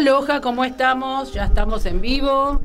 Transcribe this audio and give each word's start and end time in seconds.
Aloha, 0.00 0.42
¿cómo 0.42 0.62
estamos? 0.62 1.32
Ya 1.32 1.46
estamos 1.46 1.86
en 1.86 2.02
vivo. 2.02 2.60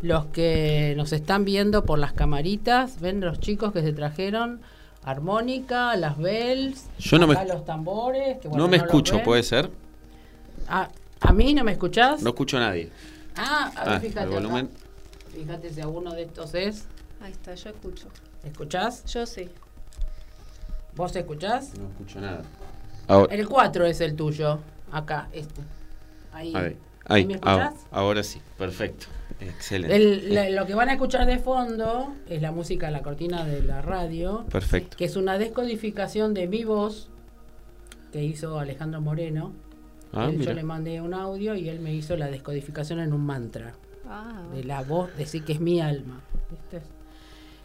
Los 0.00 0.26
que 0.26 0.94
nos 0.96 1.12
están 1.12 1.44
viendo 1.44 1.84
por 1.84 1.98
las 1.98 2.12
camaritas, 2.12 3.00
ven 3.00 3.20
los 3.20 3.40
chicos 3.40 3.72
que 3.72 3.82
se 3.82 3.92
trajeron 3.92 4.60
armónica, 5.02 5.96
las 5.96 6.16
bells, 6.18 6.84
Yo 7.00 7.18
no 7.18 7.26
me- 7.26 7.34
los 7.46 7.64
tambores. 7.64 8.38
que, 8.38 8.46
bueno, 8.46 8.62
no 8.62 8.70
me 8.70 8.76
escucho. 8.76 9.20
¿puede 9.24 9.42
ser? 9.42 9.70
Ah, 10.68 10.88
¿A 11.20 11.32
mí 11.32 11.52
no 11.52 11.64
me 11.64 11.72
escuchás? 11.72 12.22
No 12.22 12.28
escucho 12.30 12.58
a 12.58 12.60
nadie. 12.60 12.92
Ah, 13.36 13.72
a 13.74 13.84
ver, 13.84 13.94
Ah, 13.94 14.00
fíjate. 14.00 14.20
el 14.20 14.28
acá. 14.28 14.34
volumen. 14.36 14.70
Fíjate 15.34 15.70
si 15.74 15.80
alguno 15.80 16.12
de 16.12 16.22
estos 16.22 16.54
es. 16.54 16.84
Ahí 17.20 17.32
está, 17.32 17.56
yo 17.56 17.70
escucho. 17.70 18.06
¿Escuchás? 18.44 19.04
Yo 19.06 19.26
sí. 19.26 19.48
¿Vos 20.94 21.16
escuchás? 21.16 21.76
No 21.76 21.88
escucho 21.88 22.20
nada. 22.20 22.42
Ahora, 23.08 23.34
El 23.34 23.48
4 23.48 23.84
es 23.84 24.00
el 24.00 24.14
tuyo. 24.14 24.60
Acá, 24.92 25.26
este. 25.32 25.60
Ahí. 26.32 26.52
¿Me 27.26 27.38
ahora, 27.42 27.64
escuchás? 27.68 27.86
ahora 27.90 28.22
sí, 28.22 28.40
perfecto. 28.58 29.06
Excelente. 29.40 29.94
El- 29.96 30.34
la- 30.34 30.50
lo 30.50 30.66
que 30.66 30.74
van 30.74 30.88
a 30.88 30.92
escuchar 30.92 31.24
de 31.26 31.38
fondo 31.38 32.14
es 32.28 32.42
la 32.42 32.52
música, 32.52 32.90
la 32.90 33.02
cortina 33.02 33.44
de 33.46 33.62
la 33.62 33.80
radio, 33.82 34.44
Perfecto. 34.50 34.96
que 34.96 35.04
es 35.06 35.16
una 35.16 35.38
descodificación 35.38 36.34
de 36.34 36.48
mi 36.48 36.64
voz 36.64 37.08
que 38.12 38.22
hizo 38.24 38.58
Alejandro 38.58 39.00
Moreno. 39.00 39.52
Ah, 40.12 40.28
Él- 40.30 40.40
yo 40.44 40.52
le 40.54 40.62
mandé 40.62 41.00
un 41.00 41.14
audio 41.14 41.54
y 41.54 41.68
él 41.68 41.80
me 41.80 41.94
hizo 41.94 42.16
la 42.16 42.28
descodificación 42.30 42.98
en 43.00 43.12
un 43.12 43.24
mantra 43.24 43.74
Ah, 44.08 44.42
de 44.54 44.64
la 44.64 44.82
voz, 44.82 45.14
decir 45.16 45.44
que 45.44 45.52
es 45.52 45.60
mi 45.60 45.80
alma. 45.80 46.20
¿viste? 46.50 46.80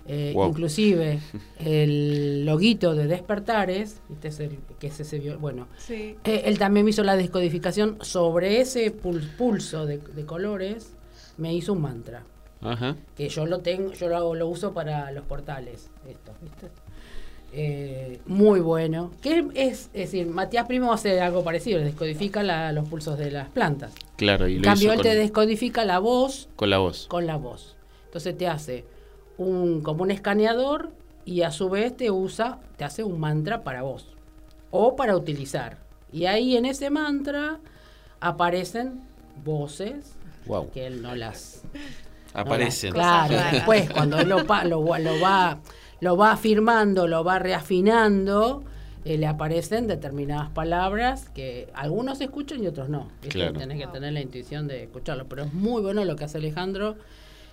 Eh, 0.05 0.31
Wow. 0.35 0.49
Inclusive 0.49 1.19
el 1.59 2.45
loguito 2.45 2.93
de 2.93 3.07
Despertares, 3.07 4.01
¿viste? 4.09 4.27
Es 4.27 4.39
el- 4.41 4.57
que 4.79 4.87
es 4.87 4.99
ese, 4.99 5.19
bueno, 5.37 5.67
sí. 5.77 6.17
eh, 6.25 6.41
él 6.45 6.57
también 6.59 6.83
me 6.85 6.89
hizo 6.91 7.03
la 7.03 7.15
descodificación 7.15 7.97
sobre 8.01 8.59
ese 8.59 8.93
pul- 8.93 9.29
pulso 9.37 9.85
de, 9.85 9.99
de 9.99 10.25
colores, 10.25 10.93
me 11.37 11.53
hizo 11.53 11.71
un 11.73 11.81
mantra 11.81 12.23
Ajá. 12.61 12.97
que 13.15 13.29
yo 13.29 13.45
lo 13.45 13.59
tengo, 13.59 13.93
yo 13.93 14.09
lo, 14.09 14.17
hago- 14.17 14.35
lo 14.35 14.47
uso 14.47 14.73
para 14.73 15.09
los 15.11 15.23
portales, 15.23 15.89
estos, 16.07 16.35
¿viste? 16.41 16.67
Eh, 17.55 18.19
muy 18.25 18.59
bueno. 18.61 19.11
Que 19.21 19.45
es, 19.53 19.83
es 19.93 20.11
decir, 20.11 20.25
Matías 20.27 20.65
Primo 20.67 20.91
hace 20.91 21.21
algo 21.21 21.43
parecido, 21.43 21.77
le 21.79 21.85
descodifica 21.85 22.41
la- 22.43 22.71
los 22.71 22.89
pulsos 22.89 23.17
de 23.17 23.29
las 23.31 23.47
plantas. 23.49 23.93
Claro, 24.17 24.47
y 24.47 24.55
En 24.55 24.61
lo 24.61 24.63
cambio, 24.65 24.85
hizo 24.85 24.93
él 24.93 24.97
con, 24.99 25.03
te 25.03 25.15
descodifica 25.15 25.85
la 25.85 25.99
voz 25.99 26.49
con 26.55 26.69
la 26.69 26.79
voz. 26.79 27.05
con 27.07 27.27
la 27.27 27.35
voz. 27.37 27.75
Entonces 28.05 28.37
te 28.37 28.47
hace 28.47 28.85
un 29.37 29.81
como 29.81 30.03
un 30.03 30.11
escaneador 30.11 30.91
y 31.25 31.41
a 31.41 31.51
su 31.51 31.69
vez 31.69 31.95
te 31.95 32.11
usa, 32.11 32.59
te 32.77 32.83
hace 32.83 33.03
un 33.03 33.19
mantra 33.19 33.63
para 33.63 33.81
vos 33.81 34.07
o 34.71 34.95
para 34.95 35.15
utilizar. 35.15 35.77
Y 36.11 36.25
ahí 36.25 36.55
en 36.57 36.65
ese 36.65 36.89
mantra 36.89 37.59
aparecen 38.19 39.01
voces 39.43 40.13
Wow. 40.45 40.71
que 40.71 40.85
él 40.87 41.01
no 41.01 41.15
las 41.15 41.63
Aparecen. 42.33 42.91
no 42.91 42.97
las- 42.99 43.27
claro, 43.27 43.33
Cosas 43.35 43.51
después 43.53 43.89
cuando 43.91 44.19
él 44.19 44.27
lo, 44.29 44.45
pa- 44.45 44.65
lo, 44.65 44.83
va- 44.85 44.99
lo 44.99 45.19
va 45.19 45.59
lo 46.01 46.17
va 46.17 46.33
afirmando, 46.33 47.07
lo 47.07 47.23
va 47.23 47.39
reafinando, 47.39 48.61
eh, 49.05 49.17
le 49.17 49.25
aparecen 49.25 49.87
determinadas 49.87 50.49
palabras 50.49 51.29
que 51.29 51.69
algunos 51.73 52.19
escuchan 52.19 52.61
y 52.61 52.67
otros 52.67 52.89
no. 52.89 53.07
Claro. 53.29 53.53
Tenés 53.57 53.79
que 53.79 53.87
tener 53.87 54.11
la 54.11 54.19
intuición 54.19 54.67
de 54.67 54.83
escucharlo. 54.83 55.27
Pero 55.29 55.43
es 55.43 55.53
muy 55.53 55.81
bueno 55.81 56.03
lo 56.03 56.17
que 56.17 56.25
hace 56.25 56.39
Alejandro. 56.39 56.97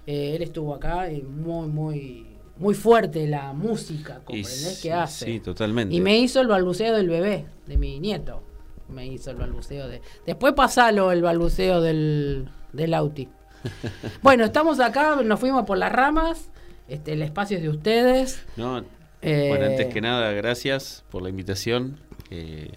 Eh, 0.06 0.34
él 0.36 0.42
estuvo 0.42 0.74
acá 0.74 1.10
y 1.10 1.22
muy, 1.22 1.68
muy, 1.68 2.26
muy 2.56 2.74
fuerte 2.74 3.26
la 3.26 3.52
música, 3.52 4.16
¿comprendés? 4.24 4.76
sí, 4.76 4.82
que 4.82 4.92
hace. 4.92 5.24
Sí, 5.26 5.40
totalmente. 5.40 5.94
Y 5.94 6.00
me 6.00 6.18
hizo 6.18 6.40
el 6.40 6.48
balbuceo 6.48 6.94
del 6.96 7.08
bebé, 7.08 7.46
de 7.66 7.76
mi 7.76 8.00
nieto. 8.00 8.42
Me 8.88 9.06
hizo 9.06 9.30
el 9.30 9.36
balbuceo 9.36 9.88
de. 9.88 10.00
Después 10.26 10.52
pasalo 10.54 11.12
el 11.12 11.22
balbuceo 11.22 11.80
del, 11.80 12.48
del 12.72 12.94
Auti. 12.94 13.28
bueno, 14.22 14.44
estamos 14.44 14.80
acá, 14.80 15.16
nos 15.22 15.38
fuimos 15.38 15.64
por 15.64 15.78
las 15.78 15.92
ramas. 15.92 16.50
Este, 16.88 17.12
el 17.12 17.22
espacio 17.22 17.56
es 17.58 17.62
de 17.62 17.68
ustedes. 17.68 18.44
No, 18.56 18.82
Eh, 19.22 19.46
Bueno, 19.48 19.66
antes 19.66 19.86
que 19.92 20.00
nada, 20.00 20.32
gracias 20.32 21.04
por 21.10 21.22
la 21.22 21.28
invitación. 21.28 22.00
Eh, 22.30 22.70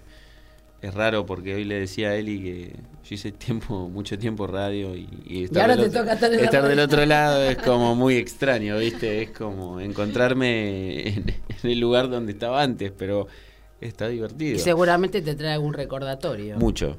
es 0.86 0.94
raro 0.94 1.24
porque 1.26 1.54
hoy 1.54 1.64
le 1.64 1.80
decía 1.80 2.10
a 2.10 2.16
Eli 2.16 2.40
que 2.42 2.76
yo 3.08 3.14
hice 3.14 3.32
tiempo, 3.32 3.88
mucho 3.88 4.18
tiempo 4.18 4.46
radio 4.46 4.94
y, 4.96 5.08
y 5.26 5.44
estar, 5.44 5.62
ahora 5.70 5.76
del, 5.76 5.84
te 5.84 5.88
otro, 5.90 6.00
toca 6.02 6.14
estar 6.14 6.30
en 6.32 6.38
la 6.38 6.44
estar 6.44 6.62
del 6.62 6.70
radio. 6.72 6.84
otro 6.84 7.06
lado 7.06 7.42
es 7.42 7.56
como 7.64 7.94
muy 7.94 8.16
extraño, 8.16 8.78
¿viste? 8.78 9.22
Es 9.22 9.30
como 9.30 9.80
encontrarme 9.80 11.08
en, 11.08 11.28
en 11.62 11.70
el 11.70 11.80
lugar 11.80 12.08
donde 12.10 12.32
estaba 12.32 12.62
antes, 12.62 12.92
pero 12.96 13.26
está 13.80 14.08
divertido. 14.08 14.56
Y 14.56 14.58
seguramente 14.58 15.22
te 15.22 15.34
trae 15.34 15.52
algún 15.54 15.74
recordatorio. 15.74 16.56
Mucho, 16.58 16.96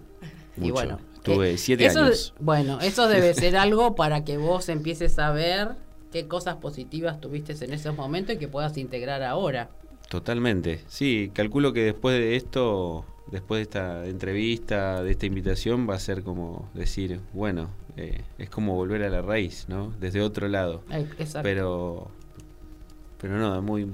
Y 0.58 0.62
mucho. 0.62 0.74
bueno, 0.74 1.00
Tuve 1.24 1.54
eh, 1.54 1.58
siete 1.58 1.86
eso- 1.88 2.02
años. 2.02 2.34
Bueno, 2.40 2.80
eso 2.82 3.08
debe 3.08 3.34
ser 3.36 3.58
algo 3.58 3.96
para 3.96 4.24
que 4.24 4.38
vos 4.38 4.70
empieces 4.70 5.18
a 5.20 5.32
ver 5.32 5.70
qué 6.12 6.28
cosas 6.28 6.56
positivas 6.58 7.20
tuviste 7.20 7.54
en 7.66 7.74
esos 7.74 7.96
momentos 7.96 8.36
y 8.36 8.38
que 8.40 8.48
puedas 8.48 8.78
integrar 8.78 9.24
ahora. 9.24 9.70
Totalmente, 10.10 10.82
sí, 10.88 11.32
calculo 11.34 11.74
que 11.74 11.82
después 11.84 12.16
de 12.18 12.36
esto, 12.36 13.06
después 13.32 13.60
de 13.60 13.64
esta 13.64 14.06
entrevista, 14.06 15.04
de 15.04 15.12
esta 15.12 15.26
invitación, 15.26 15.90
va 15.90 15.96
a 15.96 16.00
ser 16.00 16.24
como 16.24 16.70
decir, 16.74 17.20
bueno, 17.34 17.70
eh, 17.98 18.22
es 18.38 18.50
como 18.50 18.76
volver 18.76 19.04
a 19.04 19.10
la 19.10 19.22
raíz, 19.22 19.66
¿no? 19.68 19.94
Desde 20.00 20.22
otro 20.22 20.48
lado. 20.48 20.84
Eh, 20.92 21.08
exacto. 21.18 21.44
Pero, 21.44 22.12
pero 23.20 23.38
no, 23.38 23.56
es 23.58 23.64
muy, 23.64 23.88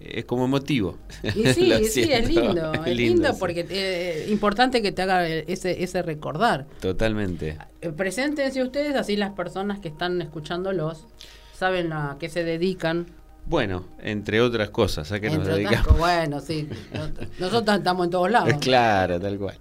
es 0.00 0.24
como 0.24 0.44
emotivo. 0.44 0.96
Y 1.22 1.46
sí, 1.52 1.72
sí, 1.90 2.10
es 2.10 2.28
lindo, 2.28 2.72
es 2.86 2.96
lindo, 2.96 3.36
porque 3.38 3.66
eh, 3.68 4.24
es 4.24 4.30
importante 4.30 4.80
que 4.82 4.92
te 4.92 5.02
haga 5.02 5.26
ese, 5.26 5.82
ese 5.82 6.02
recordar. 6.02 6.66
Totalmente. 6.80 7.58
Eh, 7.80 7.90
Preséntense 7.90 8.62
ustedes, 8.62 8.94
así 8.94 9.16
las 9.16 9.32
personas 9.32 9.80
que 9.80 9.88
están 9.88 10.22
escuchándolos 10.22 11.06
saben 11.52 11.92
a 11.92 12.16
qué 12.20 12.28
se 12.28 12.44
dedican. 12.44 13.06
Bueno, 13.48 13.84
entre 14.02 14.40
otras 14.42 14.68
cosas, 14.70 15.10
a 15.10 15.20
que 15.20 15.28
nos 15.28 15.36
Entre 15.38 15.52
otras 15.52 15.56
dedicamos. 15.70 15.86
cosas, 15.86 15.98
bueno, 15.98 16.40
sí. 16.40 16.68
no- 16.92 17.08
Nosotros 17.46 17.78
estamos 17.78 18.04
en 18.06 18.10
todos 18.10 18.30
lados. 18.30 18.54
Claro, 18.60 19.18
tal 19.18 19.38
cual. 19.38 19.56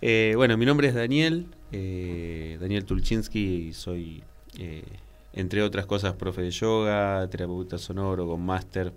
Eh, 0.00 0.34
bueno, 0.36 0.56
mi 0.56 0.64
nombre 0.64 0.88
es 0.88 0.94
Daniel, 0.94 1.46
eh, 1.72 2.56
Daniel 2.60 2.84
Tulchinsky, 2.84 3.68
y 3.68 3.72
soy, 3.72 4.22
eh, 4.58 4.84
entre 5.32 5.62
otras 5.62 5.86
cosas, 5.86 6.14
profe 6.14 6.42
de 6.42 6.50
yoga, 6.52 7.26
terapeuta 7.30 7.78
sonoro, 7.78 8.26
con 8.28 8.40
máster. 8.44 8.92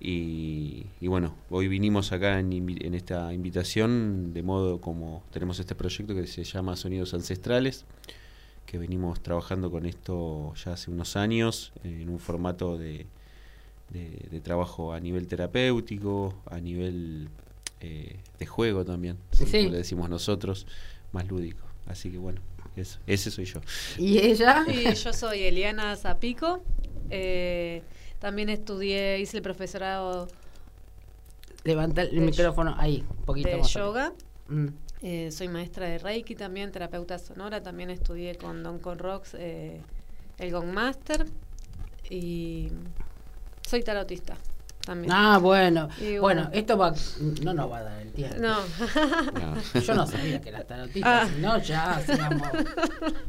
Y, 0.00 0.86
y 1.00 1.06
bueno, 1.06 1.34
hoy 1.48 1.68
vinimos 1.68 2.12
acá 2.12 2.38
en, 2.40 2.52
en 2.52 2.94
esta 2.94 3.32
invitación, 3.32 4.34
de 4.34 4.42
modo 4.42 4.80
como 4.80 5.22
tenemos 5.30 5.58
este 5.60 5.74
proyecto 5.74 6.14
que 6.14 6.26
se 6.26 6.44
llama 6.44 6.76
Sonidos 6.76 7.14
Ancestrales, 7.14 7.86
que 8.66 8.78
venimos 8.78 9.20
trabajando 9.22 9.70
con 9.70 9.86
esto 9.86 10.52
ya 10.64 10.72
hace 10.72 10.90
unos 10.90 11.16
años, 11.16 11.72
en 11.84 12.08
un 12.10 12.18
formato 12.18 12.76
de, 12.76 13.06
de- 13.90 14.26
de 14.30 14.40
trabajo 14.40 14.92
a 14.92 15.00
nivel 15.00 15.26
terapéutico, 15.28 16.34
a 16.46 16.58
nivel 16.60 17.28
eh, 17.80 18.16
de 18.38 18.46
juego 18.46 18.84
también, 18.84 19.18
¿sí? 19.32 19.44
Sí. 19.46 19.58
como 19.58 19.70
le 19.70 19.78
decimos 19.78 20.08
nosotros, 20.10 20.66
más 21.12 21.26
lúdico. 21.28 21.64
Así 21.86 22.10
que 22.10 22.18
bueno, 22.18 22.40
eso, 22.74 22.98
ese 23.06 23.30
soy 23.30 23.44
yo. 23.44 23.60
¿Y 23.98 24.18
ella? 24.18 24.64
Sí, 24.66 24.84
yo 25.04 25.12
soy 25.12 25.42
Eliana 25.42 25.94
Zapico. 25.96 26.62
eh, 27.10 27.82
también 28.18 28.48
estudié, 28.48 29.20
hice 29.20 29.36
el 29.36 29.42
profesorado 29.42 30.26
Levanta 31.64 32.02
el 32.02 32.20
micrófono 32.20 32.74
ahí, 32.78 33.04
un 33.18 33.24
poquito 33.24 33.48
de 33.48 33.58
más. 33.58 33.72
yoga. 33.74 34.12
Mm. 34.48 34.66
eh, 35.02 35.30
soy 35.32 35.48
maestra 35.48 35.86
de 35.88 35.98
Reiki 35.98 36.34
también, 36.34 36.70
terapeuta 36.72 37.18
sonora. 37.18 37.62
También 37.62 37.90
estudié 37.90 38.36
con 38.36 38.62
Don 38.62 38.78
Con 38.78 38.98
Rocks 38.98 39.34
eh, 39.34 39.80
el 40.38 40.50
Gong 40.52 40.72
Master. 40.72 41.26
Y 42.08 42.68
soy 43.66 43.82
tarotista 43.82 44.34
también. 44.84 45.12
Ah, 45.12 45.38
bueno. 45.38 45.88
Bueno. 45.98 46.20
bueno. 46.20 46.50
esto 46.52 46.78
va, 46.78 46.94
no 47.42 47.52
nos 47.54 47.70
va 47.70 47.78
a 47.78 47.82
dar 47.82 48.00
el 48.02 48.12
tiempo. 48.12 48.36
No, 48.38 48.56
No. 49.32 49.80
Yo 49.80 49.94
no 49.94 50.06
sabía 50.06 50.40
que 50.40 50.48
era 50.50 50.62
tarotista, 50.62 51.22
Ah. 51.22 51.28
si 51.34 51.40
no 51.40 51.58
ya 51.58 51.96
hacíamos 51.96 52.48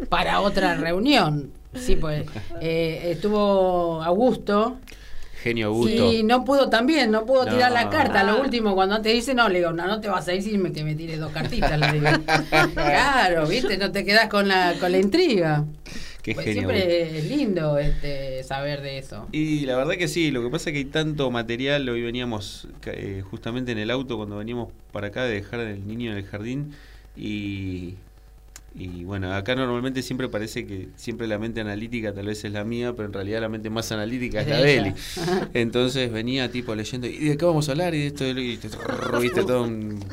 para 0.10 0.42
otra 0.42 0.75
reunión. 0.75 1.51
Sí, 1.75 1.95
pues 1.95 2.25
eh, 2.62 3.10
estuvo 3.12 4.01
Augusto 4.04 4.78
Genio 5.44 5.68
Augusto. 5.68 6.12
y 6.12 6.24
no 6.24 6.44
pudo 6.45 6.69
también, 6.69 7.12
no 7.12 7.25
pudo 7.25 7.45
No. 7.45 7.51
tirar 7.54 7.72
la 7.72 7.90
carta. 7.90 8.24
Lo 8.24 8.33
Ah. 8.33 8.42
último, 8.42 8.74
cuando 8.75 9.01
te 9.01 9.10
dice, 9.10 9.33
no, 9.33 9.48
le 9.50 9.60
digo, 9.60 9.72
no, 9.72 9.86
no 9.88 10.00
te 10.01 10.07
vas 10.10 10.28
a 10.28 10.31
decir 10.31 10.60
que 10.74 10.83
me 10.83 10.95
tires 10.95 11.19
dos 11.19 11.31
cartitas. 11.31 11.80
Le 11.80 11.92
digo. 11.94 12.06
claro, 12.74 13.48
viste, 13.48 13.78
no 13.78 13.92
te 13.92 14.04
quedas 14.06 14.28
con 14.30 14.48
la, 14.48 14.74
con 14.80 14.92
la 14.92 14.98
intriga. 14.98 15.63
Qué 16.27 16.33
Pues 16.33 16.45
genio 16.45 16.69
siempre 16.69 17.18
es 17.19 17.29
lindo 17.29 17.77
este, 17.77 18.44
saber 18.44 18.81
de 18.81 18.97
eso. 18.97 19.29
Y 19.31 19.62
la 19.62 19.77
verdad 19.77 19.94
que 19.94 20.09
sí, 20.09 20.29
lo 20.29 20.44
que 20.44 20.50
pasa 20.50 20.69
es 20.69 20.74
que 20.74 20.79
hay 20.79 20.85
tanto 20.85 21.31
material, 21.31 21.88
hoy 21.88 22.01
veníamos 22.01 22.68
eh, 22.85 23.24
justamente 23.31 23.71
en 23.71 23.77
el 23.77 23.89
auto 23.89 24.18
cuando 24.18 24.35
veníamos 24.35 24.68
para 24.91 25.07
acá 25.07 25.24
de 25.24 25.35
dejar 25.35 25.62
al 25.62 25.88
niño 25.88 26.12
en 26.12 26.18
el 26.18 26.25
jardín 26.25 26.74
y, 27.15 27.95
y 28.75 29.06
bueno, 29.06 29.33
acá 29.33 29.56
normalmente 29.56 30.01
siempre 30.01 30.27
parece 30.27 30.68
que 30.68 30.89
siempre 30.97 31.27
la 31.27 31.39
mente 31.39 31.62
analítica 31.62 32.13
tal 32.13 32.25
vez 32.25 32.44
es 32.44 32.51
la 32.51 32.65
mía, 32.65 32.91
pero 32.91 33.06
en 33.06 33.13
realidad 33.13 33.39
la 33.39 33.47
mente 33.47 33.69
más 33.69 33.89
analítica 33.94 34.41
es 34.41 34.50
la 34.50 34.57
de. 34.57 34.77
Eli. 34.80 34.94
Entonces 35.53 36.12
venía 36.12 36.51
tipo 36.51 36.75
leyendo, 36.75 37.07
¿y 37.07 37.19
de 37.19 37.38
qué 37.38 37.45
vamos 37.45 37.69
a 37.69 37.71
hablar? 37.71 37.95
Y 37.95 38.00
de 38.00 38.07
esto, 38.07 38.27
y 38.27 38.57
te, 38.57 38.68
viste 39.21 39.45
todo 39.45 39.63
un 39.63 40.03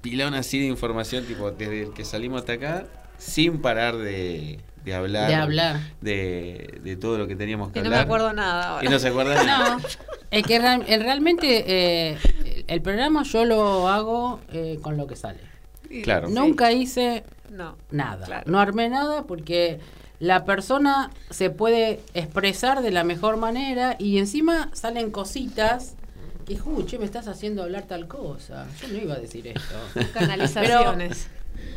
pilón 0.00 0.32
así 0.32 0.60
de 0.60 0.64
información, 0.64 1.26
tipo 1.26 1.50
desde 1.50 1.82
el 1.82 1.92
que 1.92 2.06
salimos 2.06 2.40
hasta 2.40 2.54
acá 2.54 2.86
sin 3.18 3.58
parar 3.58 3.98
de, 3.98 4.60
de 4.88 4.94
hablar. 4.94 5.28
De 5.28 5.34
hablar. 5.34 5.80
De, 6.00 6.80
de 6.82 6.96
todo 6.96 7.18
lo 7.18 7.26
que 7.26 7.36
teníamos 7.36 7.70
que 7.72 7.78
Y 7.78 7.82
no 7.82 7.90
me 7.90 7.96
hablar. 7.96 8.06
acuerdo 8.06 8.32
nada 8.32 8.68
ahora. 8.70 8.84
Y 8.84 8.88
no 8.88 8.98
se 8.98 9.08
acuerdan 9.08 9.46
No, 9.46 9.78
es 10.30 10.42
que 10.44 10.58
real- 10.58 10.84
el- 10.88 11.02
realmente 11.02 11.64
eh, 12.12 12.18
el 12.66 12.82
programa 12.82 13.22
yo 13.22 13.44
lo 13.44 13.88
hago 13.88 14.40
eh, 14.52 14.78
con 14.82 14.96
lo 14.96 15.06
que 15.06 15.16
sale. 15.16 15.40
Y- 15.90 16.02
Claro. 16.02 16.28
sí. 16.28 16.34
Nunca 16.34 16.72
hice 16.72 17.24
No. 17.50 17.76
nada. 17.90 18.26
Claro. 18.26 18.50
No 18.50 18.58
armé 18.60 18.88
nada 18.88 19.22
porque 19.24 19.80
la 20.20 20.44
persona 20.44 21.10
se 21.30 21.48
puede 21.50 22.00
expresar 22.14 22.82
de 22.82 22.90
la 22.90 23.04
mejor 23.04 23.36
manera 23.36 23.96
y 23.98 24.18
encima 24.18 24.68
salen 24.72 25.10
cositas 25.10 25.94
que, 26.46 26.56
"Ju, 26.58 26.84
che, 26.86 26.98
me 26.98 27.04
estás 27.04 27.28
haciendo 27.28 27.62
hablar 27.62 27.84
tal 27.84 28.08
cosa. 28.08 28.66
Yo 28.82 28.88
no 28.88 28.96
iba 28.98 29.14
a 29.14 29.18
decir 29.18 29.46
esto. 29.46 29.76
Canalizaciones. 30.14 31.28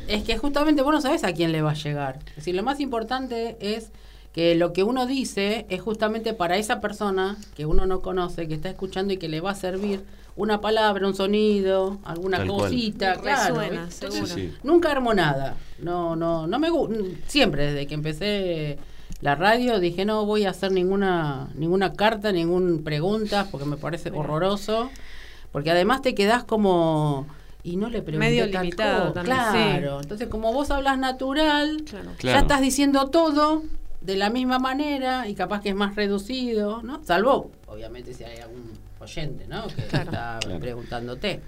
Es 0.08 0.24
que 0.24 0.38
justamente 0.38 0.82
vos 0.82 0.94
no 0.94 1.02
sabés 1.02 1.24
a 1.24 1.34
quién 1.34 1.52
le 1.52 1.62
va 1.62 1.72
a 1.72 1.76
llegar. 1.76 2.20
Es 2.30 2.38
decir, 2.38 2.56
lo 2.56 2.64
más 2.64 2.80
importante 2.80 3.58
es 3.60 3.92
que 4.34 4.56
lo 4.56 4.74
que 4.74 4.84
uno 4.84 5.06
dice 5.06 5.66
es 5.70 5.82
justamente 5.82 6.34
para 6.34 6.58
esa 6.58 6.80
persona 6.80 7.38
que 7.56 7.66
uno 7.66 7.86
no 7.86 8.02
conoce, 8.02 8.48
que 8.48 8.54
está 8.54 8.70
escuchando 8.70 9.14
y 9.14 9.18
que 9.18 9.28
le 9.28 9.42
va 9.42 9.52
a 9.52 9.56
servir 9.56 10.04
una 10.38 10.62
palabra, 10.62 11.06
un 11.06 11.14
sonido, 11.16 12.00
alguna 12.04 12.38
Tal 12.38 12.48
cual. 12.48 12.60
cosita, 12.62 13.16
claro. 13.18 13.56
Resuena. 13.56 13.92
Sí, 13.92 14.26
sí. 14.26 14.54
Nunca 14.64 14.92
armo 14.92 15.14
nada. 15.14 15.56
No, 15.80 16.16
no, 16.16 16.48
no 16.48 16.60
me 16.60 16.70
gusta. 16.70 16.96
Siempre 17.28 17.68
desde 17.68 17.88
que 17.88 17.94
empecé 17.94 18.78
la 19.20 19.36
radio 19.36 19.80
dije 19.80 20.04
no 20.06 20.26
voy 20.26 20.46
a 20.46 20.50
hacer 20.50 20.72
ninguna 20.72 21.50
ninguna 21.56 21.94
carta, 21.94 22.32
ninguna 22.32 22.82
pregunta 22.82 23.48
porque 23.52 23.66
me 23.68 23.78
parece 23.78 24.10
horroroso. 24.12 24.90
Porque 25.52 25.70
además 25.72 26.02
te 26.02 26.16
quedás 26.16 26.46
como 26.46 27.28
y 27.64 27.76
no 27.78 27.90
le 27.90 28.02
pregunté 28.02 28.28
Medio 28.30 28.50
tal 28.52 28.64
limitado 28.64 29.14
también, 29.14 29.36
Claro. 29.38 30.02
Entonces 30.02 30.28
como 30.28 30.52
vos 30.54 30.72
hablas 30.72 30.98
natural, 30.98 31.84
Claro. 31.90 32.12
Claro. 32.18 32.38
ya 32.38 32.42
estás 32.42 32.62
diciendo 32.62 33.08
todo 33.10 33.64
de 34.02 34.16
la 34.16 34.30
misma 34.32 34.58
manera 34.60 35.28
y 35.28 35.36
capaz 35.36 35.62
que 35.62 35.70
es 35.70 35.76
más 35.76 35.96
reducido, 35.96 36.82
¿no? 36.82 37.04
Salvo, 37.04 37.52
obviamente, 37.68 38.14
si 38.16 38.24
hay 38.24 38.38
algún 38.40 38.72
oyente, 39.00 39.46
¿no? 39.48 39.68
Que 39.68 39.84
Claro. 39.84 40.06
está 40.12 40.40
Claro. 40.42 40.60
preguntándote. 40.60 41.42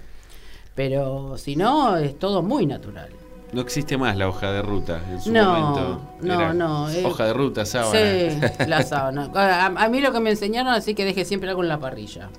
Pero 0.76 1.38
si 1.38 1.56
no, 1.56 1.98
es 1.98 2.18
todo 2.18 2.42
muy 2.44 2.66
natural. 2.66 3.10
No 3.52 3.62
existe 3.62 3.98
más 3.98 4.18
la 4.18 4.28
hoja 4.28 4.52
de 4.52 4.64
ruta 4.64 5.00
en 5.12 5.22
su 5.22 5.32
No, 5.32 5.46
momento. 5.54 6.02
no, 6.22 6.34
Era 6.34 6.54
no, 6.54 6.90
eh, 6.90 7.04
Hoja 7.06 7.26
de 7.26 7.34
ruta, 7.34 7.66
sábana. 7.66 7.92
Sí, 8.00 8.40
la 8.68 8.82
sábana. 8.82 9.30
A, 9.36 9.66
a 9.68 9.90
mí 9.90 10.02
lo 10.02 10.12
que 10.12 10.20
me 10.20 10.32
enseñaron 10.32 10.74
así 10.74 10.96
que 10.96 11.06
deje 11.06 11.24
siempre 11.26 11.50
algo 11.50 11.62
en 11.62 11.70
la 11.70 11.80
parrilla. 11.80 12.30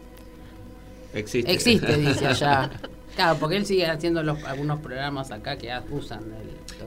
Existe. 1.12 1.52
Existe, 1.52 1.96
dice 1.96 2.26
allá. 2.26 2.70
Claro, 3.14 3.38
porque 3.38 3.56
él 3.56 3.64
sigue 3.66 3.86
haciendo 3.86 4.22
los, 4.22 4.42
algunos 4.44 4.80
programas 4.80 5.30
acá 5.30 5.56
que 5.56 5.70
usan 5.90 6.22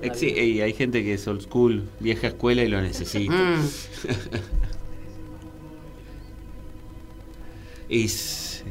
el 0.02 0.12
Exi- 0.12 0.36
y 0.38 0.62
hay 0.62 0.74
gente 0.74 1.02
que 1.04 1.14
es 1.14 1.26
old 1.28 1.42
school, 1.42 1.88
vieja 2.00 2.28
escuela 2.28 2.64
y 2.64 2.68
lo 2.68 2.82
necesita. 2.82 3.34
Mm, 3.34 3.62
Y 7.90 8.04
s- 8.06 8.64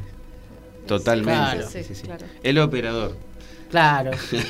totalmente. 0.87 1.33
Claro. 1.33 1.71
sí, 1.71 1.83
sí, 1.83 1.95
sí. 1.95 2.03
Claro. 2.03 2.27
El 2.43 2.59
operador. 2.59 3.17
claro. 3.71 4.11
Sí. 4.31 4.37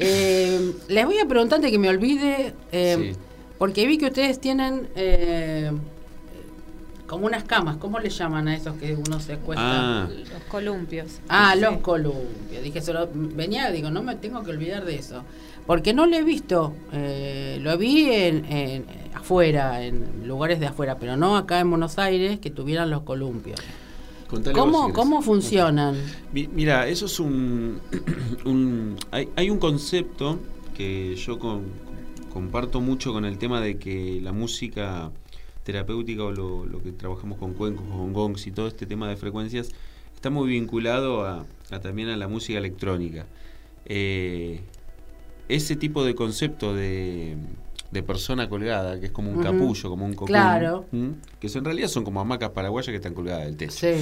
Eh, 0.00 0.72
les 0.88 1.06
voy 1.06 1.18
a 1.18 1.26
preguntar 1.26 1.56
antes 1.56 1.70
que 1.70 1.78
me 1.78 1.88
olvide, 1.88 2.52
eh, 2.72 2.96
Sí. 3.14 3.18
porque 3.58 3.86
vi 3.86 3.96
que 3.98 4.06
ustedes 4.06 4.38
tienen 4.38 4.88
eh, 4.94 5.72
como 7.08 7.26
unas 7.26 7.42
camas, 7.44 7.78
¿cómo 7.78 7.98
le 7.98 8.10
llaman 8.10 8.46
a 8.46 8.54
esos 8.54 8.76
que 8.76 8.94
uno 8.94 9.18
se 9.18 9.38
cuesta? 9.38 10.02
Ah, 10.04 10.08
Los 10.08 10.42
columpios. 10.44 11.20
Ah, 11.28 11.52
Sí. 11.54 11.60
los 11.62 11.78
columpios. 11.78 12.62
Dije, 12.62 12.80
solo, 12.80 13.08
venía, 13.12 13.70
digo, 13.72 13.90
no 13.90 14.02
me 14.02 14.14
tengo 14.14 14.44
que 14.44 14.50
olvidar 14.50 14.84
de 14.84 14.94
eso. 14.96 15.24
Porque 15.66 15.92
no 15.92 16.06
lo 16.06 16.14
he 16.16 16.22
visto. 16.22 16.74
eh, 16.92 17.58
lo 17.60 17.76
vi 17.76 18.10
en, 18.12 18.44
en- 18.44 18.84
afuera, 19.14 19.82
en 19.84 20.26
lugares 20.28 20.60
de 20.60 20.66
afuera, 20.66 20.98
pero 20.98 21.16
no 21.16 21.36
acá 21.36 21.58
en 21.60 21.70
Buenos 21.70 21.98
Aires 21.98 22.38
que 22.38 22.50
tuvieran 22.50 22.88
los 22.90 23.02
columpios. 23.02 23.58
contale 24.28 24.54
¿Cómo. 24.56 24.92
¿Cómo 24.92 25.22
funcionan? 25.22 25.96
Mi- 26.32 26.46
Mira, 26.48 26.86
eso 26.86 27.06
es 27.06 27.18
un. 27.18 27.80
un- 28.44 28.96
hay, 29.10 29.28
hay 29.36 29.48
un 29.50 29.58
concepto 29.58 30.38
que 30.76 31.16
yo 31.16 31.38
con- 31.38 31.64
comparto 32.32 32.80
mucho 32.80 33.12
con 33.12 33.24
el 33.24 33.38
tema 33.38 33.60
de 33.60 33.78
que 33.78 34.20
la 34.22 34.32
música 34.32 35.10
terapéutica 35.72 36.24
o 36.24 36.32
lo, 36.32 36.64
lo 36.64 36.82
que 36.82 36.92
trabajamos 36.92 37.36
con 37.36 37.52
cuencos, 37.52 37.84
con 37.86 38.14
gongs 38.14 38.46
y 38.46 38.52
todo 38.52 38.68
este 38.68 38.86
tema 38.86 39.06
de 39.06 39.16
frecuencias 39.16 39.68
está 40.14 40.30
muy 40.30 40.48
vinculado 40.48 41.26
a, 41.26 41.44
a 41.70 41.80
también 41.80 42.08
a 42.08 42.16
la 42.16 42.26
música 42.26 42.58
electrónica. 42.58 43.26
Eh, 43.84 44.60
ese 45.48 45.76
tipo 45.76 46.04
de 46.06 46.14
concepto 46.14 46.74
de, 46.74 47.36
de 47.90 48.02
persona 48.02 48.48
colgada, 48.48 48.98
que 48.98 49.06
es 49.06 49.12
como 49.12 49.30
un 49.30 49.42
capullo, 49.42 49.90
como 49.90 50.06
un 50.06 50.12
cocún, 50.14 50.28
Claro. 50.28 50.86
que 51.38 51.46
en 51.48 51.64
realidad 51.64 51.88
son 51.88 52.02
como 52.02 52.18
hamacas 52.22 52.48
paraguayas 52.50 52.88
que 52.88 52.96
están 52.96 53.12
colgadas 53.12 53.44
del 53.44 53.56
techo. 53.58 53.72
Sí. 53.72 53.92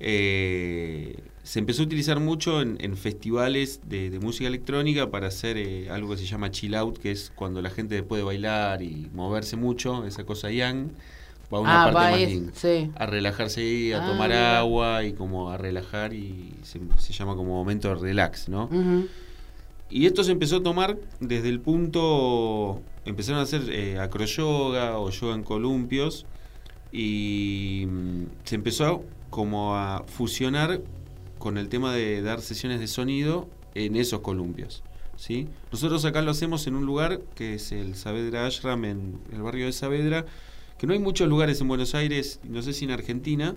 Eh, 0.00 1.16
se 1.50 1.58
empezó 1.58 1.82
a 1.82 1.86
utilizar 1.86 2.20
mucho 2.20 2.62
en, 2.62 2.76
en 2.78 2.96
festivales 2.96 3.80
de, 3.88 4.08
de 4.08 4.20
música 4.20 4.46
electrónica 4.46 5.10
para 5.10 5.26
hacer 5.26 5.56
eh, 5.56 5.90
algo 5.90 6.10
que 6.12 6.16
se 6.18 6.24
llama 6.24 6.52
chill 6.52 6.76
out, 6.76 6.96
que 6.98 7.10
es 7.10 7.32
cuando 7.34 7.60
la 7.60 7.70
gente 7.70 8.04
puede 8.04 8.22
bailar 8.22 8.82
y 8.82 9.08
moverse 9.12 9.56
mucho, 9.56 10.04
esa 10.06 10.22
cosa 10.22 10.52
yang, 10.52 10.90
va 11.52 11.58
a 11.58 11.60
una 11.60 11.82
ah, 11.82 11.84
parte 11.92 12.10
más 12.12 12.20
es- 12.20 12.42
sí. 12.54 12.92
A 12.94 13.04
relajarse 13.06 13.62
ahí, 13.62 13.92
a 13.92 14.04
Ah, 14.04 14.06
tomar 14.06 14.28
mira. 14.30 14.60
agua 14.60 15.02
y 15.04 15.12
como 15.12 15.50
a 15.50 15.56
relajar 15.56 16.14
y 16.14 16.52
se, 16.62 16.78
se 16.98 17.12
llama 17.12 17.34
como 17.34 17.54
momento 17.54 17.88
de 17.88 17.96
relax, 17.96 18.48
¿no? 18.48 18.68
Y 19.90 20.06
esto 20.06 20.22
se 20.22 20.30
empezó 20.30 20.58
a 20.58 20.62
tomar 20.62 20.98
desde 21.18 21.48
el 21.48 21.58
punto, 21.58 22.80
empezaron 23.04 23.40
a 23.40 23.42
hacer 23.42 23.62
eh, 23.70 23.98
acroyoga 23.98 25.00
o 25.00 25.10
yoga 25.10 25.34
en 25.34 25.42
columpios 25.42 26.26
y 26.92 27.86
mm, 27.88 28.22
se 28.44 28.54
empezó 28.54 29.02
como 29.30 29.74
a 29.76 30.04
fusionar 30.06 30.80
con 31.40 31.58
el 31.58 31.68
tema 31.68 31.92
de 31.92 32.22
dar 32.22 32.40
sesiones 32.42 32.78
de 32.78 32.86
sonido 32.86 33.48
en 33.74 33.96
esos 33.96 34.20
columpios. 34.20 34.84
¿sí? 35.16 35.48
Nosotros 35.72 36.04
acá 36.04 36.22
lo 36.22 36.30
hacemos 36.30 36.66
en 36.68 36.76
un 36.76 36.86
lugar 36.86 37.22
que 37.34 37.54
es 37.54 37.72
el 37.72 37.96
Saavedra 37.96 38.46
Ashram, 38.46 38.84
en 38.84 39.18
el 39.32 39.42
barrio 39.42 39.66
de 39.66 39.72
Saavedra, 39.72 40.26
que 40.78 40.86
no 40.86 40.92
hay 40.92 40.98
muchos 40.98 41.28
lugares 41.28 41.60
en 41.60 41.66
Buenos 41.66 41.94
Aires, 41.96 42.40
no 42.44 42.62
sé 42.62 42.74
si 42.74 42.84
en 42.84 42.90
Argentina, 42.92 43.56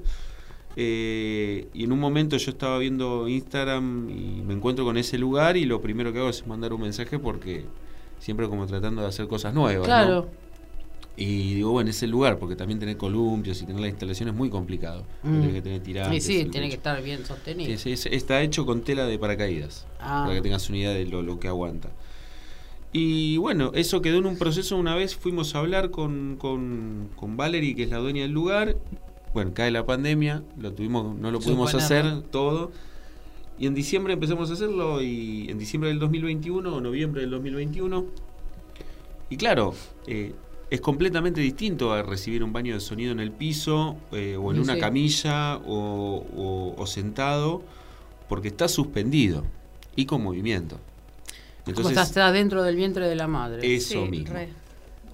eh, 0.76 1.68
y 1.74 1.84
en 1.84 1.92
un 1.92 2.00
momento 2.00 2.38
yo 2.38 2.52
estaba 2.52 2.80
viendo 2.80 3.28
Instagram 3.28 4.10
y 4.10 4.42
me 4.42 4.54
encuentro 4.54 4.86
con 4.86 4.98
ese 4.98 5.18
lugar 5.18 5.58
y 5.58 5.66
lo 5.66 5.82
primero 5.82 6.12
que 6.12 6.20
hago 6.20 6.30
es 6.30 6.48
mandar 6.48 6.74
un 6.74 6.82
mensaje 6.82 7.20
porque 7.20 7.66
siempre 8.18 8.48
como 8.48 8.66
tratando 8.66 9.02
de 9.02 9.10
hacer 9.10 9.28
cosas 9.28 9.54
nuevas. 9.54 9.88
¿no? 9.88 10.43
Y 11.16 11.54
digo, 11.54 11.72
bueno, 11.72 11.92
ese 11.92 12.08
lugar, 12.08 12.40
porque 12.40 12.56
también 12.56 12.80
tener 12.80 12.98
columpios 12.98 13.62
y 13.62 13.66
tener 13.68 13.80
la 13.82 13.88
instalación 13.88 14.30
es 14.30 14.36
muy 14.36 14.50
complicado. 14.50 15.04
Mm. 15.22 15.40
Tiene 15.42 15.54
que 15.54 15.62
tener 15.62 15.84
tirantes. 15.84 16.24
sí, 16.26 16.40
el 16.42 16.50
tiene 16.50 16.70
que 16.70 16.76
estar 16.76 17.02
bien 17.04 17.24
sostenido. 17.26 17.72
Es- 17.72 17.86
es- 17.86 18.08
está 18.08 18.42
hecho 18.42 18.66
con 18.66 18.82
tela 18.82 19.06
de 19.06 19.20
paracaídas, 19.20 19.86
Ah. 20.00 20.24
para 20.26 20.36
que 20.36 20.42
tengas 20.42 20.68
una 20.70 20.80
idea 20.80 20.90
de 20.92 21.06
lo, 21.06 21.22
lo 21.22 21.40
que 21.40 21.48
aguanta. 21.48 21.90
Y 22.92 23.38
bueno, 23.38 23.72
eso 23.76 24.02
quedó 24.02 24.18
en 24.20 24.26
un 24.26 24.38
proceso. 24.38 24.76
Una 24.78 24.96
vez 24.96 25.16
fuimos 25.16 25.54
a 25.56 25.60
hablar 25.60 25.92
con, 25.92 26.36
con, 26.40 27.10
con 27.16 27.38
Valerie, 27.38 27.76
que 27.76 27.84
es 27.84 27.90
la 27.90 27.98
dueña 27.98 28.22
del 28.24 28.32
lugar. 28.32 28.78
Bueno, 29.34 29.52
cae 29.54 29.72
la 29.72 29.86
pandemia, 29.86 30.44
lo 30.60 30.74
tuvimos, 30.74 31.16
no 31.18 31.32
lo 31.32 31.40
pudimos 31.40 31.74
hacer 31.74 32.22
todo. 32.32 32.72
Y 33.60 33.66
en 33.68 33.74
diciembre 33.76 34.14
empezamos 34.14 34.50
a 34.50 34.54
hacerlo, 34.54 35.02
y 35.02 35.48
en 35.50 35.58
diciembre 35.60 35.90
del 35.90 36.00
2021 36.00 36.76
o 36.76 36.82
noviembre 36.82 37.22
del 37.22 37.32
2021. 37.32 38.06
Y 39.30 39.38
claro, 39.38 39.74
eh, 40.08 40.34
es 40.74 40.82
completamente 40.82 41.40
distinto 41.40 41.94
a 41.94 42.02
recibir 42.02 42.44
un 42.44 42.52
baño 42.52 42.74
de 42.74 42.80
sonido 42.80 43.12
en 43.12 43.20
el 43.20 43.32
piso, 43.32 43.96
eh, 44.12 44.36
o 44.38 44.50
en 44.50 44.58
Sí, 44.58 44.64
una 44.64 44.74
sí. 44.74 44.80
camilla, 44.80 45.58
o, 45.58 46.26
o- 46.36 46.74
o 46.76 46.88
sentado, 46.88 47.62
porque 48.28 48.48
está 48.48 48.68
suspendido 48.68 49.44
y 49.96 50.06
con 50.08 50.24
movimiento. 50.24 50.78
Como 51.64 51.78
Entonces, 51.78 51.98
está 52.10 52.32
dentro 52.32 52.64
del 52.64 52.76
vientre 52.76 53.08
de 53.08 53.16
la 53.16 53.28
madre. 53.28 53.76
eso 53.76 54.04
Sí, 54.06 54.10
mismo. 54.10 54.34
re. 54.34 54.50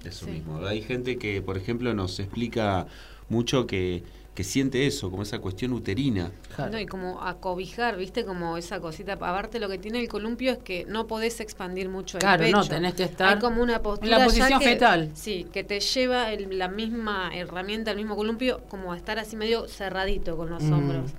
Eso 0.02 0.24
Sí. 0.24 0.30
mismo. 0.30 0.64
Hay 0.64 0.80
gente 0.80 1.18
que, 1.18 1.42
por 1.42 1.58
ejemplo, 1.58 1.92
nos 1.92 2.18
explica 2.20 2.86
mucho 3.28 3.66
que, 3.66 4.02
que 4.34 4.44
siente 4.44 4.86
eso, 4.86 5.10
como 5.10 5.22
esa 5.24 5.38
cuestión 5.40 5.72
uterina. 5.72 6.30
Claro. 6.54 6.72
No, 6.72 6.78
y 6.78 6.86
como 6.86 7.20
acobijar, 7.22 7.96
¿viste? 7.96 8.24
Como 8.24 8.56
esa 8.56 8.80
cosita. 8.80 9.14
Aparte, 9.14 9.58
lo 9.58 9.68
que 9.68 9.76
tiene 9.78 10.00
el 10.00 10.08
columpio 10.08 10.52
es 10.52 10.58
que 10.58 10.84
no 10.86 11.06
podés 11.06 11.40
expandir 11.40 11.88
mucho 11.88 12.16
el 12.16 12.20
Claro, 12.22 12.44
pecho. 12.44 12.56
no, 12.56 12.64
tenés 12.66 12.94
que 12.94 13.02
estar 13.02 13.34
Hay 13.34 13.38
como 13.40 13.60
una 13.60 13.82
postura 13.82 14.12
en 14.14 14.18
la 14.20 14.24
posición 14.24 14.58
que- 14.60 14.64
fetal. 14.64 15.10
Sí, 15.14 15.46
que 15.52 15.64
te 15.64 15.80
lleva 15.80 16.32
el- 16.32 16.58
la 16.58 16.68
misma 16.68 17.30
herramienta, 17.34 17.90
el 17.90 17.96
mismo 17.96 18.14
columpio, 18.16 18.60
como 18.68 18.92
a 18.92 18.96
estar 18.96 19.18
así 19.18 19.36
medio 19.36 19.66
cerradito 19.68 20.36
con 20.36 20.48
los 20.48 20.62
Mm. 20.62 20.72
hombros. 20.72 21.10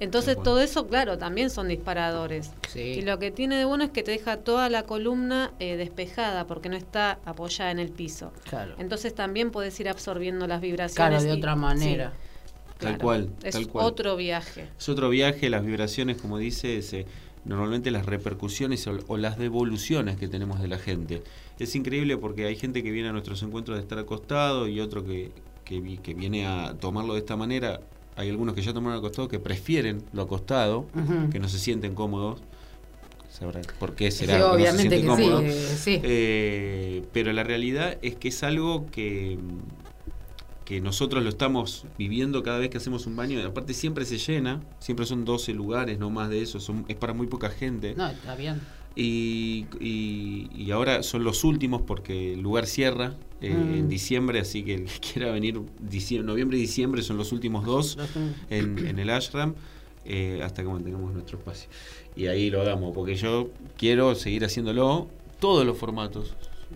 Entonces, 0.00 0.36
todo 0.42 0.60
eso, 0.60 0.86
claro, 0.88 1.18
también 1.18 1.50
son 1.50 1.68
disparadores. 1.68 2.50
Sí. 2.68 2.80
Y 2.80 3.02
lo 3.02 3.18
que 3.18 3.30
tiene 3.30 3.56
de 3.56 3.64
bueno 3.66 3.84
es 3.84 3.90
que 3.90 4.02
te 4.02 4.10
deja 4.12 4.38
toda 4.38 4.68
la 4.70 4.84
columna 4.84 5.52
eh, 5.60 5.76
despejada, 5.76 6.46
porque 6.46 6.68
no 6.70 6.76
está 6.76 7.18
apoyada 7.24 7.70
en 7.70 7.78
el 7.78 7.90
piso. 7.90 8.32
Claro. 8.48 8.74
Entonces 8.78 9.14
también 9.14 9.50
puedes 9.50 9.78
ir 9.78 9.88
absorbiendo 9.88 10.46
las 10.46 10.60
vibraciones. 10.62 10.94
Claro, 10.96 11.22
de 11.22 11.28
y- 11.28 11.38
otra 11.38 11.52
sí, 11.54 11.58
manera. 11.60 12.12
Tal 12.78 12.78
claro. 12.96 12.98
cual, 12.98 13.30
Es 13.42 13.54
tal 13.54 13.68
cual. 13.68 13.84
otro 13.86 14.16
viaje. 14.16 14.68
Es 14.78 14.88
otro 14.88 15.10
viaje, 15.10 15.50
las 15.50 15.64
vibraciones, 15.64 16.16
como 16.20 16.38
dice, 16.38 16.80
se- 16.80 17.04
normalmente 17.44 17.90
las 17.90 18.06
repercusiones 18.06 18.86
o, 18.86 18.98
o 19.06 19.16
las 19.18 19.36
devoluciones 19.38 20.16
que 20.16 20.28
tenemos 20.28 20.60
de 20.62 20.68
la 20.68 20.78
gente. 20.78 21.22
Es 21.58 21.74
increíble 21.74 22.16
porque 22.16 22.46
hay 22.46 22.56
gente 22.56 22.82
que 22.82 22.90
viene 22.90 23.10
a 23.10 23.12
nuestros 23.12 23.42
encuentros 23.42 23.76
de 23.76 23.82
estar 23.82 23.98
acostado 23.98 24.66
y 24.66 24.80
otro 24.80 25.04
que, 25.04 25.30
que, 25.64 25.78
vi- 25.80 25.98
que 25.98 26.14
viene 26.14 26.46
a 26.46 26.74
tomarlo 26.80 27.12
de 27.12 27.18
esta 27.20 27.36
manera. 27.36 27.80
Hay 28.16 28.28
algunos 28.28 28.54
que 28.54 28.62
ya 28.62 28.72
tomaron 28.74 28.98
acostado 28.98 29.28
que 29.28 29.38
prefieren 29.38 30.02
lo 30.12 30.22
acostado, 30.22 30.86
que 31.30 31.38
no 31.38 31.48
se 31.48 31.58
sienten 31.58 31.94
cómodos. 31.94 32.40
Sabrá 33.30 33.60
por 33.78 33.94
qué 33.94 34.10
Sí, 34.10 34.26
será. 34.26 34.34
que 34.34 34.38
no 34.40 34.48
se 34.48 34.54
obviamente 34.56 34.96
que 34.96 35.00
sí, 35.02 35.06
cómodos. 35.06 35.42
eh, 35.44 35.76
sí. 35.78 36.00
Eh, 36.02 37.04
pero 37.12 37.32
la 37.32 37.44
realidad 37.44 37.96
es 38.02 38.16
que 38.16 38.28
es 38.28 38.42
algo 38.42 38.86
que, 38.90 39.38
que 40.64 40.80
nosotros 40.80 41.22
lo 41.22 41.28
estamos 41.30 41.86
viviendo 41.96 42.42
cada 42.42 42.58
vez 42.58 42.68
que 42.70 42.76
hacemos 42.78 43.06
un 43.06 43.16
baño. 43.16 43.40
Aparte 43.46 43.72
siempre 43.72 44.04
se 44.04 44.18
llena, 44.18 44.60
siempre 44.80 45.06
son 45.06 45.24
12 45.24 45.54
lugares, 45.54 45.98
no 45.98 46.10
más 46.10 46.28
de 46.28 46.42
eso, 46.42 46.60
son, 46.60 46.84
es 46.88 46.96
para 46.96 47.14
muy 47.14 47.28
poca 47.28 47.48
gente. 47.50 47.94
No, 47.94 48.08
está 48.08 48.34
bien. 48.34 48.60
Y, 48.96 49.66
y- 49.80 50.50
y 50.54 50.70
ahora 50.72 51.02
son 51.02 51.22
los 51.24 51.44
últimos 51.44 51.82
porque 51.82 52.34
el 52.34 52.40
lugar 52.40 52.66
cierra 52.66 53.14
eh, 53.40 53.54
Mm. 53.54 53.74
en 53.74 53.88
diciembre, 53.88 54.40
así 54.40 54.62
que 54.62 54.74
el 54.74 54.84
que 54.84 55.00
quiera 55.12 55.30
venir, 55.32 55.60
diciembre, 55.78 56.26
noviembre 56.30 56.58
y 56.58 56.60
diciembre 56.62 57.02
son 57.02 57.16
los 57.16 57.32
últimos 57.32 57.64
dos 57.64 57.96
en, 58.50 58.86
en 58.86 58.98
el 58.98 59.08
ashram 59.08 59.54
eh, 60.04 60.40
hasta 60.44 60.62
que 60.62 60.68
mantengamos 60.68 61.12
nuestro 61.14 61.38
espacio. 61.38 61.70
Y 62.16 62.26
ahí 62.26 62.50
lo 62.50 62.60
hagamos, 62.60 62.92
porque 62.94 63.14
yo 63.14 63.48
quiero 63.78 64.14
seguir 64.14 64.44
haciéndolo 64.44 65.08
todos 65.38 65.64
los 65.64 65.78
formatos. 65.78 66.34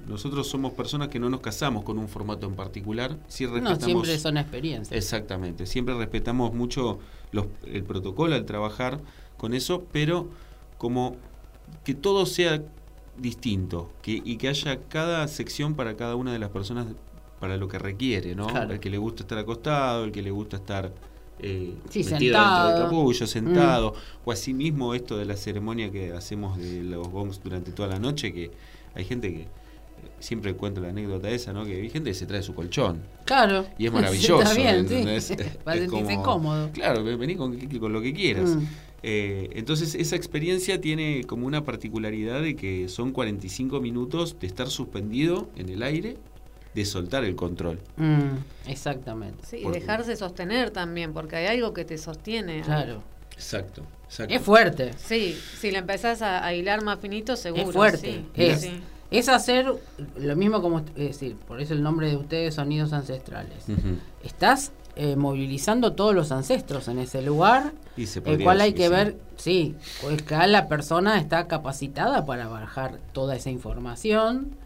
Nosotros 0.08 0.48
somos 0.48 0.72
personas 0.72 1.08
que 1.08 1.18
no 1.18 1.28
nos 1.28 1.40
casamos 1.40 1.84
con 1.84 1.98
un 1.98 2.08
formato 2.08 2.46
en 2.46 2.54
particular. 2.54 3.16
Sí 3.28 3.44
No, 3.44 3.52
respetamos, 3.54 3.84
siempre 3.84 4.18
son 4.18 4.36
experiencias. 4.38 4.96
Exactamente, 4.96 5.66
siempre 5.66 5.94
respetamos 5.96 6.54
mucho 6.54 6.98
los- 7.32 7.46
el 7.66 7.82
protocolo 7.84 8.34
al 8.34 8.44
trabajar 8.46 9.00
con 9.36 9.52
eso, 9.54 9.84
pero 9.92 10.30
como 10.78 11.16
que 11.84 11.94
todo 11.94 12.26
sea 12.26 12.62
distinto 13.16 13.90
que, 14.02 14.20
y 14.24 14.36
que 14.36 14.48
haya 14.48 14.80
cada 14.88 15.26
sección 15.28 15.74
para 15.74 15.96
cada 15.96 16.16
una 16.16 16.32
de 16.32 16.38
las 16.38 16.50
personas 16.50 16.86
para 17.40 17.56
lo 17.56 17.68
que 17.68 17.78
requiere, 17.78 18.34
¿no? 18.34 18.46
Claro. 18.46 18.72
El 18.72 18.80
que 18.80 18.90
le 18.90 18.98
gusta 18.98 19.22
estar 19.22 19.38
acostado, 19.38 20.04
el 20.04 20.12
que 20.12 20.22
le 20.22 20.30
gusta 20.30 20.56
estar 20.56 20.92
eh, 21.40 21.74
Sí, 21.90 21.98
metido 22.04 22.18
sentado. 22.18 22.66
dentro 22.68 22.80
del 22.80 22.90
capullo, 22.90 23.26
sentado, 23.26 23.94
o 24.24 24.32
asimismo 24.32 24.94
esto 24.94 25.16
de 25.16 25.24
la 25.26 25.36
ceremonia 25.36 25.90
que 25.90 26.12
hacemos 26.12 26.56
de 26.58 26.82
los 26.82 27.06
gongs 27.08 27.42
durante 27.42 27.72
toda 27.72 27.88
la 27.88 27.98
noche, 27.98 28.32
que 28.32 28.50
hay 28.94 29.04
gente 29.04 29.32
que 29.34 29.40
eh, 29.42 29.46
siempre 30.20 30.54
cuento 30.54 30.80
la 30.80 30.88
anécdota 30.88 31.28
esa, 31.28 31.52
¿no? 31.52 31.64
Que 31.64 31.82
hay 31.82 31.90
gente 31.90 32.10
que 32.10 32.14
se 32.14 32.26
trae 32.26 32.42
su 32.42 32.54
colchón. 32.54 33.02
Claro. 33.26 33.66
Y 33.78 33.86
es 33.86 33.92
maravilloso. 33.92 34.40
Está 34.42 34.54
bien, 34.54 34.88
sí. 34.88 34.94
Es 35.06 35.32
Para 35.64 35.78
sentirse 35.78 36.14
como- 36.14 36.22
cómodo. 36.22 36.70
Claro, 36.72 37.04
vení 37.04 37.36
con, 37.36 37.58
con 37.58 37.92
lo 37.92 38.00
que 38.00 38.14
quieras. 38.14 38.50
Mm. 38.50 38.64
Eh, 39.06 39.50
entonces 39.52 39.94
esa 39.94 40.16
experiencia 40.16 40.80
tiene 40.80 41.24
como 41.24 41.46
una 41.46 41.62
particularidad 41.62 42.40
de 42.40 42.56
que 42.56 42.88
son 42.88 43.12
45 43.12 43.78
minutos 43.82 44.40
de 44.40 44.46
estar 44.46 44.68
suspendido 44.68 45.50
en 45.56 45.68
el 45.68 45.82
aire, 45.82 46.16
de 46.74 46.84
soltar 46.86 47.22
el 47.22 47.36
control. 47.36 47.80
Mm, 47.98 48.38
exactamente. 48.66 49.44
Sí, 49.46 49.58
y 49.58 49.70
dejarse 49.70 50.16
sostener 50.16 50.70
también, 50.70 51.12
porque 51.12 51.36
hay 51.36 51.48
algo 51.48 51.74
que 51.74 51.84
te 51.84 51.98
sostiene. 51.98 52.62
Claro. 52.62 53.02
Exacto, 53.34 53.82
exacto. 54.04 54.34
Es 54.34 54.40
fuerte. 54.40 54.92
Sí, 54.96 55.38
si 55.60 55.70
le 55.70 55.80
empezás 55.80 56.22
a, 56.22 56.42
a 56.42 56.54
hilar 56.54 56.82
más 56.82 56.98
finito, 56.98 57.36
seguro. 57.36 57.64
Es 57.64 57.72
fuerte. 57.74 58.08
sí, 58.08 58.26
es, 58.34 58.60
sí. 58.62 58.80
es 59.10 59.28
hacer 59.28 59.66
lo 60.16 60.36
mismo 60.36 60.62
como, 60.62 60.78
es 60.78 60.94
decir, 60.94 61.36
por 61.36 61.60
eso 61.60 61.74
el 61.74 61.82
nombre 61.82 62.08
de 62.08 62.16
ustedes, 62.16 62.54
sonidos 62.54 62.94
ancestrales. 62.94 63.66
Estás 64.22 64.72
eh, 64.96 65.16
movilizando 65.16 65.92
todos 65.92 66.14
los 66.14 66.30
ancestros 66.32 66.88
en 66.88 66.98
ese 66.98 67.22
lugar, 67.22 67.72
Y 67.96 68.06
se 68.06 68.20
el 68.24 68.42
cual 68.42 68.60
hay 68.60 68.74
que 68.74 68.88
ver, 68.88 69.16
sí, 69.36 69.74
pues 70.00 70.22
que 70.22 70.36
la 70.46 70.68
persona 70.68 71.18
está 71.18 71.48
capacitada 71.48 72.24
para 72.26 72.48
bajar 72.48 73.00
toda 73.12 73.34
esa 73.34 73.50
información, 73.50 74.56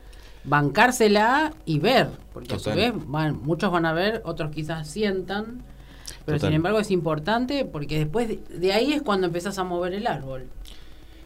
bancársela 0.44 1.52
y 1.64 1.78
ver, 1.78 2.11
porque 2.32 2.54
a 2.54 2.58
su 2.58 2.70
vez 2.70 2.92
van, 3.06 3.42
muchos 3.42 3.73
van 3.73 3.87
a 3.87 3.92
ver, 3.92 4.23
otros 4.25 4.50
quizás 4.50 4.88
sientan, 4.88 5.62
pero 6.25 6.38
Total. 6.38 6.50
sin 6.50 6.56
embargo 6.56 6.80
es 6.80 6.90
importante 6.90 7.64
porque 7.64 7.99
después 7.99 8.28
de, 8.28 8.40
de 8.58 8.73
ahí 8.73 8.92
es 8.92 9.02
cuando 9.02 9.26
empezás 9.26 9.58
a 9.58 9.64
mover 9.64 9.94
el 9.94 10.06
árbol. 10.06 10.47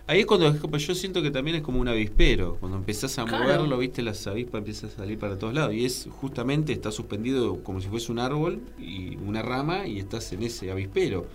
Ahí 0.06 0.20
es 0.20 0.26
cuando 0.26 0.48
es 0.48 0.60
como- 0.60 0.76
yo 0.76 0.94
siento 0.94 1.22
que 1.22 1.30
también 1.30 1.56
es 1.58 1.62
como 1.62 1.80
un 1.80 1.88
avispero. 1.88 2.56
Cuando 2.58 2.76
empezás 2.78 3.18
a 3.18 3.24
Claro. 3.24 3.44
moverlo, 3.44 3.78
viste, 3.78 4.02
las 4.02 4.26
avispas 4.26 4.58
empiezan 4.58 4.90
a 4.90 4.92
salir 4.94 5.18
para 5.18 5.38
todos 5.38 5.54
lados. 5.54 5.74
Y 5.74 5.84
es 5.84 6.08
justamente, 6.10 6.72
está 6.72 6.90
suspendido 6.90 7.62
como 7.62 7.80
si 7.80 7.88
fuese 7.88 8.10
un 8.10 8.18
árbol 8.18 8.60
y 8.80 9.16
una 9.18 9.42
rama 9.42 9.86
y 9.86 9.98
estás 10.00 10.32
en 10.32 10.42
ese 10.42 10.70
avispero. 10.70 11.26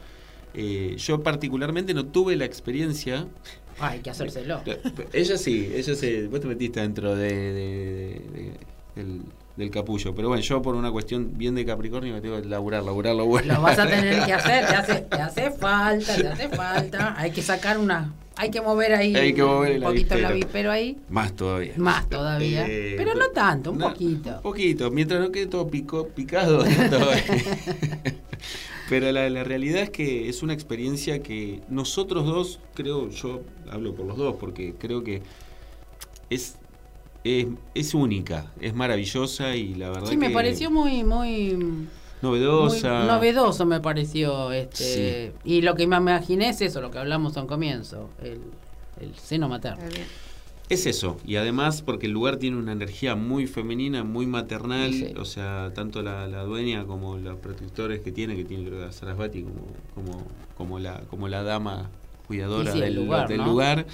Eh, 0.53 0.95
yo 0.97 1.23
particularmente 1.23 1.93
no 1.93 2.07
tuve 2.07 2.35
la 2.35 2.45
experiencia. 2.45 3.27
Ah, 3.79 3.89
hay 3.89 3.99
que 3.99 4.09
hacérselo. 4.09 4.61
Ella 5.13 5.37
sí, 5.37 5.69
ella 5.73 5.95
se. 5.95 6.27
Vos 6.27 6.41
te 6.41 6.47
metiste 6.47 6.79
dentro 6.81 7.15
de, 7.15 7.29
de- 7.31 8.21
de- 8.33 8.53
del, 8.95 9.21
del 9.57 9.71
capullo. 9.71 10.13
Pero 10.15 10.29
bueno, 10.29 10.41
yo 10.41 10.61
por 10.61 10.75
una 10.75 10.91
cuestión 10.91 11.37
bien 11.37 11.55
de 11.55 11.65
Capricornio 11.65 12.13
me 12.13 12.21
tengo 12.21 12.41
que 12.41 12.47
laburar, 12.47 12.83
laburar, 12.83 13.15
laburar. 13.15 13.45
Lo 13.45 13.61
vas 13.61 13.79
a 13.79 13.87
tener 13.87 14.25
que 14.25 14.33
hacer, 14.33 14.67
te 14.67 14.75
hace, 14.75 14.95
te 15.01 15.21
hace 15.21 15.51
falta, 15.51 16.15
te 16.15 16.27
hace 16.27 16.49
falta. 16.49 17.15
Hay 17.17 17.31
que 17.31 17.41
sacar 17.41 17.77
una, 17.77 18.13
hay 18.35 18.51
que 18.51 18.61
mover 18.61 18.93
ahí 18.93 19.15
Hay 19.15 19.33
que 19.33 19.43
mover 19.43 19.79
un 19.79 19.83
poquito 19.83 20.15
el 20.15 20.25
avispero. 20.25 20.71
ahí. 20.71 20.97
Más 21.09 21.35
todavía. 21.35 21.73
Más 21.77 22.07
todavía. 22.07 22.65
Eh, 22.67 22.93
pero 22.95 23.15
no 23.15 23.29
tanto, 23.29 23.71
un 23.71 23.79
no, 23.79 23.89
poquito. 23.89 24.35
Un 24.35 24.41
poquito, 24.41 24.91
mientras 24.91 25.19
no 25.19 25.31
quede 25.31 25.47
todo 25.47 25.67
pico, 25.67 26.07
picado. 26.07 26.63
Pero 28.89 29.11
la, 29.11 29.29
la 29.29 29.43
realidad 29.43 29.81
es 29.81 29.89
que 29.89 30.29
es 30.29 30.43
una 30.43 30.53
experiencia 30.53 31.21
que 31.21 31.59
nosotros 31.67 32.25
dos, 32.25 32.59
creo, 32.73 33.09
yo 33.09 33.41
hablo 33.69 33.93
por 33.93 34.05
los 34.05 34.15
dos, 34.15 34.35
porque 34.39 34.75
creo 34.79 35.03
que 35.03 35.21
es, 36.29 36.55
es, 37.27 37.47
es 37.73 37.93
única, 37.93 38.53
es 38.59 38.73
maravillosa 38.73 39.55
y 39.55 39.75
la 39.75 39.89
verdad 39.89 40.09
Sí, 40.09 40.17
me 40.17 40.27
que 40.27 40.33
pareció 40.33 40.71
muy, 40.71 41.03
muy, 41.03 41.89
novedosa. 42.21 42.99
muy 42.99 43.07
novedoso, 43.07 43.65
me 43.65 43.79
pareció. 43.81 44.51
este 44.51 45.33
Y 45.43 45.61
lo 45.61 45.75
que 45.75 45.87
me 45.87 45.97
imaginé 45.97 46.49
es 46.49 46.61
eso, 46.61 46.81
lo 46.81 46.91
que 46.91 46.99
hablamos 46.99 47.37
a 47.37 47.41
un 47.41 47.47
comienzo, 47.47 48.09
el, 48.21 48.41
el 48.99 49.15
seno 49.15 49.49
materno. 49.49 49.83
Es 50.69 50.85
eso, 50.85 51.17
y 51.23 51.37
además 51.37 51.81
porque 51.81 52.07
el 52.07 52.11
lugar 52.11 52.37
tiene 52.37 52.57
una 52.57 52.73
energía 52.73 53.15
muy 53.15 53.47
femenina, 53.47 54.03
muy 54.03 54.27
maternal, 54.27 54.91
Sí, 54.91 55.05
sí. 55.07 55.13
o 55.15 55.23
sea, 55.23 55.71
tanto 55.73 56.01
la, 56.01 56.27
la 56.27 56.43
dueña 56.43 56.85
como 56.85 57.17
los 57.17 57.37
protectores 57.39 58.01
que 58.01 58.11
tiene, 58.11 58.35
que 58.35 58.43
tiene 58.43 58.65
creo 58.65 58.85
que 58.85 58.91
Sarasvati 58.93 59.43
como, 59.43 59.67
como, 59.95 60.27
como, 60.57 60.79
la, 60.79 61.01
como 61.09 61.29
la 61.29 61.43
dama 61.43 61.89
cuidadora 62.27 62.73
del 62.73 62.95
lugar, 62.95 63.29
del 63.29 63.37
¿no? 63.37 63.45
lugar, 63.45 63.87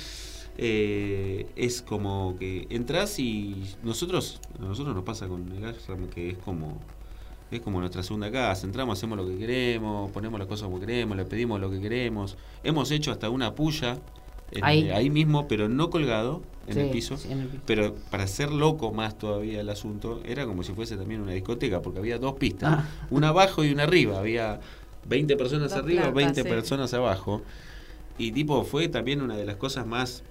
eh, 0.57 1.47
es 1.55 1.81
como 1.81 2.35
que 2.39 2.67
entras 2.69 3.17
y 3.19 3.63
nosotros, 3.83 4.39
a 4.59 4.63
nosotros 4.63 4.93
nos 4.95 5.03
pasa 5.03 5.27
con 5.27 5.51
el 5.51 5.65
ashram 5.65 6.07
que 6.09 6.29
es 6.31 6.37
como 6.37 6.79
es 7.51 7.61
como 7.61 7.79
nuestra 7.79 8.01
segunda 8.01 8.31
casa, 8.31 8.65
entramos, 8.65 8.97
hacemos 8.97 9.15
lo 9.15 9.27
que 9.27 9.37
queremos, 9.37 10.09
ponemos 10.09 10.39
las 10.39 10.47
cosas 10.47 10.65
como 10.65 10.79
queremos, 10.79 11.15
le 11.15 11.23
pedimos 11.25 11.61
lo 11.61 11.69
que 11.69 11.79
queremos. 11.79 12.35
Hemos 12.63 12.89
hecho 12.89 13.11
hasta 13.11 13.29
una 13.29 13.53
puya 13.53 13.99
en- 14.51 14.63
Ahí. 14.63 14.89
ahí 14.89 15.11
mismo, 15.11 15.47
pero 15.47 15.69
no 15.69 15.91
colgado 15.91 16.41
en 16.65 16.79
el 16.79 16.89
piso. 16.89 17.15
sí, 17.15 17.31
en 17.31 17.41
el 17.41 17.47
piso. 17.49 17.61
Pero 17.67 17.93
para 18.09 18.25
ser 18.25 18.51
loco 18.51 18.91
más 18.91 19.19
todavía 19.19 19.61
el 19.61 19.69
asunto, 19.69 20.19
era 20.25 20.47
como 20.47 20.63
si 20.63 20.73
fuese 20.73 20.97
también 20.97 21.21
una 21.21 21.33
discoteca, 21.33 21.79
porque 21.83 21.99
había 21.99 22.17
dos 22.17 22.33
pistas, 22.39 22.73
Ah. 22.73 22.89
una 23.11 23.27
abajo 23.27 23.63
y 23.63 23.71
una 23.71 23.83
arriba. 23.83 24.17
Había 24.17 24.59
20 25.07 25.37
personas 25.37 25.69
Dos 25.69 25.79
arriba, 25.83 26.01
plantas, 26.11 26.15
20 26.15 26.41
sí. 26.43 26.49
personas 26.49 26.91
abajo. 26.95 27.43
Y 28.17 28.31
tipo, 28.31 28.63
fue 28.63 28.87
también 28.87 29.21
una 29.21 29.37
de 29.37 29.45
las 29.45 29.57
cosas 29.57 29.85
más 29.85 30.23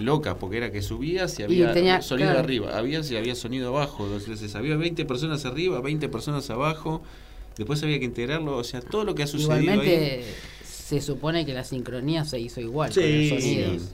locas, 0.00 0.36
porque 0.40 0.56
era 0.58 0.70
que 0.72 0.82
subías 0.82 1.38
y 1.38 1.42
había 1.42 1.72
tenía- 1.72 2.02
sonido 2.02 2.28
claro. 2.30 2.40
arriba, 2.44 2.76
había 2.78 3.00
y 3.00 3.16
había 3.16 3.34
sonido 3.34 3.68
abajo. 3.68 4.06
Entonces 4.06 4.54
había 4.54 4.76
20 4.76 5.04
personas 5.04 5.44
arriba, 5.44 5.80
20 5.80 6.08
personas 6.08 6.48
abajo. 6.50 7.02
Después 7.56 7.82
había 7.82 7.98
que 7.98 8.04
integrarlo, 8.06 8.56
o 8.56 8.64
sea, 8.64 8.80
todo 8.80 9.04
lo 9.04 9.14
que 9.14 9.22
ha 9.22 9.26
sucedido 9.26 9.52
ahí. 9.52 9.62
Igualmente 9.64 10.24
se 10.64 11.00
supone 11.00 11.44
que 11.44 11.52
la 11.52 11.64
sincronía 11.64 12.24
se 12.24 12.40
hizo 12.40 12.60
igual 12.60 12.92
con 12.92 13.02
los 13.02 13.28
sonidos. 13.28 13.42
Sí, 13.82 13.88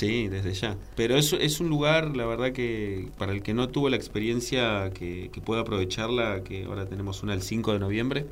desde 0.00 0.54
ya. 0.54 0.76
Pero 0.96 1.16
es, 1.16 1.32
es 1.32 1.60
un 1.60 1.68
lugar, 1.68 2.16
la 2.16 2.24
verdad, 2.26 2.52
que 2.52 3.08
para 3.18 3.32
el 3.32 3.42
que 3.42 3.54
no 3.54 3.68
tuvo 3.68 3.88
la 3.88 3.96
experiencia, 3.96 4.90
que, 4.90 5.30
que 5.32 5.40
pueda 5.40 5.60
aprovecharla, 5.60 6.42
que 6.42 6.64
ahora 6.64 6.86
tenemos 6.86 7.22
una 7.22 7.34
el 7.34 7.42
5 7.42 7.72
de 7.74 7.78
noviembre. 7.78 8.26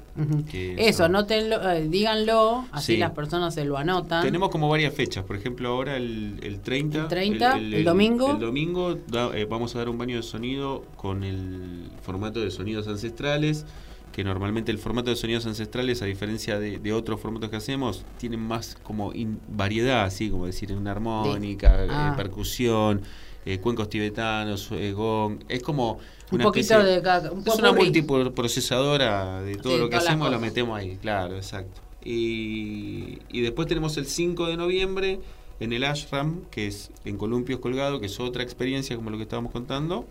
Que 0.50 0.74
Eso, 0.88 1.04
anótenlo, 1.04 1.56
eh, 1.70 1.86
díganlo, 1.88 2.64
así 2.72 2.94
Sí. 2.94 2.98
las 2.98 3.12
personas 3.12 3.54
se 3.54 3.64
lo 3.64 3.76
anotan. 3.76 4.22
Tenemos 4.24 4.48
como 4.50 4.68
varias 4.68 4.94
fechas, 4.94 5.24
por 5.24 5.36
ejemplo, 5.36 5.68
ahora 5.68 5.96
el, 5.96 6.40
el 6.42 6.60
30. 6.60 7.02
El 7.02 7.08
30, 7.08 7.58
el 7.58 7.84
domingo. 7.84 8.32
El 8.32 8.40
domingo 8.40 8.94
da- 9.06 9.30
eh, 9.36 9.44
vamos 9.44 9.74
a 9.76 9.78
dar 9.78 9.88
un 9.88 9.98
baño 9.98 10.16
de 10.16 10.22
sonido 10.22 10.84
con 10.96 11.22
el 11.24 11.90
formato 12.02 12.40
de 12.40 12.50
sonidos 12.50 12.88
ancestrales, 12.88 13.64
que 14.12 14.24
normalmente 14.24 14.72
el 14.72 14.78
formato 14.78 15.10
de 15.10 15.16
sonidos 15.16 15.46
ancestrales, 15.46 16.02
a 16.02 16.06
diferencia 16.06 16.58
de, 16.58 16.78
de 16.78 16.92
otros 16.92 17.20
formatos 17.20 17.48
que 17.50 17.56
hacemos, 17.56 18.04
tienen 18.18 18.40
más 18.40 18.76
como 18.82 19.12
in- 19.14 19.40
variedad, 19.48 20.02
así 20.04 20.30
como 20.30 20.46
decir, 20.46 20.72
una 20.72 20.90
armónica, 20.90 21.84
eh, 21.84 21.88
Ah. 21.90 22.14
percusión, 22.16 23.02
eh, 23.46 23.58
cuencos 23.58 23.88
tibetanos, 23.88 24.68
eh, 24.72 24.92
gong. 24.92 25.38
Es 25.48 25.62
como 25.62 25.92
un 26.30 26.36
una 26.36 26.44
poquito 26.44 26.74
especie- 26.74 26.92
de 26.96 27.02
cada. 27.02 27.30
Un 27.32 27.42
es 27.46 27.54
una 27.58 27.72
multiprocesadora 27.72 29.42
de 29.42 29.56
todo 29.56 29.74
Sí, 29.74 29.78
lo 29.78 29.88
que 29.90 29.96
hacemos, 29.96 30.26
cosas. 30.28 30.40
metemos 30.40 30.78
ahí, 30.78 30.96
claro, 31.00 31.36
exacto. 31.36 31.80
Y, 32.04 33.18
y 33.30 33.40
después 33.42 33.68
tenemos 33.68 33.96
el 33.96 34.06
5 34.06 34.46
de 34.46 34.56
noviembre, 34.56 35.20
en 35.60 35.72
el 35.72 35.84
ashram, 35.84 36.40
que 36.50 36.66
es 36.66 36.90
en 37.04 37.16
columpios 37.18 37.60
colgado, 37.60 38.00
que 38.00 38.06
es 38.06 38.18
otra 38.18 38.42
experiencia 38.42 38.96
como 38.96 39.10
lo 39.10 39.16
que 39.18 39.24
estábamos 39.24 39.52
contando. 39.52 40.06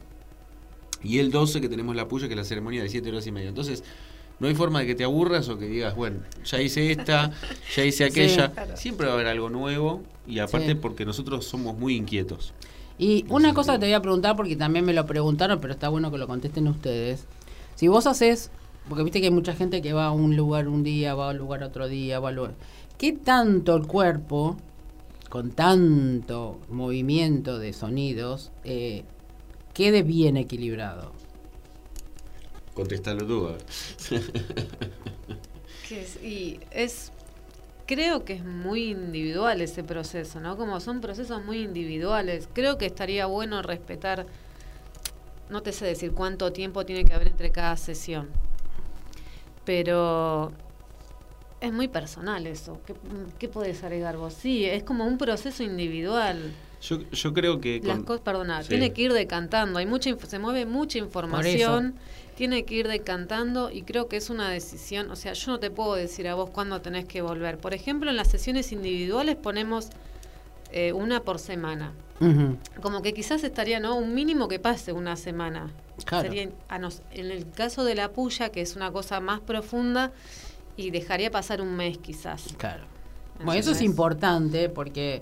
Y 1.03 1.19
el 1.19 1.31
12 1.31 1.61
que 1.61 1.69
tenemos 1.69 1.95
la 1.95 2.07
puya, 2.07 2.27
que 2.27 2.33
es 2.33 2.37
la 2.39 2.43
ceremonia 2.43 2.81
de 2.83 2.89
7 2.89 3.09
horas 3.09 3.25
y 3.27 3.31
media. 3.31 3.49
Entonces, 3.49 3.83
no 4.39 4.47
hay 4.47 4.55
forma 4.55 4.79
de 4.79 4.87
que 4.87 4.95
te 4.95 5.03
aburras 5.03 5.49
o 5.49 5.57
que 5.57 5.65
digas, 5.67 5.95
bueno, 5.95 6.19
ya 6.45 6.61
hice 6.61 6.91
esta, 6.91 7.31
ya 7.75 7.83
hice 7.85 8.03
aquella. 8.05 8.51
claro. 8.51 8.77
Siempre 8.77 9.05
va 9.07 9.13
a 9.13 9.15
haber 9.15 9.27
algo 9.27 9.49
nuevo 9.49 10.01
y 10.27 10.39
aparte 10.39 10.69
Sí. 10.69 10.75
porque 10.75 11.05
nosotros 11.05 11.45
somos 11.45 11.77
muy 11.77 11.95
inquietos. 11.95 12.53
Y 12.97 13.25
una 13.29 13.53
cosa 13.53 13.73
que 13.73 13.79
te 13.79 13.85
voy 13.85 13.93
a 13.93 14.01
preguntar, 14.01 14.35
porque 14.35 14.55
también 14.57 14.83
me 14.85 14.93
lo 14.93 15.05
preguntaron, 15.05 15.59
pero 15.61 15.71
está 15.73 15.87
bueno 15.89 16.11
que 16.11 16.17
lo 16.17 16.27
contesten 16.27 16.67
ustedes. 16.67 17.25
Si 17.75 17.87
vos 17.87 18.05
haces, 18.07 18.51
porque 18.89 19.03
viste 19.03 19.21
que 19.21 19.27
hay 19.27 19.33
mucha 19.33 19.55
gente 19.55 19.81
que 19.81 19.93
va 19.93 20.07
a 20.07 20.11
un 20.11 20.35
lugar 20.35 20.67
un 20.67 20.83
día, 20.83 21.15
va 21.15 21.29
a 21.29 21.31
un 21.31 21.37
lugar 21.37 21.63
otro 21.63 21.87
día, 21.87 22.19
va 22.19 22.29
a 22.29 22.31
lugar. 22.33 22.55
¿Qué 22.97 23.13
tanto 23.13 23.77
el 23.77 23.87
cuerpo, 23.87 24.57
con 25.29 25.51
tanto 25.51 26.59
movimiento 26.69 27.57
de 27.59 27.71
sonidos, 27.71 28.51
eh, 28.65 29.03
quede 29.79 30.03
bien 30.03 30.35
equilibrado? 30.35 31.13
Contestalo 32.73 33.25
tú, 33.25 33.47
a 33.47 33.51
ver. 33.53 33.63
Que 35.87 36.01
es- 36.01 36.21
y 36.21 36.59
es 36.71 37.11
creo 37.87 38.25
que 38.25 38.33
es 38.33 38.43
muy 38.45 38.89
individual 38.91 39.61
ese 39.61 39.83
proceso, 39.83 40.39
¿no? 40.41 40.57
Como 40.57 40.79
son 40.81 40.99
procesos 41.01 41.43
muy 41.45 41.63
individuales. 41.63 42.49
Creo 42.53 42.77
que 42.77 42.85
estaría 42.85 43.25
bueno 43.25 43.61
respetar 43.61 44.27
no 45.49 45.63
te 45.63 45.71
sé 45.71 45.85
decir 45.85 46.11
cuánto 46.11 46.51
tiempo 46.53 46.85
tiene 46.85 47.05
que 47.05 47.13
haber 47.13 47.29
entre 47.29 47.51
cada 47.51 47.77
sesión. 47.77 48.27
Pero 49.65 50.51
es 51.61 51.71
muy 51.71 51.87
personal 51.87 52.45
eso. 52.47 52.81
¿Qué, 52.85 52.93
qué 53.39 53.47
podés 53.47 53.83
agregar 53.83 54.17
vos? 54.17 54.33
Sí, 54.33 54.65
es 54.65 54.83
como 54.83 55.05
un 55.05 55.17
proceso 55.17 55.63
individual. 55.63 56.53
Yo, 56.81 56.99
yo 57.11 57.33
creo 57.33 57.59
que... 57.59 57.81
Las 57.83 57.99
cosas, 57.99 58.21
perdona, 58.21 58.63
Sí. 58.63 58.69
tiene 58.69 58.93
que 58.93 59.01
ir 59.03 59.13
decantando. 59.13 59.79
Hay 59.79 59.85
mucha, 59.85 60.09
inf- 60.09 60.25
se 60.25 60.39
mueve 60.39 60.65
mucha 60.65 60.97
información. 60.97 61.95
Tiene 62.35 62.63
que 62.63 62.75
ir 62.75 62.87
decantando 62.87 63.69
y 63.69 63.81
creo 63.81 64.07
que 64.07 64.15
es 64.15 64.29
una 64.29 64.49
decisión. 64.49 65.11
O 65.11 65.17
sea, 65.17 65.33
yo 65.33 65.51
no 65.51 65.59
te 65.59 65.71
puedo 65.71 65.95
decir 65.95 66.27
a 66.29 66.35
vos 66.35 66.49
cuándo 66.51 66.79
tenés 66.79 67.03
que 67.05 67.21
volver. 67.21 67.57
Por 67.57 67.73
ejemplo, 67.73 68.09
en 68.09 68.15
las 68.15 68.29
sesiones 68.29 68.71
individuales 68.71 69.35
ponemos 69.35 69.89
eh, 70.71 70.93
una 70.93 71.21
por 71.23 71.39
semana. 71.39 71.91
Como 72.81 73.01
que 73.01 73.13
quizás 73.13 73.43
estaría, 73.45 73.79
¿no? 73.79 73.95
Un 73.95 74.13
mínimo 74.13 74.47
que 74.49 74.59
pase 74.59 74.91
una 74.93 75.15
semana. 75.15 75.69
Claro. 76.05 76.29
Sería, 76.29 76.49
a 76.69 76.77
nos- 76.77 77.01
en 77.11 77.31
el 77.31 77.49
caso 77.49 77.83
de 77.85 77.95
la 77.95 78.11
puya, 78.11 78.49
que 78.49 78.61
es 78.61 78.75
una 78.75 78.91
cosa 78.91 79.19
más 79.21 79.39
profunda, 79.41 80.11
y 80.77 80.91
dejaría 80.91 81.31
pasar 81.31 81.61
un 81.61 81.75
mes 81.75 81.97
quizás. 81.97 82.43
Claro. 82.57 82.83
Bueno, 83.43 83.53
eso 83.53 83.71
es 83.71 83.81
importante 83.81 84.67
porque 84.69 85.21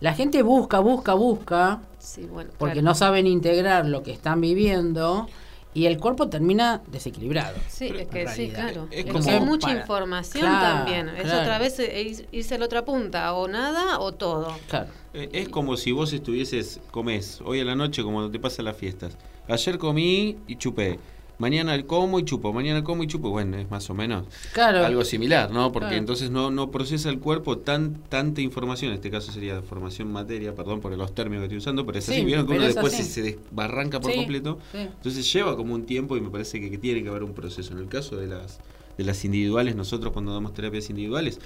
la 0.00 0.14
gente 0.14 0.42
busca, 0.42 0.78
busca, 0.80 1.14
busca, 1.14 1.80
Sí, 1.98 2.22
bueno. 2.30 2.50
porque 2.58 2.74
claro. 2.74 2.84
no 2.88 2.94
saben 2.94 3.26
integrar 3.26 3.86
lo 3.86 4.02
que 4.02 4.12
están 4.12 4.40
viviendo 4.40 5.26
y 5.74 5.86
el 5.86 5.98
cuerpo 5.98 6.28
termina 6.28 6.80
desequilibrado. 6.86 7.56
Sí, 7.68 7.92
es 7.98 8.08
que 8.08 8.26
sí, 8.28 8.48
claro. 8.48 8.88
Es 8.90 9.04
Es, 9.04 9.12
como- 9.12 9.24
que 9.24 9.30
hay 9.30 9.40
mucha 9.40 9.68
Para- 9.68 9.80
información 9.80 10.46
Claro, 10.48 10.76
también. 10.78 11.08
Es 11.10 11.22
claro. 11.24 11.40
otra 11.42 11.58
vez 11.58 11.78
ir- 11.78 12.26
irse 12.32 12.54
a 12.54 12.58
la 12.58 12.64
otra 12.64 12.84
punta, 12.84 13.34
o 13.34 13.46
nada 13.48 13.98
o 13.98 14.12
todo. 14.12 14.56
Claro. 14.70 14.88
Eh, 15.12 15.28
Es 15.32 15.48
como 15.50 15.76
si 15.76 15.92
vos 15.92 16.12
estuvieses, 16.12 16.80
comés, 16.90 17.40
hoy 17.44 17.60
a 17.60 17.64
la 17.64 17.74
noche 17.74 18.02
como 18.02 18.30
te 18.30 18.38
pasan 18.38 18.64
las 18.66 18.76
fiestas. 18.76 19.16
Ayer 19.48 19.76
comí 19.78 20.36
y 20.46 20.56
chupé. 20.56 20.98
Mañana 21.38 21.80
como 21.82 22.18
y 22.18 22.24
chupo, 22.24 22.52
mañana 22.52 22.82
como 22.82 23.02
y 23.02 23.06
chupo. 23.06 23.28
Bueno, 23.30 23.58
es 23.58 23.70
más 23.70 23.90
o 23.90 23.94
menos 23.94 24.24
Claro. 24.52 24.84
algo 24.84 25.04
similar, 25.04 25.50
¿no? 25.50 25.70
Porque 25.70 25.88
Claro. 25.88 25.98
entonces 26.00 26.30
no, 26.30 26.50
no 26.50 26.70
procesa 26.70 27.10
el 27.10 27.18
cuerpo 27.18 27.58
tan 27.58 27.94
tanta 28.08 28.40
información. 28.40 28.90
En 28.90 28.94
este 28.96 29.10
caso 29.10 29.30
sería 29.32 29.60
formación 29.60 30.10
materia, 30.10 30.54
perdón 30.54 30.80
por 30.80 30.96
los 30.96 31.14
términos 31.14 31.42
que 31.42 31.46
estoy 31.46 31.58
usando, 31.58 31.84
pero 31.84 31.98
es 31.98 32.08
así. 32.08 32.20
Sí, 32.20 32.24
Vieron 32.24 32.46
que 32.46 32.52
uno 32.54 32.62
es 32.62 32.74
después 32.74 32.94
así. 32.94 33.02
se, 33.02 33.10
se 33.10 33.22
desbarranca 33.22 34.00
por 34.00 34.12
Sí, 34.12 34.16
completo. 34.16 34.58
sí. 34.72 34.78
Entonces 34.78 35.30
lleva 35.32 35.56
como 35.56 35.74
un 35.74 35.84
tiempo 35.84 36.16
y 36.16 36.22
me 36.22 36.30
parece 36.30 36.58
que, 36.60 36.70
que 36.70 36.78
tiene 36.78 37.02
que 37.02 37.08
haber 37.10 37.22
un 37.22 37.34
proceso. 37.34 37.72
En 37.74 37.80
el 37.80 37.88
caso 37.88 38.16
de 38.16 38.28
las, 38.28 38.58
de 38.96 39.04
las 39.04 39.22
individuales, 39.24 39.76
nosotros 39.76 40.12
cuando 40.14 40.32
damos 40.32 40.54
terapias 40.54 40.88
individuales, 40.88 41.38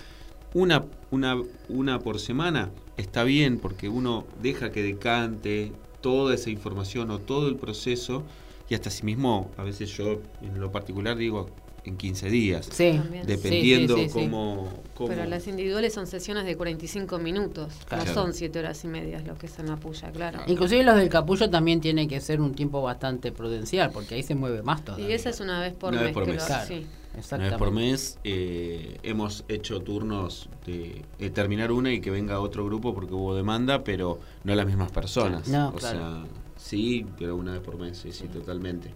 una, 0.54 0.84
una, 1.10 1.36
una 1.68 1.98
por 1.98 2.20
semana 2.20 2.70
está 2.96 3.24
bien 3.24 3.58
porque 3.58 3.88
uno 3.88 4.24
deja 4.42 4.70
que 4.70 4.82
decante 4.82 5.72
toda 6.00 6.34
esa 6.34 6.50
información 6.50 7.10
o 7.10 7.18
todo 7.18 7.48
el 7.48 7.56
proceso 7.56 8.22
y 8.70 8.74
hasta 8.74 8.88
sí 8.88 9.04
mismo, 9.04 9.50
a 9.58 9.64
veces 9.64 9.90
yo 9.90 10.20
en 10.40 10.58
lo 10.60 10.70
particular 10.72 11.16
digo 11.16 11.50
en 11.84 11.96
15 11.96 12.28
días, 12.30 12.68
Sí. 12.70 12.92
También. 12.98 13.26
dependiendo 13.26 13.96
Sí, 13.96 14.02
sí, 14.02 14.08
sí, 14.10 14.12
sí. 14.20 14.24
cómo, 14.26 14.68
cómo- 14.94 15.08
Pero 15.08 15.24
las 15.24 15.46
individuales 15.48 15.92
son 15.94 16.06
sesiones 16.06 16.44
de 16.44 16.54
45 16.56 17.18
minutos. 17.18 17.72
Claro. 17.88 18.04
No 18.04 18.14
son 18.14 18.32
7 18.34 18.58
horas 18.60 18.84
y 18.84 18.88
medias 18.88 19.26
lo 19.26 19.36
que 19.36 19.46
es 19.46 19.58
en 19.58 19.66
la 19.66 19.76
puya, 19.76 20.12
claro. 20.12 20.40
Inclusive 20.46 20.84
los 20.84 20.96
del 20.96 21.08
capullo 21.08 21.48
también 21.50 21.80
tiene 21.80 22.06
que 22.06 22.20
ser 22.20 22.40
un 22.40 22.54
tiempo 22.54 22.80
bastante 22.82 23.32
prudencial 23.32 23.90
porque 23.92 24.14
ahí 24.14 24.22
se 24.22 24.34
mueve 24.34 24.62
más 24.62 24.84
todavía. 24.84 25.08
Y 25.08 25.12
esa 25.14 25.30
es 25.30 25.40
una 25.40 25.58
vez 25.60 25.72
por 25.72 25.92
Una 25.92 26.02
vez 26.02 26.08
mes. 26.08 26.14
por 26.14 26.24
que 26.26 26.32
mes. 26.32 26.40
lo- 26.42 26.46
Claro. 26.46 26.66
sí. 26.68 26.86
Una 27.32 27.44
vez 27.48 27.54
por 27.54 27.70
mes 27.72 28.18
eh, 28.22 28.98
hemos 29.02 29.44
hecho 29.48 29.80
turnos 29.80 30.48
de, 30.64 31.02
de 31.18 31.30
terminar 31.30 31.72
una 31.72 31.92
y 31.92 32.00
que 32.00 32.10
venga 32.10 32.38
otro 32.38 32.64
grupo 32.64 32.94
porque 32.94 33.14
hubo 33.14 33.34
demanda, 33.34 33.82
pero 33.82 34.20
no 34.44 34.54
las 34.54 34.64
mismas 34.66 34.92
personas. 34.92 35.48
No, 35.48 35.70
o 35.70 35.72
claro. 35.72 35.98
sea, 35.98 36.24
sí, 36.70 37.06
pero 37.18 37.36
una 37.36 37.52
vez 37.52 37.60
por 37.62 37.78
mes, 37.78 37.98
sí, 37.98 38.12
sí, 38.12 38.28
totalmente. 38.28 38.90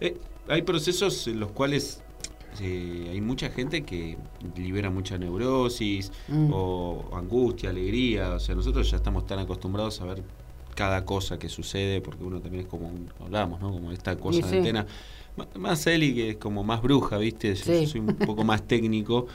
Eh, 0.00 0.16
hay 0.48 0.62
procesos 0.62 1.26
en 1.28 1.38
los 1.40 1.52
cuales 1.52 2.02
eh, 2.60 3.08
hay 3.10 3.20
mucha 3.20 3.48
gente 3.50 3.82
que 3.84 4.18
libera 4.56 4.90
mucha 4.90 5.16
neurosis 5.16 6.10
Mm. 6.28 6.50
o 6.52 7.10
angustia, 7.14 7.70
alegría. 7.70 8.34
O 8.34 8.40
sea, 8.40 8.54
nosotros 8.54 8.90
ya 8.90 8.96
estamos 8.96 9.24
tan 9.26 9.38
acostumbrados 9.38 10.00
a 10.00 10.04
ver 10.06 10.22
cada 10.74 11.04
cosa 11.04 11.38
que 11.38 11.48
sucede, 11.48 12.00
porque 12.00 12.24
uno 12.24 12.40
también 12.40 12.64
es 12.64 12.68
como, 12.68 12.88
un- 12.88 13.08
hablamos, 13.20 13.60
¿no? 13.60 13.70
Como 13.72 13.92
esta 13.92 14.16
cosa 14.16 14.40
de 14.44 14.50
sí. 14.50 14.56
antena. 14.58 14.86
M- 15.36 15.46
Más 15.58 15.86
Eli, 15.86 16.14
que 16.14 16.30
es 16.30 16.36
como 16.36 16.62
más 16.64 16.82
bruja, 16.82 17.16
¿viste? 17.18 17.54
Yo, 17.54 17.64
Sí. 17.64 17.86
soy 17.86 18.00
un 18.00 18.16
poco 18.16 18.42
más 18.44 18.62
técnico. 18.66 19.26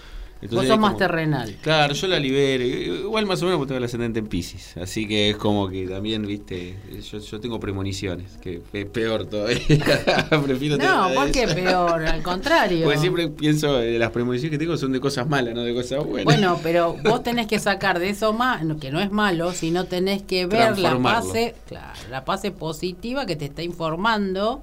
Vos 0.51 0.67
sos 0.67 0.77
más 0.77 0.97
terrenal. 0.97 1.55
Claro, 1.61 1.93
yo 1.93 2.07
la 2.07 2.19
libero. 2.19 2.63
Igual 2.63 3.25
más 3.25 3.41
o 3.41 3.45
menos 3.45 3.57
porque 3.57 3.69
tengo 3.69 3.79
el 3.79 3.85
ascendente 3.85 4.19
en 4.19 4.27
Pisces. 4.27 4.77
Así 4.77 5.07
que 5.07 5.31
es 5.31 5.37
como 5.37 5.67
que 5.67 5.87
también, 5.87 6.25
viste, 6.27 6.77
yo, 7.11 7.19
yo 7.19 7.39
tengo 7.39 7.59
premoniciones, 7.59 8.37
que 8.37 8.61
es 8.71 8.85
peor 8.85 9.25
todavía. 9.25 9.57
Prefiero 10.45 10.77
tener 10.77 10.91
No, 10.91 11.09
¿por 11.15 11.31
qué 11.31 11.47
peor? 11.47 12.05
Al 12.05 12.21
contrario. 12.21 12.85
Porque 12.85 12.99
siempre 12.99 13.29
pienso, 13.29 13.81
eh, 13.81 13.97
las 13.97 14.11
premoniciones 14.11 14.51
que 14.51 14.63
tengo 14.63 14.77
son 14.77 14.91
de 14.91 14.99
cosas 14.99 15.27
malas, 15.27 15.55
no 15.55 15.63
de 15.63 15.73
cosas 15.73 16.05
buenas. 16.05 16.25
Bueno, 16.25 16.59
pero 16.61 16.95
vos 17.03 17.23
tenés 17.23 17.47
que 17.47 17.59
sacar 17.59 17.99
de 17.99 18.09
eso 18.09 18.33
más, 18.33 18.61
que 18.79 18.91
no 18.91 18.99
es 18.99 19.11
malo, 19.11 19.53
sino 19.53 19.85
tenés 19.85 20.21
que 20.21 20.45
ver 20.45 20.77
la 20.77 20.99
fase, 20.99 21.55
claro, 21.67 21.99
la 22.11 22.21
fase 22.21 22.51
positiva 22.51 23.25
que 23.25 23.35
te 23.35 23.45
está 23.45 23.63
informando 23.63 24.61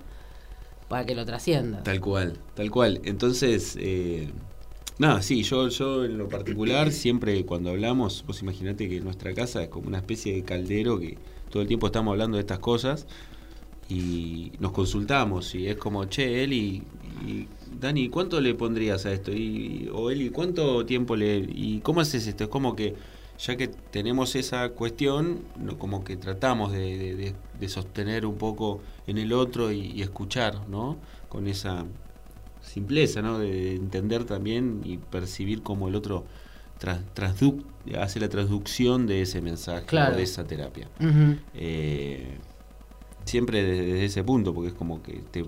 para 0.88 1.04
que 1.04 1.14
lo 1.14 1.24
trascienda. 1.24 1.82
Tal 1.82 2.00
cual, 2.00 2.38
tal 2.54 2.70
cual. 2.70 3.00
Entonces, 3.04 3.76
eh, 3.80 4.30
nada, 4.98 5.22
sí, 5.22 5.42
yo, 5.42 5.68
yo 5.68 6.04
en 6.04 6.18
lo 6.18 6.28
particular, 6.28 6.92
siempre 6.92 7.44
cuando 7.44 7.70
hablamos, 7.70 8.24
vos 8.26 8.42
imaginate 8.42 8.88
que 8.88 9.00
nuestra 9.00 9.34
casa 9.34 9.62
es 9.62 9.68
como 9.68 9.88
una 9.88 9.98
especie 9.98 10.34
de 10.34 10.44
caldero 10.44 10.98
que 10.98 11.18
todo 11.50 11.62
el 11.62 11.68
tiempo 11.68 11.86
estamos 11.86 12.12
hablando 12.12 12.36
de 12.36 12.42
estas 12.42 12.58
cosas 12.60 13.06
y 13.88 14.52
nos 14.60 14.72
consultamos 14.72 15.54
y 15.54 15.68
es 15.68 15.76
como, 15.76 16.06
che, 16.06 16.44
Eli, 16.44 16.82
y, 17.26 17.48
Dani, 17.80 18.08
¿cuánto 18.10 18.40
le 18.40 18.54
pondrías 18.54 19.06
a 19.06 19.12
esto? 19.12 19.32
Y, 19.32 19.90
o 19.92 20.10
Eli, 20.10 20.30
¿cuánto 20.30 20.86
tiempo 20.86 21.16
le... 21.16 21.38
¿Y 21.38 21.80
cómo 21.82 22.00
haces 22.00 22.26
esto? 22.26 22.44
Es 22.44 22.50
como 22.50 22.76
que 22.76 22.96
ya 23.38 23.56
que 23.56 23.68
tenemos 23.68 24.36
esa 24.36 24.70
cuestión, 24.70 25.48
no, 25.58 25.78
como 25.78 26.04
que 26.04 26.16
tratamos 26.16 26.72
de, 26.72 26.98
de- 27.16 27.34
de- 27.60 27.68
sostener 27.68 28.26
un 28.26 28.38
poco 28.38 28.82
en 29.06 29.18
el 29.18 29.32
otro 29.32 29.72
y 29.72 30.00
escuchar, 30.02 30.68
¿no? 30.68 30.98
Con 31.28 31.46
esa 31.48 31.86
simpleza, 32.64 33.22
¿no? 33.22 33.38
De 33.38 33.74
entender 33.76 34.24
también 34.24 34.80
y 34.84 34.96
percibir 34.98 35.62
cómo 35.62 35.88
el 35.88 35.94
otro 35.94 36.24
transduc- 37.14 37.62
hace 38.00 38.18
la 38.20 38.28
transducción 38.28 39.06
de 39.06 39.22
ese 39.22 39.40
mensaje 39.40 39.86
Claro. 39.86 40.14
o 40.14 40.16
de 40.16 40.22
esa 40.24 40.44
terapia. 40.44 40.88
Eh, 41.54 42.38
siempre 43.24 43.62
desde, 43.62 43.84
desde 43.86 44.04
ese 44.06 44.24
punto, 44.24 44.52
porque 44.54 44.68
es 44.68 44.74
como 44.74 45.02
que 45.02 45.22
te, 45.30 45.44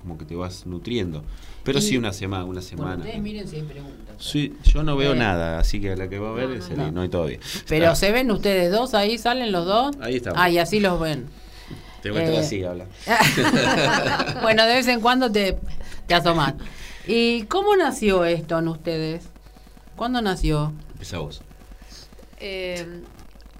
como 0.00 0.18
que 0.18 0.24
te 0.24 0.34
vas 0.36 0.66
nutriendo. 0.66 1.22
Pero 1.64 1.78
Y- 1.78 1.82
sí 1.82 1.96
una 1.96 2.12
semana, 2.12 2.44
una 2.44 2.52
Bueno, 2.60 2.68
semana. 2.68 2.96
ustedes 2.96 3.20
miren 3.20 3.48
si 3.48 3.56
hay 3.56 3.62
preguntas. 3.62 4.16
Sí, 4.18 4.54
yo 4.64 4.82
no 4.82 4.96
veo 4.96 5.12
Eh, 5.14 5.16
nada, 5.18 5.58
así 5.58 5.80
que 5.80 5.96
la 5.96 6.08
que 6.08 6.18
va 6.18 6.30
a 6.30 6.32
ver 6.32 6.48
no, 6.48 6.54
es 6.54 6.68
Eli, 6.70 6.76
no. 6.76 6.92
no 6.92 7.00
hay 7.02 7.08
todavía. 7.08 7.38
Pero 7.68 7.94
se 7.96 8.12
ven 8.12 8.30
ustedes 8.30 8.70
dos 8.72 8.94
ahí, 8.94 9.18
salen 9.18 9.50
los 9.52 9.66
dos. 9.66 9.96
Ahí 10.00 10.16
estamos. 10.16 10.38
Ah, 10.40 10.48
y 10.50 10.58
así 10.58 10.80
los 10.80 11.00
ven. 11.00 11.26
Te 12.02 12.12
muestro 12.12 12.34
eh, 12.36 12.38
así, 12.38 12.62
habla. 12.62 12.86
bueno, 14.42 14.64
de 14.64 14.74
vez 14.74 14.86
en 14.88 15.00
cuando 15.00 15.30
te, 15.32 15.58
te 16.06 16.14
asomas. 16.14 16.54
¿Y 17.06 17.42
cómo 17.44 17.76
nació 17.76 18.24
esto 18.24 18.58
en 18.58 18.68
ustedes? 18.68 19.24
¿Cuándo 19.96 20.20
nació? 20.22 20.72
Empezá 20.92 21.18
vos. 21.18 21.42
Eh, 22.38 23.02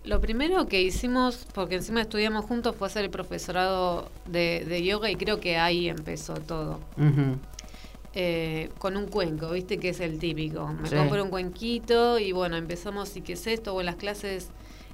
lo 0.04 0.20
primero 0.20 0.66
que 0.68 0.82
hicimos, 0.82 1.46
porque 1.54 1.76
encima 1.76 2.00
estudiamos 2.02 2.44
juntos, 2.44 2.76
fue 2.76 2.87
hacer 2.88 3.04
el 3.04 3.11
profesorado 3.11 4.11
de, 4.26 4.64
de 4.68 4.85
yoga 4.85 5.11
y 5.11 5.16
creo 5.16 5.40
que 5.40 5.56
ahí 5.59 5.88
empezó 5.88 6.35
todo. 6.35 6.78
Eh, 8.18 8.70
con 8.78 8.96
un 8.96 9.06
cuenco, 9.09 9.50
viste 9.50 9.78
que 9.78 9.90
es 9.90 10.00
el 10.00 10.18
típico. 10.18 10.66
Me 10.68 10.88
Sí. 10.88 10.94
compro 10.96 11.22
un 11.22 11.28
cuenquito 11.30 12.18
y 12.18 12.32
bueno, 12.32 12.56
empezamos 12.56 13.14
y 13.16 13.20
qué 13.20 13.35
es 13.35 13.46
esto, 13.46 13.74
o 13.74 13.80
en 13.80 13.87
las 13.87 13.96
clases 13.96 14.48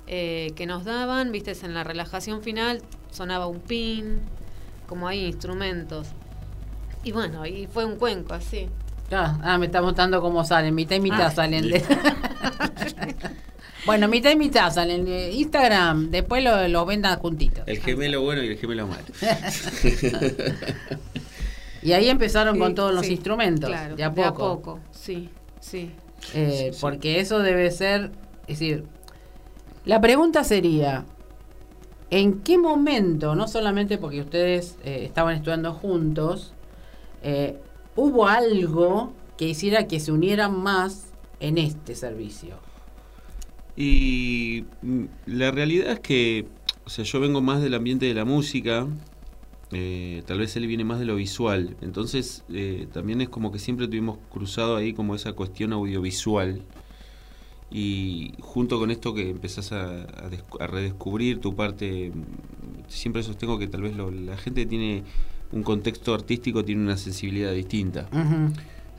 eh, 0.08 0.52
que 0.56 0.66
nos 0.66 0.84
daban, 0.84 1.30
viste, 1.30 1.52
en 1.62 1.74
la 1.74 1.84
relajación 1.84 2.42
final 2.42 2.82
sonaba 3.12 3.46
un 3.46 3.60
pin, 3.60 4.18
como 4.88 5.06
hay 5.06 5.24
instrumentos. 5.26 6.08
Y 7.04 7.12
bueno, 7.12 7.46
y 7.46 7.66
fue 7.66 7.84
un 7.84 7.96
cuenco 7.96 8.34
así. 8.34 8.68
Ah, 9.10 9.56
me 9.58 9.66
está 9.66 9.82
mostrando 9.82 10.20
cómo 10.20 10.44
salen, 10.44 10.74
mitad 10.74 10.96
y 10.96 11.00
mitad 11.00 11.26
ah. 11.26 11.30
salen 11.30 11.68
de... 11.68 11.82
bueno, 13.86 14.08
mitad 14.08 14.30
y 14.30 14.36
mitad 14.36 14.72
salen 14.72 15.04
de 15.04 15.32
Instagram, 15.32 16.10
después 16.10 16.42
lo, 16.42 16.66
lo 16.68 16.86
vendan 16.86 17.18
juntitos. 17.18 17.64
El 17.66 17.80
gemelo 17.80 18.22
bueno 18.22 18.42
y 18.42 18.48
el 18.48 18.58
gemelo 18.58 18.86
malo. 18.86 19.02
y 21.82 21.92
ahí 21.92 22.08
empezaron 22.08 22.58
con 22.58 22.74
todos 22.74 22.94
los 22.94 23.08
instrumentos, 23.08 23.68
claro, 23.68 23.96
de 23.96 24.04
a 24.04 24.10
poco. 24.10 24.22
De 24.22 24.28
a 24.28 24.32
poco, 24.32 24.80
sí, 24.92 25.28
sí. 25.60 25.90
Eh, 26.34 26.72
porque 26.80 27.20
eso 27.20 27.40
debe 27.40 27.70
ser, 27.70 28.12
es 28.46 28.60
decir, 28.60 28.84
la 29.84 30.00
pregunta 30.00 30.44
sería, 30.44 31.04
¿en 32.10 32.40
qué 32.40 32.56
momento, 32.56 33.34
no 33.34 33.48
solamente 33.48 33.98
porque 33.98 34.20
ustedes 34.20 34.76
eh, 34.84 35.02
estaban 35.04 35.34
estudiando 35.34 35.74
juntos, 35.74 36.54
eh, 37.22 37.58
hubo 37.96 38.26
algo 38.26 39.12
que 39.36 39.48
hiciera 39.48 39.86
que 39.86 40.00
se 40.00 40.12
unieran 40.12 40.62
más 40.62 41.12
en 41.40 41.58
este 41.58 41.94
servicio? 41.94 42.56
Y 43.76 44.64
mm, 44.82 45.04
la 45.26 45.50
realidad 45.50 45.92
es 45.92 46.00
que, 46.00 46.46
o 46.84 46.90
sea, 46.90 47.04
yo 47.04 47.20
vengo 47.20 47.40
más 47.40 47.62
del 47.62 47.74
ambiente 47.74 48.06
de 48.06 48.14
la 48.14 48.24
música, 48.24 48.86
tal 50.26 50.38
vez 50.38 50.54
él 50.56 50.66
viene 50.66 50.84
más 50.84 50.98
de 50.98 51.06
lo 51.06 51.16
visual, 51.16 51.76
entonces 51.80 52.44
también 52.92 53.22
es 53.22 53.30
como 53.30 53.50
que 53.52 53.58
siempre 53.58 53.86
tuvimos 53.88 54.18
cruzado 54.30 54.76
ahí 54.76 54.92
como 54.92 55.14
esa 55.14 55.32
cuestión 55.32 55.72
audiovisual 55.72 56.60
y 57.72 58.34
junto 58.40 58.78
con 58.78 58.90
esto 58.90 59.14
que 59.14 59.30
empezás 59.30 59.72
a, 59.72 60.06
redescubrir 60.60 61.40
tu 61.40 61.56
parte, 61.56 62.12
siempre 62.88 63.22
sostengo 63.22 63.58
que 63.58 63.66
tal 63.66 63.82
vez 63.82 63.96
la 63.96 64.36
gente 64.36 64.66
tiene 64.66 65.04
un 65.52 65.62
contexto 65.62 66.14
artístico, 66.14 66.64
tiene 66.64 66.82
una 66.82 66.96
sensibilidad 66.96 67.52
distinta. 67.52 68.08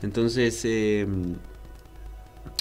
Entonces, 0.02 0.64
em, 0.64 1.36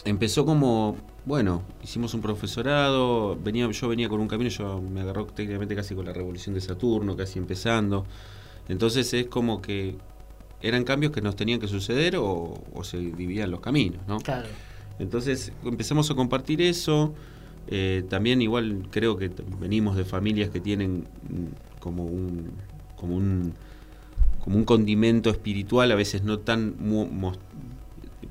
empezó 0.05 0.45
como, 0.45 0.97
bueno, 1.25 1.63
hicimos 1.83 2.13
un 2.13 2.21
profesorado, 2.21 3.37
venía, 3.41 3.69
yo 3.69 3.87
venía 3.87 4.09
con 4.09 4.19
un 4.19 4.27
camino, 4.27 4.49
yo 4.49 4.81
me 4.81 5.01
agarró 5.01 5.25
técnicamente 5.25 5.75
casi 5.75 5.95
con 5.95 6.05
la 6.05 6.13
revolución 6.13 6.55
de 6.55 6.61
Saturno, 6.61 7.15
casi 7.15 7.39
empezando. 7.39 8.05
Entonces 8.67 9.13
es 9.13 9.27
como 9.27 9.61
que 9.61 9.97
eran 10.61 10.85
cambios 10.85 11.11
que 11.11 11.21
nos 11.21 11.35
tenían 11.35 11.59
que 11.59 11.67
suceder 11.67 12.15
o, 12.15 12.53
o 12.73 12.83
se 12.83 12.97
dividían 12.97 13.51
los 13.51 13.59
caminos, 13.59 14.01
¿no? 14.07 14.19
Claro. 14.19 14.47
Entonces 14.99 15.51
empezamos 15.63 16.09
a 16.11 16.15
compartir 16.15 16.61
eso. 16.61 17.13
Eh, 17.67 18.03
también 18.09 18.41
igual 18.41 18.87
creo 18.91 19.17
que 19.17 19.31
venimos 19.59 19.95
de 19.95 20.03
familias 20.03 20.49
que 20.49 20.59
tienen 20.59 21.07
mm, 21.29 21.79
como 21.79 22.05
un, 22.05 22.51
como 22.95 23.15
un, 23.15 23.53
como 24.43 24.57
un 24.57 24.65
condimento 24.65 25.29
espiritual, 25.29 25.89
a 25.93 25.95
veces 25.95 26.23
no 26.23 26.37
tan 26.39 26.75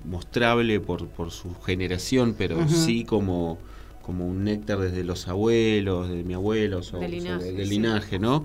mostrable 0.05 0.79
por, 0.79 1.09
por, 1.09 1.31
su 1.31 1.55
generación, 1.62 2.35
pero 2.37 2.68
sí 2.68 3.05
como, 3.05 3.57
como 4.03 4.27
un 4.27 4.44
néctar 4.44 4.79
desde 4.79 5.05
los 5.05 5.27
abuelos, 5.27 6.11
de 6.11 6.22
mi 6.22 6.35
abuelo, 6.35 6.81
o, 6.81 6.98
del 6.98 7.68
linaje, 7.68 8.18
¿no? 8.18 8.44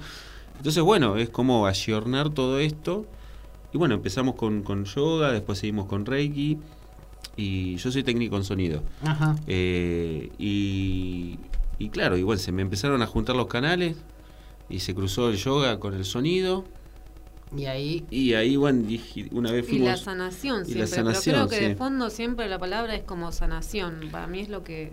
Entonces, 0.55 0.81
bueno, 0.81 1.17
es 1.17 1.29
como 1.29 1.67
ayornar 1.67 2.29
todo 2.29 2.59
esto. 2.59 3.05
Y 3.73 3.77
bueno, 3.77 3.95
empezamos 3.95 4.35
con, 4.35 4.63
con 4.63 4.85
yoga, 4.85 5.33
después 5.33 5.59
seguimos 5.59 5.87
con 5.87 6.05
Reiki 6.05 6.57
y 7.35 7.75
yo 7.75 7.91
soy 7.91 8.03
técnico 8.03 8.37
en 8.37 8.45
sonido. 8.45 8.81
Ajá. 9.03 9.35
Eh, 9.45 10.31
y, 10.39 11.37
y 11.79 11.89
claro, 11.89 12.15
igual 12.15 12.39
se 12.39 12.53
me 12.53 12.61
empezaron 12.61 13.01
a 13.01 13.07
juntar 13.07 13.35
los 13.35 13.47
canales 13.47 13.97
y 14.69 14.79
se 14.79 14.95
cruzó 14.95 15.29
el 15.29 15.35
yoga 15.35 15.81
con 15.81 15.93
el 15.95 16.05
sonido. 16.05 16.63
Y 17.55 17.65
ahí. 17.65 18.05
Y 18.09 18.33
ahí, 18.33 18.55
bueno, 18.55 18.87
una 19.31 19.51
vez 19.51 19.65
fuimos. 19.65 19.87
Y 19.87 19.89
la 19.89 19.97
sanación 19.97 20.65
siempre. 20.65 20.87
Pero 20.95 21.13
creo 21.13 21.47
que 21.47 21.59
de 21.59 21.75
fondo 21.75 22.09
siempre 22.09 22.47
la 22.49 22.59
palabra 22.59 22.95
es 22.95 23.03
como 23.03 23.31
sanación. 23.31 24.09
Para 24.11 24.27
mí 24.27 24.41
es 24.41 24.49
lo 24.49 24.63
que 24.63 24.91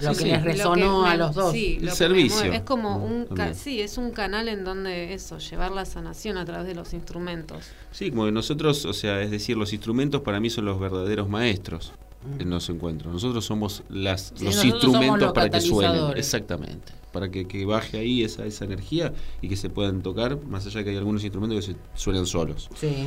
lo 0.00 0.14
que 0.14 0.24
les 0.24 0.42
resonó 0.42 1.06
a 1.06 1.16
los 1.16 1.34
dos. 1.34 1.54
el 1.54 1.90
servicio. 1.90 2.52
Es 2.52 2.62
como 2.62 2.96
un, 3.04 3.28
sí, 3.54 3.80
es 3.80 3.98
un 3.98 4.10
canal 4.10 4.48
en 4.48 4.64
donde 4.64 5.14
eso, 5.14 5.38
llevar 5.38 5.72
la 5.72 5.84
sanación 5.84 6.36
a 6.36 6.44
través 6.44 6.66
de 6.66 6.74
los 6.74 6.92
instrumentos. 6.92 7.66
Sí, 7.90 8.10
como 8.10 8.26
que 8.26 8.32
nosotros, 8.32 8.84
o 8.84 8.92
sea, 8.92 9.20
es 9.22 9.30
decir, 9.30 9.56
los 9.56 9.72
instrumentos 9.72 10.22
para 10.22 10.40
mí 10.40 10.50
son 10.50 10.64
los 10.64 10.80
verdaderos 10.80 11.28
maestros. 11.28 11.92
En 12.38 12.50
los 12.50 12.68
encuentros. 12.68 13.12
Nosotros 13.12 13.44
somos 13.44 13.82
las, 13.88 14.32
los 14.40 14.64
instrumentos 14.64 15.32
para 15.32 15.50
que 15.50 15.60
suenen. 15.60 16.16
Exactamente. 16.16 16.92
Para 17.12 17.30
que, 17.30 17.46
que, 17.46 17.64
baje 17.64 17.98
ahí 17.98 18.24
esa, 18.24 18.44
esa 18.44 18.64
energía 18.64 19.12
y 19.40 19.48
que 19.48 19.56
se 19.56 19.70
puedan 19.70 20.02
tocar, 20.02 20.40
más 20.46 20.66
allá 20.66 20.78
de 20.78 20.84
que 20.84 20.90
hay 20.90 20.96
algunos 20.96 21.22
instrumentos 21.22 21.64
que 21.64 21.72
se 21.72 21.78
suenan 21.94 22.26
solos. 22.26 22.68
Sí. 22.74 23.06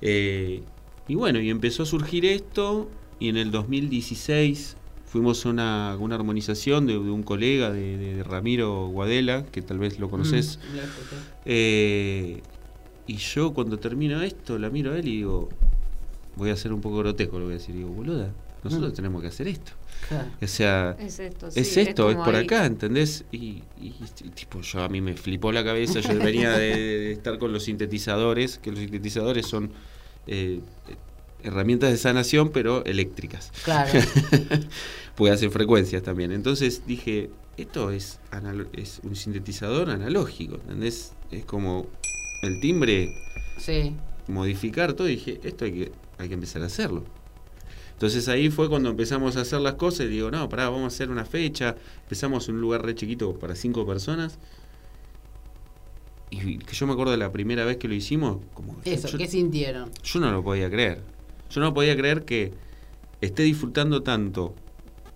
Eh, 0.00 0.62
y 1.08 1.14
bueno, 1.14 1.40
y 1.40 1.50
empezó 1.50 1.82
a 1.82 1.86
surgir 1.86 2.24
esto, 2.24 2.88
y 3.18 3.28
en 3.28 3.36
el 3.36 3.50
2016 3.50 4.76
fuimos 5.04 5.44
a 5.44 5.50
una, 5.50 5.96
una 5.98 6.14
armonización 6.14 6.86
de, 6.86 6.96
un 6.96 7.22
colega, 7.22 7.72
de, 7.72 8.22
Ramiro 8.22 8.86
Guadela, 8.86 9.44
que 9.44 9.60
tal 9.60 9.78
vez 9.78 9.98
lo 9.98 10.08
conoces. 10.08 10.58
Mm, 10.58 10.78
eh, 11.46 12.42
y 13.06 13.16
yo 13.16 13.52
cuando 13.52 13.78
termino 13.78 14.22
esto, 14.22 14.56
la 14.58 14.70
miro 14.70 14.92
a 14.92 14.98
él 14.98 15.08
y 15.08 15.16
digo, 15.16 15.48
voy 16.36 16.50
a 16.50 16.56
ser 16.56 16.72
un 16.72 16.80
poco 16.80 16.98
grotesco, 16.98 17.38
lo 17.38 17.46
voy 17.46 17.54
a 17.54 17.58
decir, 17.58 17.74
digo, 17.74 17.88
boluda, 17.88 18.32
nosotros 18.62 18.92
mm. 18.92 18.96
tenemos 18.96 19.22
que 19.22 19.28
hacer 19.28 19.48
esto. 19.48 19.72
O 20.40 20.46
sea, 20.46 20.96
es 20.98 21.18
esto, 21.20 21.48
es, 21.48 21.76
esto, 21.76 22.10
es, 22.10 22.16
por 22.16 22.34
acá, 22.34 22.64
¿entendés? 22.64 23.24
Y, 23.30 23.62
tipo, 24.34 24.60
yo 24.62 24.82
a 24.82 24.88
mí 24.88 25.00
me 25.00 25.14
flipó 25.14 25.52
la 25.52 25.62
cabeza, 25.62 26.00
yo 26.00 26.18
venía 26.18 26.52
de, 26.52 27.12
estar 27.12 27.38
con 27.38 27.52
los 27.52 27.64
sintetizadores, 27.64 28.58
que 28.58 28.70
los 28.70 28.80
sintetizadores 28.80 29.46
son... 29.46 29.70
Eh, 30.26 30.60
herramientas 31.42 31.90
de 31.90 31.96
sanación, 31.96 32.50
pero 32.50 32.84
eléctricas. 32.84 33.50
Claro. 33.64 33.90
Porque 35.14 35.32
hacen 35.32 35.50
frecuencias 35.50 36.02
también. 36.02 36.32
Entonces 36.32 36.82
dije, 36.86 37.30
esto 37.56 37.90
es, 37.90 38.18
es 38.72 39.00
un 39.02 39.16
sintetizador 39.16 39.90
analógico, 39.90 40.56
¿entendés? 40.56 41.12
Es 41.30 41.44
como 41.44 41.86
el 42.42 42.60
timbre, 42.60 43.14
sí. 43.58 43.94
modificar 44.28 44.92
todo. 44.94 45.08
Y 45.08 45.16
dije, 45.16 45.40
esto 45.44 45.64
hay 45.64 45.72
que, 45.72 45.92
hay 46.20 46.28
que 46.28 46.34
empezar 46.34 46.62
a 46.62 46.66
hacerlo. 46.66 47.04
Entonces 47.92 48.28
ahí 48.28 48.48
fue 48.48 48.68
cuando 48.68 48.88
empezamos 48.88 49.36
a 49.36 49.42
hacer 49.42 49.60
las 49.60 49.74
cosas 49.74 50.06
y 50.06 50.08
digo, 50.08 50.30
no, 50.30 50.48
pará, 50.48 50.70
vamos 50.70 50.84
a 50.84 50.86
hacer 50.86 51.10
una 51.10 51.24
fecha. 51.26 51.76
Empezamos 52.02 52.48
en 52.48 52.54
un 52.54 52.62
lugar 52.62 52.82
re 52.84 52.94
chiquito 52.94 53.34
para 53.34 53.54
cinco 53.54 53.86
personas. 53.86 54.38
Y 56.30 56.58
que 56.58 56.74
yo 56.74 56.86
me 56.86 56.94
acuerdo 56.94 57.12
de 57.12 57.18
la 57.18 57.30
primera 57.30 57.64
vez 57.64 57.76
que 57.76 57.88
lo 57.88 57.94
hicimos, 57.94 58.38
como... 58.54 58.76
Eso, 58.84 59.18
¿qué 59.18 59.26
sintieron? 59.26 59.90
Yo 60.02 60.20
no 60.20 60.30
lo 60.30 60.42
podía 60.42 60.70
creer. 60.70 61.02
Yo 61.50 61.60
no 61.60 61.74
podía 61.74 61.96
creer 61.96 62.24
que 62.24 62.54
esté 63.20 63.42
disfrutando 63.42 64.02
tanto 64.02 64.54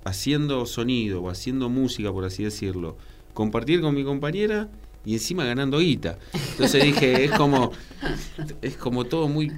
haciendo 0.05 0.67
sonido 0.67 1.23
o 1.23 1.31
haciendo 1.31 1.71
música, 1.71 2.12
por 2.12 2.25
así 2.25 2.45
decirlo, 2.45 2.97
compartir 3.33 3.81
con 3.81 3.95
mi 3.95 4.05
compañera 4.05 4.69
y 5.05 5.14
encima 5.14 5.45
ganando 5.45 5.79
guita. 5.79 6.19
Entonces 6.53 6.85
dije, 6.85 7.25
es 7.25 7.31
como, 7.31 7.73
es 8.61 8.77
como 8.77 9.05
todo 9.05 9.29
muy 9.29 9.53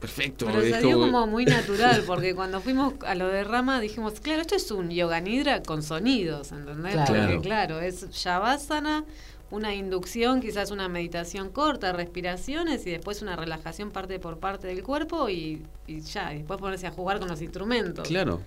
perfecto. 0.00 0.46
Pero 0.46 0.68
salió 0.68 0.98
como... 1.00 1.26
muy 1.26 1.44
natural, 1.44 2.02
porque 2.06 2.34
cuando 2.34 2.60
fuimos 2.60 2.94
a 3.06 3.14
lo 3.14 3.28
de 3.28 3.44
Rama 3.44 3.80
dijimos, 3.80 4.20
claro, 4.20 4.42
esto 4.42 4.56
es 4.56 4.70
un 4.70 4.90
yoga 4.90 5.20
nidra 5.20 5.62
con 5.62 5.82
sonidos, 5.82 6.52
¿entendés? 6.52 6.94
Claro. 6.94 7.14
Porque 7.14 7.40
claro, 7.40 7.80
es 7.80 8.10
Shavasana 8.10 9.04
una 9.50 9.74
inducción, 9.74 10.40
quizás 10.40 10.70
una 10.70 10.88
meditación 10.88 11.50
corta, 11.50 11.92
respiraciones 11.92 12.86
y 12.86 12.90
después 12.90 13.22
una 13.22 13.36
relajación 13.36 13.90
parte 13.90 14.18
por 14.18 14.38
parte 14.38 14.66
del 14.66 14.82
cuerpo 14.82 15.28
y, 15.28 15.62
ya, 15.86 16.34
y 16.34 16.38
después 16.38 16.58
ponerse 16.58 16.86
a 16.86 16.90
jugar 16.90 17.18
con 17.18 17.28
los 17.28 17.40
instrumentos. 17.40 18.08
Claro. 18.08 18.40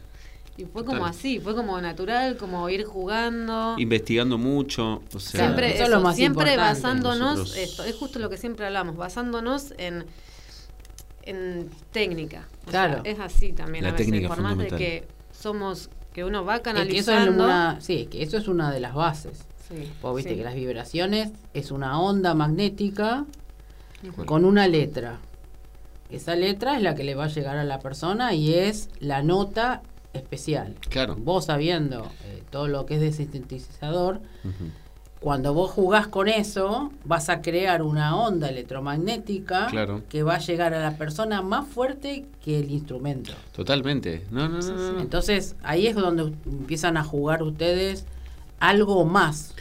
Y 0.58 0.66
fue 0.66 0.84
como 0.84 1.06
así, 1.06 1.40
fue 1.40 1.56
como 1.56 1.80
natural, 1.80 2.36
como 2.36 2.70
ir 2.70 2.84
jugando. 2.84 3.76
Investigando 3.78 4.38
mucho. 4.38 5.02
O 5.14 5.20
sea, 5.20 5.46
siempre, 5.46 5.78
siempre 6.14 6.58
basándonos, 6.58 7.56
esto, 7.56 7.86
es 7.86 7.96
justo 7.96 8.20
lo 8.20 8.30
que 8.30 8.36
siempre 8.36 8.66
hablamos, 8.66 8.98
basándonos 8.98 9.74
en, 9.78 10.06
en 11.24 11.70
técnica. 11.92 12.48
claro. 12.70 13.02
es 13.04 13.20
así 13.20 13.54
también 13.54 13.84
La 13.84 13.92
a 13.92 13.94
veces, 13.94 14.28
por 14.28 14.42
más 14.42 14.58
de 14.58 14.68
que 14.68 15.08
somos, 15.32 15.90
que 16.14 16.24
uno 16.24 16.46
va 16.46 16.62
canalizando. 16.62 17.48
eso 17.48 17.82
sí, 17.82 18.08
que 18.08 18.24
eso 18.24 18.38
es 18.38 18.48
una 18.48 18.72
de 18.72 18.80
las 18.80 18.94
bases. 18.94 19.46
Vos 20.02 20.16
viste 20.16 20.36
que 20.36 20.44
las 20.44 20.56
vibraciones 20.56 21.32
es 21.54 21.72
una 21.72 22.00
onda 22.00 22.34
magnética 22.34 23.26
con 24.26 24.46
una 24.46 24.68
letra. 24.68 25.20
Esa 26.10 26.36
letra 26.36 26.76
es 26.76 26.82
la 26.82 26.96
que 26.96 27.04
le 27.04 27.14
va 27.14 27.26
a 27.26 27.28
llegar 27.28 27.58
a 27.58 27.64
la 27.64 27.80
persona 27.80 28.34
y 28.34 28.56
es 28.56 28.90
la 29.00 29.22
nota 29.22 29.84
especial. 30.14 30.76
Claro. 30.90 31.16
Vos 31.16 31.46
sabiendo 31.46 32.12
eh, 32.26 32.42
todo 32.50 32.68
lo 32.68 32.88
que 32.88 32.96
es 32.96 33.02
de 33.02 33.12
sintetizador, 33.12 34.22
cuando 35.20 35.54
vos 35.54 35.72
jugás 35.72 36.08
con 36.08 36.30
eso, 36.30 36.92
vas 37.04 37.28
a 37.30 37.42
crear 37.42 37.82
una 37.82 38.16
onda 38.16 38.48
electromagnética 38.48 39.68
que 40.08 40.24
va 40.24 40.36
a 40.36 40.40
llegar 40.40 40.74
a 40.74 40.80
la 40.80 40.98
persona 40.98 41.42
más 41.42 41.68
fuerte 41.68 42.26
que 42.44 42.60
el 42.60 42.72
instrumento. 42.72 43.34
Totalmente. 43.52 44.26
No, 44.32 44.48
no, 44.48 44.60
no, 44.60 45.00
Entonces, 45.02 45.58
ahí 45.62 45.88
es 45.88 45.96
donde 45.96 46.34
empiezan 46.46 46.96
a 46.96 47.04
jugar 47.04 47.44
ustedes 47.44 48.06
algo 48.60 49.04
más. 49.06 49.54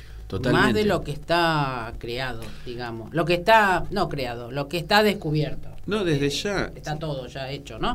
Más 0.53 0.75
de 0.75 0.85
lo 0.85 1.03
que 1.03 1.11
está 1.11 1.95
creado, 1.99 2.43
digamos. 2.67 3.13
Lo 3.15 3.25
que 3.25 3.35
está, 3.35 3.85
no 3.91 4.09
creado, 4.09 4.53
lo 4.53 4.69
que 4.69 4.77
está 4.77 5.03
descubierto. 5.03 5.71
No, 5.87 6.05
desde 6.05 6.29
ya. 6.29 6.71
Está 6.75 6.99
todo 6.99 7.27
ya 7.27 7.51
hecho, 7.51 7.79
¿no? 7.79 7.95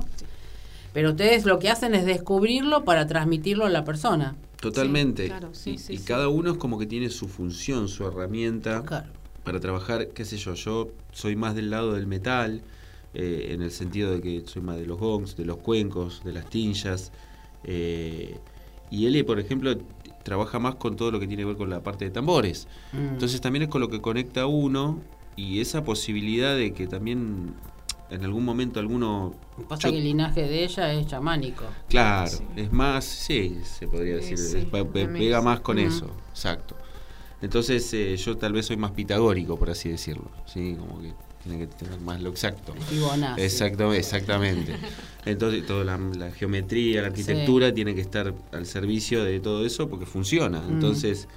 Pero 0.93 1.11
ustedes 1.11 1.45
lo 1.45 1.59
que 1.59 1.69
hacen 1.69 1.93
es 1.93 2.05
descubrirlo 2.05 2.83
para 2.83 3.05
transmitirlo 3.07 3.65
a 3.65 3.69
la 3.69 3.83
persona. 3.85 4.35
Totalmente. 4.63 5.31
y, 5.65 5.97
cada 5.99 6.29
uno 6.29 6.51
es 6.51 6.57
como 6.57 6.79
que 6.79 6.85
tiene 6.85 7.09
su 7.09 7.27
función, 7.27 7.89
su 7.89 8.07
herramienta 8.07 8.83
para 9.43 9.59
trabajar, 9.59 10.07
qué 10.09 10.23
sé 10.23 10.37
yo, 10.37 10.53
yo 10.53 10.89
soy 11.11 11.35
más 11.35 11.53
del 11.53 11.69
lado 11.69 11.93
del 11.93 12.07
metal, 12.07 12.61
eh, 13.13 13.49
en 13.51 13.61
el 13.61 13.71
sentido 13.71 14.11
de 14.11 14.21
que 14.21 14.43
soy 14.45 14.61
más 14.61 14.77
de 14.77 14.85
los 14.85 14.97
gongs, 14.97 15.35
de 15.35 15.45
los 15.45 15.57
cuencos, 15.57 16.23
de 16.23 16.31
las 16.31 16.49
tinchas. 16.49 17.11
Eh, 17.65 18.37
y 18.89 19.05
Eli, 19.05 19.23
por 19.23 19.39
ejemplo, 19.39 19.75
trabaja 20.23 20.59
más 20.59 20.75
con 20.75 20.95
todo 20.95 21.11
lo 21.11 21.19
que 21.19 21.27
tiene 21.27 21.43
que 21.43 21.47
ver 21.47 21.57
con 21.57 21.69
la 21.69 21.83
parte 21.83 22.05
de 22.05 22.11
tambores. 22.11 22.67
Mm. 22.93 23.13
Entonces 23.13 23.41
también 23.41 23.63
es 23.63 23.69
con 23.69 23.81
lo 23.81 23.89
que 23.89 24.01
conecta 24.01 24.45
uno 24.45 25.01
y 25.35 25.59
esa 25.59 25.83
posibilidad 25.83 26.55
de 26.55 26.73
que 26.73 26.87
también 26.87 27.53
en 28.13 28.23
algún 28.23 28.45
momento 28.45 28.79
alguno... 28.79 29.33
Pasa 29.67 29.89
que 29.89 29.97
el 29.97 30.03
linaje 30.03 30.43
de 30.43 30.63
ella 30.63 30.93
es 30.93 31.07
chamánico. 31.07 31.65
Claro, 31.89 32.31
es 32.55 32.71
más, 32.71 33.05
sí, 33.05 33.59
se 33.63 33.87
podría 33.87 34.15
decir, 34.15 34.69
pega 34.69 35.41
más 35.41 35.59
con 35.61 35.79
eso, 35.79 36.09
exacto. 36.31 36.75
Entonces 37.41 37.93
eh, 37.93 38.15
yo 38.15 38.37
tal 38.37 38.53
vez 38.53 38.67
soy 38.67 38.77
más 38.77 38.91
pitagórico, 38.91 39.57
por 39.57 39.69
así 39.69 39.89
decirlo, 39.89 40.31
¿sí? 40.45 40.77
Como 40.79 41.01
que 41.01 41.13
tiene 41.43 41.59
que 41.59 41.67
tener 41.67 41.99
más 41.99 42.21
lo 42.21 42.29
exacto. 42.29 42.73
Exacto, 43.37 43.93
exactamente. 43.93 44.75
Entonces 45.25 45.65
toda 45.65 45.83
la, 45.83 46.31
geometría, 46.31 47.01
la 47.01 47.07
arquitectura 47.07 47.73
tiene 47.73 47.93
que 47.95 48.01
estar 48.01 48.33
al 48.53 48.65
servicio 48.65 49.25
de 49.25 49.41
todo 49.41 49.65
eso 49.65 49.89
porque 49.89 50.05
funciona. 50.05 50.61
Mm. 50.61 50.71
Entonces, 50.71 51.27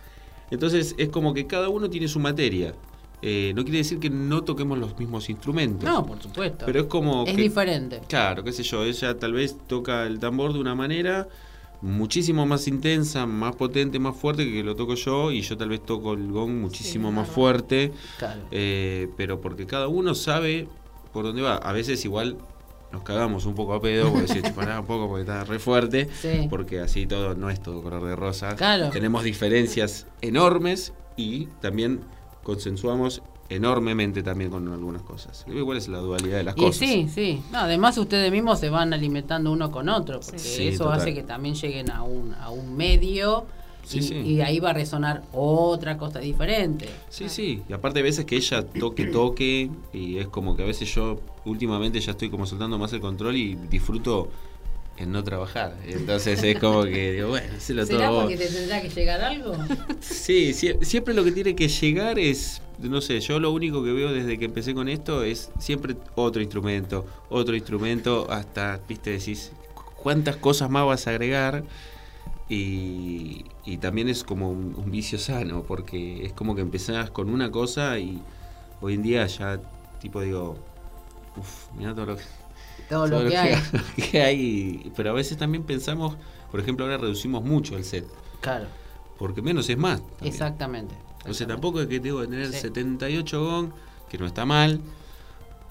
entonces 0.53 0.95
es 0.97 1.09
como 1.09 1.35
que 1.35 1.49
cada 1.49 1.69
uno 1.69 1.91
tiene 1.91 2.07
su 2.07 2.21
materia. 2.21 2.73
Eh, 3.23 3.53
no 3.57 3.63
quiere 3.65 3.79
decir 3.79 3.99
que 3.99 4.11
no 4.11 4.45
toquemos 4.45 4.79
los 4.79 4.99
mismos 4.99 5.29
instrumentos. 5.31 5.89
No, 5.89 6.05
por 6.05 6.23
supuesto. 6.23 6.67
Pero 6.67 6.81
es 6.81 6.87
como. 6.87 7.25
Es 7.27 7.37
diferente. 7.37 8.01
Claro, 8.09 8.45
qué 8.45 8.53
sé 8.53 8.63
yo. 8.63 8.85
Ella 8.85 9.19
tal 9.19 9.33
vez 9.33 9.57
toca 9.67 10.07
el 10.07 10.19
tambor 10.19 10.53
de 10.53 10.59
una 10.59 10.75
manera 10.75 11.27
muchísimo 11.81 12.47
más 12.47 12.69
intensa, 12.69 13.27
más 13.27 13.55
potente, 13.55 13.99
más 13.99 14.17
fuerte 14.17 14.45
que 14.51 14.63
lo 14.63 14.77
toco 14.77 14.95
yo. 14.95 15.33
Y 15.33 15.41
yo 15.41 15.57
tal 15.57 15.71
vez 15.71 15.85
toco 15.85 16.13
el 16.13 16.31
gong 16.31 16.53
muchísimo 16.53 17.11
más 17.11 17.29
fuerte. 17.29 17.93
Claro. 18.19 18.43
Eh, 18.51 19.09
pero 19.17 19.41
porque 19.41 19.67
cada 19.67 19.89
uno 19.89 20.15
sabe 20.15 20.69
por 21.13 21.25
dónde 21.25 21.43
va. 21.43 21.57
A 21.57 21.73
veces 21.73 22.05
igual 22.05 22.37
nos 22.93 23.03
cagamos 23.03 23.47
un 23.47 23.55
poco 23.55 23.75
a 23.75 23.81
pedo 23.81 24.13
porque 24.13 24.29
se 24.29 24.43
pará 24.53 24.81
un 24.81 24.87
poco 24.87 25.09
porque 25.09 25.23
está 25.23 25.45
re 25.45 25.59
fuerte. 25.59 26.09
Porque 26.51 26.81
así 26.81 27.07
todo 27.07 27.35
no 27.35 27.51
es 27.51 27.63
todo 27.63 27.83
color 27.83 28.05
de 28.05 28.15
rosa. 28.15 28.57
Claro. 28.57 28.91
Tenemos 28.91 29.25
diferencias 29.25 30.07
enormes 30.21 30.93
y 31.17 31.47
también 31.61 32.01
consensuamos 32.47 33.23
enormemente 33.49 34.23
también 34.23 34.53
con 34.53 34.69
algunas 34.69 35.03
cosas. 35.03 35.45
Igual 35.49 35.79
es 35.79 35.89
la 35.89 35.99
dualidad 35.99 36.37
de 36.37 36.45
las 36.45 36.55
cosas. 36.55 36.77
Sí, 36.77 37.09
sí. 37.13 37.43
además 37.53 37.99
ustedes 37.99 38.31
mismos 38.31 38.61
se 38.61 38.71
van 38.71 38.93
alimentando 38.93 39.51
uno 39.51 39.73
con 39.73 39.89
otro, 39.89 40.21
porque 40.21 40.69
eso 40.69 40.89
hace 40.93 41.13
que 41.13 41.25
también 41.25 41.57
lleguen 41.57 41.91
a 41.91 42.05
un, 42.05 42.35
a 42.35 42.51
un 42.51 42.77
medio 42.77 43.47
y, 43.93 44.15
y, 44.15 44.41
ahí 44.43 44.61
va 44.61 44.71
a 44.71 44.75
resonar 44.75 45.25
otra 45.33 45.99
cosa 45.99 46.21
diferente. 46.21 46.89
Sí, 47.09 47.29
sí. 47.29 47.65
Y 47.69 47.73
aparte 47.73 47.99
de 47.99 48.05
veces 48.05 48.25
que 48.25 48.37
ella 48.37 48.65
toque, 48.65 49.07
toque, 49.07 49.69
y 49.93 50.19
es 50.19 50.29
como 50.29 50.57
que 50.57 50.63
a 50.63 50.67
veces 50.67 50.93
yo 50.95 51.19
últimamente 51.45 51.99
ya 51.99 52.13
estoy 52.13 52.31
como 52.31 52.47
soltando 52.47 52.79
más 52.79 52.93
el 52.93 53.01
control 53.01 53.35
y 53.35 53.57
disfruto 53.57 54.29
en 54.97 55.13
no 55.13 55.23
trabajar. 55.23 55.77
Entonces 55.87 56.43
es 56.43 56.59
como 56.59 56.85
que 56.85 57.13
digo, 57.13 57.29
bueno, 57.29 57.49
lo 57.69 57.87
¿Será 57.87 58.11
porque 58.11 58.37
te 58.37 58.47
tendrá 58.47 58.81
que 58.81 58.89
llegar 58.89 59.21
algo? 59.21 59.55
Sí, 60.01 60.53
siempre 60.55 61.15
lo 61.15 61.25
que 61.25 61.33
tiene 61.33 61.55
que 61.55 61.69
llegar 61.69 62.19
es, 62.19 62.63
no 62.79 63.01
sé, 63.01 63.21
yo 63.21 63.39
lo 63.41 63.51
único 63.53 63.85
que 63.85 63.93
veo 63.93 64.13
desde 64.13 64.39
que 64.39 64.47
empecé 64.47 64.75
con 64.75 64.89
esto 64.89 65.23
es 65.23 65.51
siempre 65.59 65.97
otro 66.15 66.43
instrumento, 66.43 67.07
otro 67.29 67.55
instrumento, 67.55 68.27
hasta, 68.31 68.81
viste, 68.89 69.11
decís, 69.11 69.53
¿cuántas 70.03 70.37
cosas 70.37 70.71
más 70.71 70.87
vas 70.87 71.07
a 71.07 71.11
agregar? 71.11 71.65
Y, 72.49 73.45
y 73.65 73.79
también 73.79 74.09
es 74.09 74.23
como 74.23 74.51
un, 74.51 74.91
vicio 74.91 75.19
sano, 75.19 75.65
porque 75.65 76.25
es 76.25 76.33
como 76.33 76.55
que 76.55 76.63
empezás 76.63 77.11
con 77.11 77.29
una 77.29 77.51
cosa 77.51 77.99
y 77.99 78.21
hoy 78.81 78.95
en 78.95 79.03
día 79.03 79.27
ya, 79.27 79.61
tipo, 80.01 80.21
digo, 80.21 80.57
uff, 81.37 81.67
mira 81.77 81.95
todo 81.95 82.07
lo 82.07 82.17
que 82.17 82.23
todo, 82.89 83.07
lo, 83.07 83.29
que, 83.29 83.37
hay. 84.23 84.93
Pero 84.97 85.11
a 85.11 85.13
veces 85.13 85.37
también 85.37 85.65
pensamos, 85.65 86.17
por 86.51 86.61
ejemplo, 86.61 86.85
ahora 86.85 86.99
reducimos 86.99 87.45
mucho 87.45 87.77
el 87.77 87.85
set. 87.85 88.07
Claro. 88.41 88.67
Porque 89.19 89.43
menos 89.43 89.69
es 89.69 89.79
más. 89.79 90.03
Exactamente, 90.23 90.95
O 91.29 91.35
sea, 91.35 91.47
tampoco 91.47 91.81
es 91.81 91.89
que 91.89 92.01
tengo 92.01 92.21
que 92.21 92.29
tener 92.29 92.53
78 92.53 93.45
gong, 93.45 93.71
que 94.09 94.19
no 94.19 94.27
está 94.27 94.45
mal, 94.45 94.81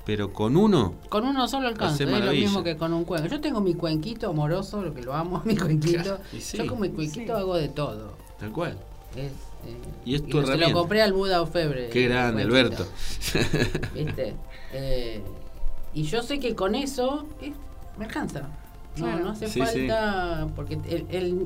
pero 0.06 0.34
con 0.34 0.58
uno. 0.58 0.95
Con 1.10 1.25
uno 1.25 1.47
solo 1.47 1.67
alcanza, 1.67 2.04
es 2.04 2.10
lo 2.10 2.32
mismo 2.32 2.63
que 2.63 2.78
con 2.78 2.93
un 2.93 3.06
cuenco. 3.06 3.28
Yo 3.28 3.41
tengo 3.41 3.62
mi 3.62 3.75
cuenquito 3.75 4.30
amoroso, 4.30 4.82
lo 4.82 4.93
que 4.93 5.01
lo 5.01 5.13
amo, 5.13 5.41
mi 5.45 5.56
cuenquito. 5.56 6.19
Yo 6.54 6.67
con 6.67 6.82
mi 6.82 6.89
cuenquito 6.89 7.36
hago 7.36 7.56
de 7.56 7.69
todo. 7.69 8.13
Tal 8.39 8.51
cual. 8.51 8.78
Es, 9.15 9.32
eh, 9.32 9.78
y 10.06 10.15
es 10.15 10.28
tu 10.28 10.41
y 10.41 10.58
lo 10.58 10.73
compré 10.73 11.01
al 11.01 11.13
Buda 11.13 11.41
o 11.41 11.47
Febre. 11.47 11.89
Qué 11.89 12.08
grande, 12.08 12.43
Alberto. 12.43 12.86
¿Viste? 13.93 14.36
Eh, 14.73 15.21
y 15.95 16.03
yo 16.03 16.21
sé 16.21 16.39
que 16.39 16.53
con 16.53 16.75
eso 16.75 17.25
eh, 17.41 17.53
me 17.97 18.05
alcanza. 18.05 18.49
No, 18.97 19.19
no 19.19 19.29
hace 19.31 19.47
falta, 19.47 20.47
porque 20.55 20.77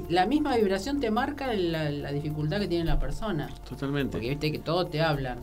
la 0.10 0.26
misma 0.26 0.56
vibración 0.56 1.00
te 1.00 1.10
marca 1.10 1.52
la, 1.54 2.12
dificultad 2.12 2.60
que 2.60 2.68
tiene 2.68 2.86
la 2.86 3.00
persona. 3.00 3.50
Totalmente. 3.68 4.14
Porque 4.14 4.30
viste 4.30 4.52
que 4.52 4.60
todos 4.60 4.90
te 4.92 5.02
hablan. 5.02 5.40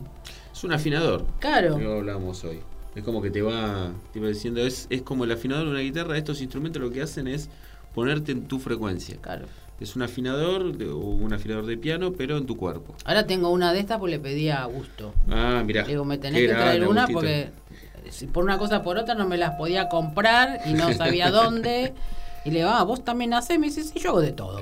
Es 0.53 0.63
un 0.63 0.73
afinador. 0.73 1.25
Claro. 1.39 1.77
Lo 1.77 1.97
hablamos 1.97 2.43
hoy. 2.43 2.59
Es 2.95 3.03
como 3.03 3.21
que 3.21 3.29
te 3.29 3.41
va, 3.41 3.91
te 4.11 4.19
va 4.19 4.27
diciendo, 4.27 4.61
es, 4.61 4.87
es 4.89 5.01
como 5.01 5.23
el 5.23 5.31
afinador 5.31 5.65
de 5.65 5.71
una 5.71 5.81
guitarra. 5.81 6.17
Estos 6.17 6.41
instrumentos 6.41 6.81
lo 6.81 6.91
que 6.91 7.01
hacen 7.01 7.27
es 7.27 7.49
ponerte 7.93 8.31
en 8.31 8.47
tu 8.47 8.59
frecuencia. 8.59 9.17
Claro. 9.21 9.45
Es 9.79 9.95
un 9.95 10.01
afinador 10.01 10.63
o 10.63 10.97
un 10.97 11.33
afinador 11.33 11.65
de 11.65 11.77
piano, 11.77 12.13
pero 12.13 12.37
en 12.37 12.45
tu 12.45 12.57
cuerpo. 12.57 12.95
Ahora 13.05 13.27
tengo 13.27 13.51
una 13.51 13.73
de 13.73 13.79
estas 13.79 13.99
porque 13.99 14.15
le 14.15 14.19
pedí 14.19 14.49
a 14.49 14.63
Augusto. 14.63 15.13
Ah, 15.29 15.61
mira. 15.63 15.83
Digo, 15.83 16.03
me 16.03 16.17
tenés 16.17 16.47
que 16.47 16.55
traer 16.55 16.87
una 16.87 17.05
porque 17.07 17.51
por 18.31 18.43
una 18.43 18.57
cosa 18.57 18.83
por 18.83 18.97
otra 18.97 19.15
no 19.15 19.27
me 19.27 19.37
las 19.37 19.55
podía 19.55 19.89
comprar 19.89 20.61
y 20.65 20.73
no 20.73 20.93
sabía 20.93 21.31
dónde. 21.31 21.93
Y 22.47 22.49
le 22.49 22.59
digo, 22.59 22.69
ah, 22.69 22.83
vos 22.83 23.03
también 23.03 23.33
hacés. 23.33 23.59
Me 23.59 23.67
dice, 23.67 23.83
sí, 23.83 23.99
yo 23.99 24.11
hago 24.11 24.21
de 24.21 24.31
todo. 24.31 24.61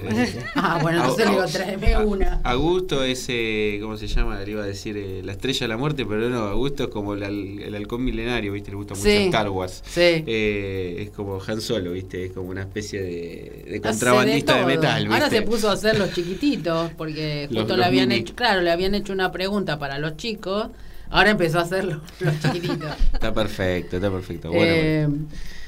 Ah, 0.56 0.80
bueno, 0.82 1.00
entonces 1.02 1.26
le 1.28 1.32
digo, 1.34 1.46
tráeme 1.46 1.98
una. 2.04 2.42
Augusto 2.44 3.04
es, 3.04 3.28
eh, 3.30 3.78
¿cómo 3.80 3.96
se 3.96 4.08
llama? 4.08 4.40
Le 4.42 4.52
iba 4.52 4.64
a 4.64 4.66
decir 4.66 4.98
eh, 4.98 5.22
la 5.24 5.34
estrella 5.34 5.60
de 5.60 5.68
la 5.68 5.78
muerte, 5.78 6.04
pero 6.04 6.28
no, 6.28 6.40
Augusto 6.46 6.86
es 6.86 6.90
como 6.90 7.14
el, 7.14 7.22
el 7.22 7.76
halcón 7.76 8.04
milenario, 8.04 8.54
¿viste? 8.54 8.72
Le 8.72 8.78
gusta 8.78 8.96
mucho 8.96 9.08
Star 9.08 9.50
Wars. 9.52 9.84
Sí. 9.86 10.02
Eh, 10.02 10.96
es 10.98 11.10
como 11.12 11.40
Han 11.46 11.62
Solo, 11.62 11.92
¿viste? 11.92 12.26
Es 12.26 12.32
como 12.32 12.50
una 12.50 12.62
especie 12.62 13.04
de, 13.04 13.66
de 13.70 13.82
contrabandista 13.82 14.58
de, 14.58 14.66
metal. 14.66 15.04
¿viste? 15.04 15.14
Ahora 15.14 15.30
se 15.30 15.44
puso 15.44 15.70
a 15.70 15.74
hacer 15.74 16.00
los 16.00 16.12
chiquititos, 16.12 16.90
porque 16.98 17.48
justo 17.54 17.78
le 17.78 17.86
habían 17.86 18.12
hecho, 18.12 18.34
claro, 18.34 18.62
le 18.62 18.72
habían 18.72 18.96
hecho 18.96 19.14
una 19.14 19.32
pregunta 19.32 19.78
para 19.78 20.00
los 20.00 20.18
chicos 20.18 20.70
Ahora 21.10 21.32
empezó 21.32 21.60
a 21.60 21.64
hacerlo 21.64 22.02
los 22.20 22.40
chiquititos. 22.40 22.92
está 23.14 23.34
perfecto, 23.34 23.98
está 23.98 24.12
perfecto. 24.12 24.50
Bueno, 24.50 24.66
eh, 24.66 25.08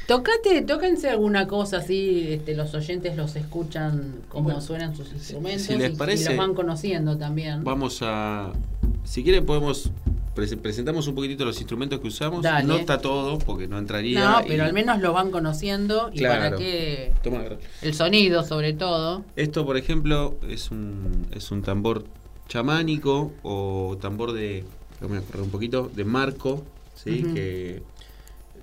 Tocate, 0.08 0.62
tóquense 0.62 1.10
alguna 1.10 1.48
cosa 1.48 1.78
así, 1.78 2.28
este, 2.30 2.56
los 2.56 2.74
oyentes 2.74 3.18
los 3.18 3.36
escuchan 3.36 4.22
cómo 4.30 4.62
suenan 4.62 4.96
sus 4.96 5.12
instrumentos 5.12 5.64
si 5.64 5.76
les 5.76 5.98
parece, 5.98 6.24
y, 6.24 6.28
los 6.28 6.38
van 6.38 6.54
conociendo 6.54 7.18
también. 7.18 7.66
Vamos 7.66 8.00
a, 8.02 8.54
si 9.04 9.22
quieren 9.22 9.46
podemos 9.46 9.92
presentamos 10.62 11.08
un 11.08 11.16
poquitito 11.16 11.44
los 11.46 11.58
instrumentos 11.58 12.00
que 12.00 12.08
usamos. 12.08 12.44
No 12.64 12.76
está 12.76 13.00
todo 13.00 13.40
porque 13.40 13.68
no 13.68 13.78
entraría. 13.78 14.24
No, 14.24 14.42
pero 14.48 14.64
al 14.64 14.74
menos 14.74 15.02
lo 15.02 15.12
van 15.12 15.32
conociendo 15.32 16.10
y 16.14 16.22
para 16.22 16.56
que 16.56 17.12
el 17.82 17.94
sonido 17.94 18.44
sobre 18.44 18.74
todo. 18.74 19.26
Esto, 19.36 19.66
por 19.66 19.78
ejemplo, 19.78 20.38
es 20.48 20.72
un 20.72 21.28
es 21.32 21.52
un 21.52 21.64
tambor 21.64 22.06
chamánico 22.48 23.34
o 23.44 23.98
tambor 24.00 24.32
de 24.32 24.64
Vamos 25.02 25.18
a 25.20 25.22
correr 25.22 25.42
un 25.42 25.50
poquito, 25.50 25.92
de 25.94 26.06
marco, 26.06 26.64
¿sí? 26.96 27.24
que 27.34 27.84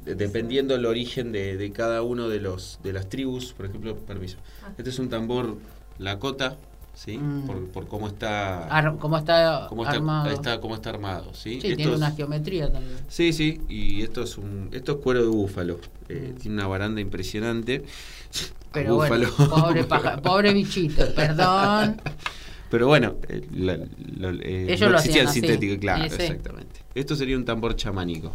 dependiendo 0.04 0.74
del 0.74 0.86
origen 0.86 1.32
de, 1.32 1.72
cada 1.74 2.02
uno 2.02 2.28
de 2.28 2.40
los 2.40 2.78
de 2.82 2.92
las 2.92 3.08
tribus, 3.08 3.52
por 3.52 3.66
ejemplo, 3.66 3.96
permiso. 3.96 4.38
Ah. 4.62 4.72
Este 4.76 4.90
es 4.90 4.98
un 4.98 5.08
tambor 5.08 5.56
Lakota, 5.98 6.56
¿sí? 6.94 7.18
Mm. 7.18 7.68
Por, 7.72 7.86
cómo 7.86 8.08
está 8.08 8.68
cómo 8.98 9.18
está, 9.18 9.66
armado. 9.90 10.30
Está, 10.30 10.60
cómo 10.60 10.74
está 10.74 10.90
armado, 10.90 11.32
¿sí? 11.34 11.60
Sí, 11.60 11.76
tiene 11.76 11.94
una 11.94 12.10
geometría 12.10 12.70
también. 12.70 12.98
Sí, 13.08 13.32
sí, 13.32 13.60
y 13.68 14.02
esto 14.02 14.22
es 14.22 14.36
un 14.36 14.68
esto 14.72 14.92
es 14.92 14.98
cuero 14.98 15.22
de 15.22 15.28
búfalo. 15.28 15.78
Eh, 16.08 16.32
mm. 16.34 16.40
Tiene 16.40 16.56
una 16.56 16.66
baranda 16.66 17.00
impresionante. 17.00 17.84
Pero 18.72 18.96
bueno, 18.96 19.28
pobre, 19.36 19.84
pobre 20.22 20.52
bichito, 20.52 21.06
perdón. 21.14 22.00
Pero 22.74 22.88
bueno, 22.88 23.14
eh, 23.28 23.46
eh, 24.42 24.66
Ellos 24.70 24.90
lo 24.90 24.96
existía 24.96 25.22
el 25.22 25.28
sintético, 25.28 25.78
claro, 25.78 26.06
exactamente. 26.06 26.80
Esto 26.92 27.14
sería 27.14 27.36
un 27.36 27.44
tambor 27.44 27.76
chamánico. 27.76 28.32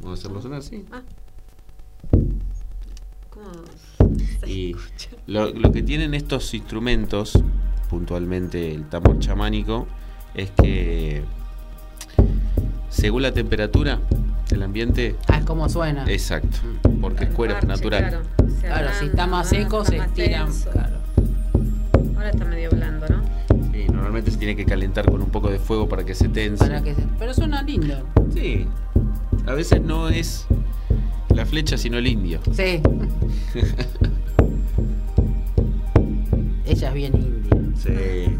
Vamos 0.00 0.18
a 0.18 0.22
hacerlo 0.22 0.40
sonar 0.40 0.60
así. 0.60 0.82
Ah. 0.90 1.02
¿Cómo 3.28 3.44
y 4.46 4.74
lo, 5.26 5.52
lo, 5.52 5.70
que 5.70 5.82
tienen 5.82 6.14
estos 6.14 6.54
instrumentos 6.54 7.38
puntualmente 7.90 8.72
el 8.72 8.88
tambor 8.88 9.18
chamánico, 9.18 9.86
es 10.32 10.50
que 10.52 11.22
según 12.88 13.20
la 13.20 13.32
temperatura 13.32 14.00
del 14.48 14.62
ambiente... 14.62 15.16
Ah, 15.28 15.40
es 15.40 15.44
como 15.44 15.68
suena. 15.68 16.06
Exacto, 16.10 16.56
porque 17.02 17.24
es 17.24 17.30
cuero 17.32 17.60
natural. 17.66 18.22
Claro, 18.62 18.88
si 18.98 19.04
está 19.04 19.26
más 19.26 19.46
seco 19.46 19.84
se 19.84 19.98
estira. 19.98 20.48
Ahora 22.20 22.30
está 22.32 22.44
medio 22.44 22.68
blando, 22.68 23.08
¿no? 23.08 23.22
Sí, 23.72 23.86
normalmente 23.90 24.30
se 24.30 24.36
tiene 24.36 24.54
que 24.54 24.66
calentar 24.66 25.10
con 25.10 25.22
un 25.22 25.30
poco 25.30 25.50
de 25.50 25.58
fuego 25.58 25.88
para 25.88 26.04
que 26.04 26.14
se 26.14 26.28
tense. 26.28 26.70
Pero 27.18 27.32
suena 27.32 27.62
lindo. 27.62 27.94
Sí, 28.34 28.66
a 29.46 29.54
veces 29.54 29.80
no 29.80 30.10
es 30.10 30.46
la 31.30 31.46
flecha 31.46 31.78
sino 31.78 31.96
el 31.96 32.06
indio. 32.06 32.38
Sí. 32.52 32.82
Ella 36.66 36.88
es 36.88 36.94
bien 36.94 37.14
india. 37.14 37.56
Sí. 37.74 38.36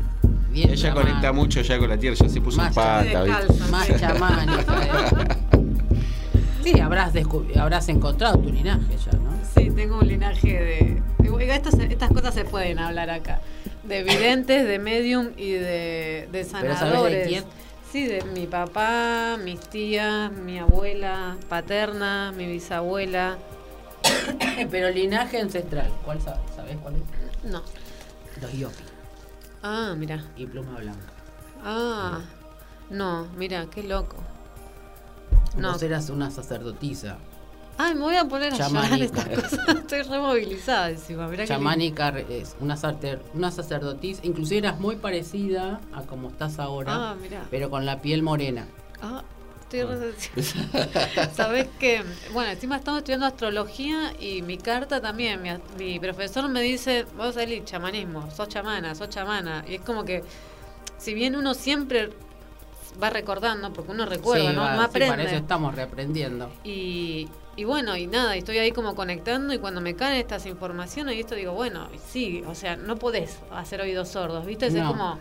Ella 0.55 0.93
conecta 0.93 1.33
mucho 1.33 1.63
ya 1.63 1.79
con 1.79 1.89
la 1.89 1.97
tierra, 1.97 2.19
ya 2.21 2.29
se 2.29 2.43
puso 2.43 2.63
en 2.63 2.75
pata. 2.75 3.25
Más 3.71 3.89
chamánica. 3.99 4.63
sí, 6.63 6.79
habrás, 6.79 7.15
habrás 7.59 7.89
encontrado 7.89 8.41
tu 8.41 8.53
linaje 8.53 8.95
ya, 9.07 9.13
¿no? 9.19 9.31
Sí, 9.55 9.71
tengo 9.71 10.01
un 10.01 10.07
linaje 10.07 10.53
de... 10.53 11.01
Estas, 11.41 11.73
estas 11.79 12.11
cosas 12.11 12.35
se 12.35 12.45
pueden 12.45 12.79
hablar 12.79 13.09
acá. 13.09 13.41
De 13.91 14.05
videntes, 14.05 14.69
de 14.69 14.79
medium 14.79 15.33
y 15.37 15.51
de, 15.51 16.29
de 16.31 16.45
sanadores. 16.45 17.25
de 17.25 17.29
quién? 17.29 17.45
Sí, 17.91 18.07
de 18.07 18.23
mi 18.23 18.47
papá, 18.47 19.37
mis 19.43 19.59
tías, 19.59 20.31
mi 20.31 20.61
abuela 20.61 21.37
paterna, 21.49 22.31
mi 22.37 22.47
bisabuela. 22.47 23.37
Pero 24.71 24.91
linaje 24.91 25.41
ancestral, 25.41 25.91
¿cuál 26.05 26.21
sabes? 26.23 26.41
¿Sabes 26.55 26.77
cuál 26.81 26.95
es? 26.95 27.51
No. 27.51 27.63
Los 28.41 28.53
Yopi. 28.53 28.85
Ah, 29.65 29.97
mira. 29.99 30.25
Y 30.37 30.47
pluma 30.47 30.79
blanca. 30.79 31.13
Ah, 31.65 32.21
no, 32.91 33.27
mira, 33.37 33.67
qué 33.73 33.83
loco. 33.83 34.19
No. 35.57 35.73
Vos 35.73 35.83
eras 35.83 36.11
una 36.11 36.31
sacerdotisa. 36.31 37.19
Ay, 37.83 37.95
me 37.95 38.03
voy 38.03 38.17
a 38.17 38.27
poner 38.27 38.53
a 38.53 38.57
llamar 38.59 39.01
estas 39.01 39.27
cosas. 39.27 39.69
Estoy 39.69 40.03
removilizada 40.03 40.91
encima. 40.91 41.27
Mirá 41.29 41.47
Chamánica 41.47 42.11
es 42.29 42.55
una, 42.61 42.77
una 43.33 43.51
sacerdotisa. 43.51 44.21
Inclusive 44.23 44.59
eras 44.59 44.79
muy 44.79 44.97
parecida 44.97 45.81
a 45.95 46.03
como 46.03 46.29
estás 46.29 46.59
ahora. 46.59 46.93
Ah, 46.95 47.17
mira. 47.19 47.47
Pero 47.51 47.71
con 47.71 47.87
la 47.87 48.03
piel 48.03 48.23
morena. 48.23 48.67
Ah, 49.01 49.23
estoy 49.63 49.85
re 49.85 50.13
Sabes 51.35 51.69
que, 51.79 52.05
bueno, 52.35 52.51
encima 52.51 52.77
estamos 52.77 52.99
estudiando 52.99 53.25
astrología 53.25 54.13
y 54.21 54.43
mi 54.43 54.59
carta 54.59 55.01
también. 55.01 55.41
Mi, 55.79 55.99
profesor 55.99 56.47
me 56.51 56.61
dice, 56.61 57.07
vos 57.17 57.35
salís 57.37 57.65
chamanismo, 57.65 58.31
sos 58.31 58.49
chamana, 58.49 58.95
sos 58.95 59.09
chamana. 59.09 59.65
Y 59.67 59.77
es 59.77 59.81
como 59.81 60.05
que, 60.05 60.23
si 60.99 61.15
bien 61.15 61.35
uno 61.35 61.55
siempre 61.55 62.11
va 63.03 63.09
recordando, 63.09 63.73
porque 63.73 63.93
uno 63.93 64.05
recuerda, 64.05 64.53
¿no? 64.53 64.71
no 64.71 64.83
aprende. 64.83 65.13
para 65.13 65.23
eso 65.23 65.37
estamos 65.37 65.75
reaprendiendo. 65.75 66.51
Y, 66.63 67.27
y 67.61 67.65
bueno, 67.65 67.95
y 67.95 68.07
nada, 68.07 68.37
estoy 68.37 68.57
ahí 68.57 68.73
como 68.73 68.95
conectando 68.95 69.53
y 69.53 69.59
cuando 69.59 69.83
me 69.83 69.95
caen 69.95 70.17
estas 70.17 70.47
informaciones 70.47 71.15
y 71.15 71.21
esto 71.21 71.35
digo, 71.35 71.53
bueno, 71.53 71.91
sí, 72.11 72.43
o 72.47 72.55
sea, 72.55 72.77
no 72.77 72.97
podés 72.97 73.37
hacer 73.53 73.83
oídos 73.83 74.09
sordos, 74.09 74.47
¿viste? 74.47 74.69
Es 74.69 74.75
como... 74.83 75.19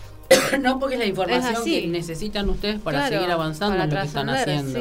no, 0.60 0.78
porque 0.78 0.94
es 0.94 1.00
la 1.00 1.06
información 1.06 1.64
que 1.64 1.88
necesitan 1.88 2.48
ustedes 2.48 2.80
para 2.80 3.08
seguir 3.08 3.28
avanzando 3.28 3.82
en 3.82 3.90
lo 3.90 3.96
que 3.96 4.06
están 4.06 4.30
haciendo. 4.30 4.80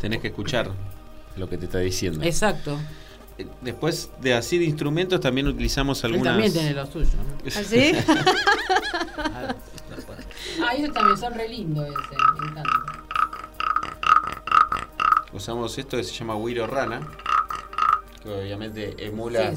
Tenés 0.00 0.20
que 0.20 0.26
escuchar 0.26 0.72
lo 1.36 1.48
que 1.48 1.56
te 1.56 1.66
está 1.66 1.78
diciendo. 1.78 2.24
Exacto. 2.24 2.76
Eh, 3.38 3.46
después 3.60 4.10
de 4.20 4.34
así 4.34 4.58
de 4.58 4.64
instrumentos 4.64 5.20
también 5.20 5.46
utilizamos 5.46 6.02
algunas... 6.02 6.36
Él 6.36 6.42
también 6.42 6.52
tiene 6.52 6.74
los 6.74 6.88
suyos. 6.88 7.10
¿Ah, 7.46 7.62
sí? 7.64 7.92
ah, 10.64 10.74
ellos 10.76 10.92
también 10.92 11.16
son 11.16 11.34
re 11.34 11.48
lindos 11.48 11.86
ese, 11.86 12.16
me 12.40 12.48
encanta 12.48 12.87
usamos 15.32 15.76
esto 15.78 15.96
que 15.96 16.04
se 16.04 16.14
llama 16.14 16.36
Wiro 16.36 16.66
Rana, 16.66 17.00
que 18.22 18.30
obviamente 18.30 18.94
emula, 18.98 19.52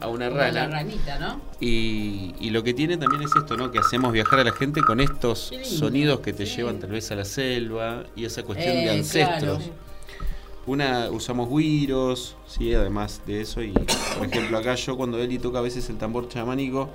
a 0.00 0.08
una 0.08 0.30
rana. 0.30 0.66
ranita, 0.68 1.18
¿no? 1.18 1.40
Y, 1.60 2.50
lo 2.50 2.62
que 2.62 2.74
tiene 2.74 2.96
también 2.96 3.22
es 3.22 3.34
esto, 3.36 3.56
¿no? 3.56 3.70
Que 3.70 3.78
hacemos 3.78 4.12
viajar 4.12 4.40
a 4.40 4.44
la 4.44 4.52
gente 4.52 4.80
con 4.82 5.00
estos 5.00 5.52
sonidos 5.62 6.20
que 6.20 6.32
te 6.32 6.46
llevan 6.46 6.78
tal 6.78 6.90
vez 6.90 7.10
a 7.10 7.16
la 7.16 7.24
selva 7.24 8.04
y 8.14 8.24
esa 8.24 8.42
cuestión 8.44 8.74
de 8.74 8.86
eh, 8.86 8.98
ancestros. 8.98 9.70
Una, 10.66 11.10
usamos 11.10 11.50
guiros, 11.50 12.36
sí, 12.46 12.72
además 12.72 13.22
de 13.26 13.42
eso. 13.42 13.62
Y 13.62 13.72
por 13.72 14.26
ejemplo, 14.26 14.56
acá 14.56 14.76
yo 14.76 14.96
cuando 14.96 15.18
Eli 15.18 15.38
toca 15.38 15.58
a 15.58 15.62
veces 15.62 15.90
el 15.90 15.98
tambor 15.98 16.28
chamánico, 16.28 16.88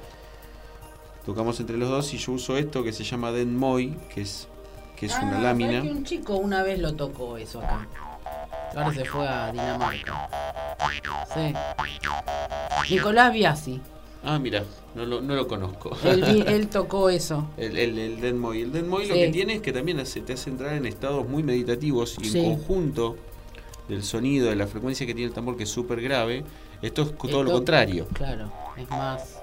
tocamos 1.26 1.60
entre 1.60 1.78
los 1.78 1.90
dos 1.90 2.14
y 2.14 2.18
yo 2.18 2.32
uso 2.32 2.58
esto 2.58 2.84
que 2.84 2.94
se 2.94 3.04
llama 3.04 3.32
Den 3.32 3.56
Moy, 3.56 3.96
que 4.14 4.22
es 4.22 4.48
que 5.00 5.06
es 5.06 5.18
una 5.18 5.38
ah, 5.38 5.42
lámina. 5.42 5.82
Que 5.82 5.92
un 5.92 6.04
chico 6.04 6.36
una 6.36 6.62
vez 6.62 6.80
lo 6.80 6.94
tocó 6.94 7.38
eso 7.38 7.60
acá. 7.60 7.88
Ahora 8.76 8.94
se 8.94 9.06
fue 9.06 9.28
a 9.28 9.52
Dinamarca. 9.52 10.30
Sí. 11.34 12.94
Nicolás 12.96 13.34
Biasi. 13.34 13.80
Ah, 14.24 14.38
mira, 14.38 14.64
no 14.96 15.06
lo, 15.06 15.22
no 15.22 15.36
lo 15.36 15.48
conozco. 15.48 15.98
Él, 16.04 16.68
tocó 16.72 17.10
eso. 17.10 17.48
El, 17.56 17.78
el, 17.78 17.98
el 17.98 18.20
Denmoy. 18.20 18.62
El 18.62 18.74
Denmoy 18.74 19.08
lo 19.08 19.16
que 19.16 19.30
tiene 19.30 19.56
es 19.56 19.62
que 19.62 19.72
también 19.72 20.04
te 20.04 20.34
hace 20.34 20.50
entrar 20.50 20.74
en 20.74 20.86
estados 20.86 21.28
muy 21.28 21.44
meditativos 21.44 22.18
y 22.22 22.38
en 22.38 22.56
conjunto 22.56 23.16
del 23.88 24.04
sonido, 24.04 24.50
de 24.50 24.56
la 24.56 24.68
frecuencia 24.68 25.08
que 25.08 25.14
tiene 25.14 25.30
el 25.30 25.34
tambor, 25.34 25.56
que 25.56 25.64
es 25.64 25.70
súper 25.70 26.02
grave, 26.02 26.44
esto 26.82 27.04
es 27.04 27.18
todo 27.18 27.44
lo 27.44 27.54
contrario. 27.54 28.08
Claro, 28.14 28.52
es 28.78 28.90
más 28.90 29.39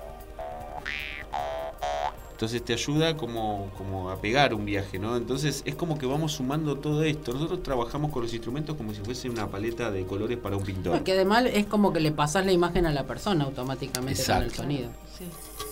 entonces 2.36 2.62
te 2.62 2.74
ayuda 2.74 3.16
como, 3.16 3.70
como 3.78 4.10
a 4.10 4.20
pegar 4.20 4.52
un 4.52 4.66
viaje, 4.66 4.98
¿no? 4.98 5.16
Entonces 5.16 5.62
es 5.64 5.74
como 5.74 5.96
que 5.96 6.04
vamos 6.04 6.32
sumando 6.32 6.76
todo 6.76 7.02
esto. 7.02 7.32
Nosotros 7.32 7.62
trabajamos 7.62 8.12
con 8.12 8.24
los 8.24 8.32
instrumentos 8.34 8.76
como 8.76 8.92
si 8.92 9.00
fuese 9.00 9.30
una 9.30 9.48
paleta 9.48 9.90
de 9.90 10.04
colores 10.04 10.36
para 10.36 10.54
un 10.54 10.62
pintor. 10.62 10.92
Porque 10.92 11.12
además 11.12 11.46
es 11.50 11.64
como 11.64 11.94
que 11.94 12.00
le 12.00 12.12
pasas 12.12 12.44
la 12.44 12.52
imagen 12.52 12.84
a 12.84 12.92
la 12.92 13.06
persona 13.06 13.44
automáticamente 13.44 14.22
con 14.22 14.42
el 14.42 14.52
sonido. 14.52 14.90
Sí. 15.16 15.24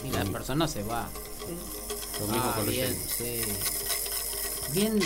Y 0.09 0.11
la 0.11 0.25
persona 0.25 0.67
se 0.67 0.83
va. 0.85 1.07
Lo 2.21 2.27
mismo 2.29 2.43
ah, 2.47 2.55
con 2.57 2.67
bien, 2.67 2.95
sí. 2.95 3.43
Bien 4.73 4.99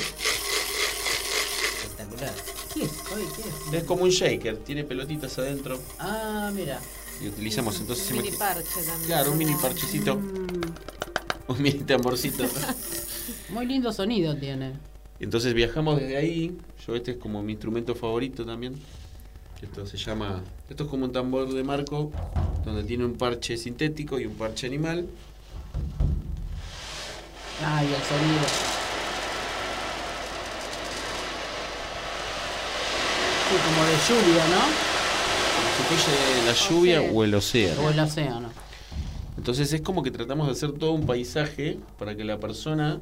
espectacular. 1.82 2.34
¿Qué 2.72 2.84
es? 2.84 2.90
¿qué 2.92 3.42
es? 3.48 3.82
Es 3.82 3.82
como 3.82 4.04
un 4.04 4.10
shaker, 4.10 4.58
tiene 4.58 4.84
pelotitas 4.84 5.36
adentro. 5.40 5.80
Ah, 5.98 6.52
mira. 6.54 6.78
Y 7.20 7.26
utilizamos 7.26 7.80
entonces... 7.80 8.08
Un 8.12 8.18
mini 8.18 8.30
parche 8.30 8.80
también. 8.86 9.06
Claro, 9.06 9.32
un 9.32 9.38
mini 9.38 9.56
parchecito. 9.56 10.14
Mm. 10.14 11.07
un 11.58 11.62
mini 11.62 11.80
tamborcito. 11.80 12.44
Muy 13.50 13.66
lindo 13.66 13.92
sonido 13.92 14.36
tiene. 14.36 14.74
Entonces 15.18 15.54
viajamos 15.54 15.98
desde 15.98 16.16
ahí. 16.16 16.56
Yo 16.86 16.94
este 16.94 17.12
es 17.12 17.16
como 17.16 17.42
mi 17.42 17.52
instrumento 17.52 17.94
favorito 17.94 18.44
también. 18.44 18.74
Esto 19.62 19.86
se 19.86 19.96
llama. 19.96 20.42
Esto 20.68 20.84
es 20.84 20.90
como 20.90 21.06
un 21.06 21.12
tambor 21.12 21.52
de 21.52 21.64
marco 21.64 22.12
donde 22.64 22.84
tiene 22.84 23.04
un 23.04 23.14
parche 23.14 23.56
sintético 23.56 24.20
y 24.20 24.26
un 24.26 24.34
parche 24.34 24.66
animal. 24.66 25.06
Ah, 27.64 27.82
y 27.82 27.86
el 27.86 28.02
sonido. 28.02 28.44
Sí, 33.48 33.56
como 33.64 33.84
de 33.86 33.96
lluvia, 34.06 34.44
¿no? 34.48 34.60
Como 35.56 35.68
si 35.76 35.82
fuese 35.88 36.46
la 36.46 36.52
lluvia 36.52 37.12
o 37.12 37.24
el 37.24 37.34
océano. 37.34 37.82
O 37.82 37.90
el 37.90 37.98
océano. 37.98 38.67
Entonces 39.48 39.72
es 39.72 39.80
como 39.80 40.02
que 40.02 40.10
tratamos 40.10 40.46
de 40.46 40.52
hacer 40.52 40.72
todo 40.72 40.92
un 40.92 41.06
paisaje 41.06 41.78
para 41.98 42.14
que 42.14 42.22
la 42.22 42.38
persona 42.38 43.00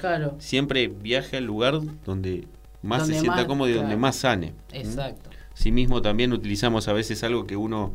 claro. 0.00 0.34
siempre 0.40 0.88
viaje 0.88 1.36
al 1.36 1.44
lugar 1.44 1.80
donde 2.04 2.48
más 2.82 3.06
se 3.06 3.20
sienta 3.20 3.46
cómodo 3.46 3.68
y 3.68 3.74
donde 3.74 3.96
más 3.96 4.16
sane. 4.16 4.54
Exacto. 4.72 5.30
Sí 5.54 5.70
mismo 5.70 6.02
también 6.02 6.32
utilizamos 6.32 6.88
a 6.88 6.92
veces 6.92 7.22
algo 7.22 7.46
que 7.46 7.56
uno 7.56 7.92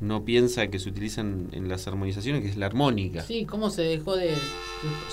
no 0.00 0.24
piensa 0.24 0.68
que 0.68 0.78
se 0.78 0.88
utilizan 0.88 1.50
en 1.52 1.68
las 1.68 1.86
armonizaciones, 1.86 2.40
que 2.40 2.48
es 2.48 2.56
la 2.56 2.64
armónica. 2.64 3.20
Sí, 3.20 3.44
cómo 3.44 3.68
se 3.68 3.82
dejó 3.82 4.16
de... 4.16 4.32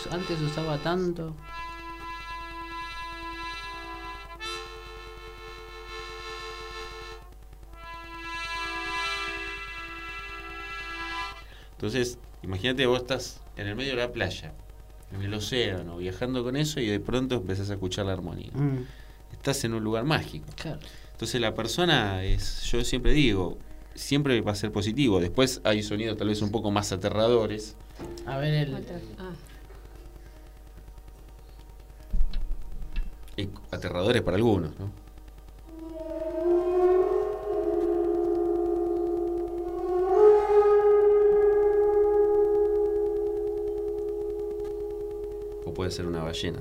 Antes 0.09 0.39
se 0.39 0.45
usaba 0.45 0.77
tanto. 0.77 1.35
Entonces, 11.73 12.17
imagínate 12.43 12.85
vos 12.85 13.01
estás 13.01 13.41
en 13.57 13.67
el 13.67 13.75
medio 13.75 13.91
de 13.91 13.97
la 13.97 14.11
playa, 14.11 14.53
en 15.13 15.21
el 15.21 15.33
océano, 15.33 15.97
viajando 15.97 16.43
con 16.43 16.55
eso 16.55 16.79
y 16.79 16.87
de 16.87 16.99
pronto 16.99 17.35
empezás 17.35 17.69
a 17.69 17.73
escuchar 17.73 18.05
la 18.05 18.13
armonía. 18.13 18.51
Mm. 18.53 18.85
Estás 19.33 19.63
en 19.63 19.73
un 19.73 19.83
lugar 19.83 20.05
mágico. 20.05 20.45
Entonces 21.11 21.41
la 21.41 21.53
persona 21.53 22.23
es, 22.23 22.63
yo 22.63 22.83
siempre 22.83 23.11
digo, 23.13 23.57
siempre 23.95 24.39
va 24.41 24.53
a 24.53 24.55
ser 24.55 24.71
positivo. 24.71 25.19
Después 25.19 25.61
hay 25.63 25.83
sonidos 25.83 26.17
tal 26.17 26.29
vez 26.29 26.41
un 26.41 26.51
poco 26.51 26.71
más 26.71 26.91
aterradores. 26.91 27.75
A 28.25 28.37
ver 28.37 28.53
el... 28.53 28.75
Ah. 29.17 29.33
aterradores 33.71 34.21
para 34.21 34.37
algunos, 34.37 34.77
¿no? 34.79 34.91
Puede 45.79 45.91
ser 45.91 46.07
una 46.07 46.21
ballena. 46.21 46.59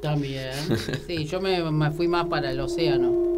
También. 0.00 0.52
Sí, 1.08 1.24
yo 1.24 1.40
me, 1.40 1.60
me 1.72 1.90
fui 1.90 2.06
más 2.06 2.26
para 2.28 2.52
el 2.52 2.60
océano. 2.60 3.30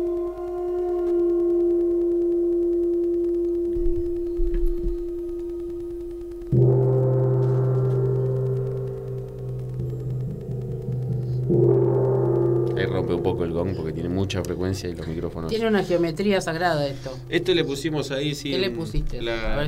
porque 13.76 13.93
tiene 13.93 14.09
mucha 14.09 14.43
frecuencia 14.43 14.89
y 14.89 14.95
los 14.95 15.07
micrófonos. 15.07 15.51
Tiene 15.51 15.66
una 15.66 15.85
geometría 15.85 16.41
sagrada 16.41 16.87
esto. 16.87 17.16
Esto 17.28 17.55
le 17.55 17.64
pusimos 17.64 18.11
ahí, 18.11 18.35
sí. 18.35 18.51
¿Qué 18.51 18.59
le 18.59 18.70
pusiste? 18.70 19.22
La, 19.22 19.66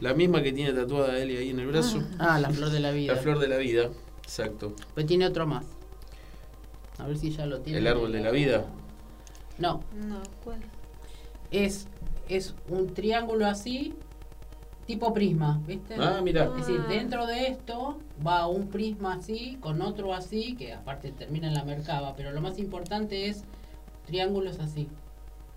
la, 0.00 0.14
misma 0.14 0.42
que 0.42 0.52
tiene 0.52 0.72
tatuada 0.72 1.18
Eli 1.18 1.36
ahí 1.36 1.50
en 1.50 1.60
el 1.60 1.66
brazo. 1.66 2.02
Ah, 2.18 2.36
ah, 2.36 2.40
la 2.40 2.50
flor 2.50 2.70
de 2.70 2.80
la 2.80 2.92
vida. 2.92 3.14
La 3.14 3.20
flor 3.20 3.38
de 3.38 3.48
la 3.48 3.56
vida, 3.56 3.90
exacto. 4.26 4.74
Pues 4.94 5.06
tiene 5.06 5.26
otro 5.26 5.46
más. 5.46 5.64
A 6.98 7.06
ver 7.06 7.16
si 7.16 7.30
ya 7.30 7.46
lo 7.46 7.60
tiene. 7.60 7.78
¿El 7.78 7.86
árbol 7.86 8.12
de 8.12 8.20
la 8.20 8.30
vida? 8.30 8.64
No. 9.58 9.82
No, 9.94 10.20
¿cuál? 10.42 10.60
Es, 11.50 11.86
es 12.28 12.54
un 12.68 12.92
triángulo 12.92 13.46
así 13.46 13.94
tipo 14.86 15.12
prisma, 15.12 15.60
¿viste? 15.66 15.96
Ah, 15.98 16.20
mira. 16.22 16.44
Es 16.44 16.66
decir, 16.66 16.80
dentro 16.88 17.26
de 17.26 17.48
esto 17.48 17.98
va 18.24 18.46
un 18.46 18.68
prisma 18.68 19.14
así, 19.14 19.58
con 19.60 19.82
otro 19.82 20.14
así, 20.14 20.54
que 20.56 20.72
aparte 20.72 21.10
termina 21.10 21.48
en 21.48 21.54
la 21.54 21.64
mercaba, 21.64 22.14
pero 22.16 22.30
lo 22.30 22.40
más 22.40 22.58
importante 22.58 23.28
es 23.28 23.44
triángulos 24.06 24.60
así. 24.60 24.88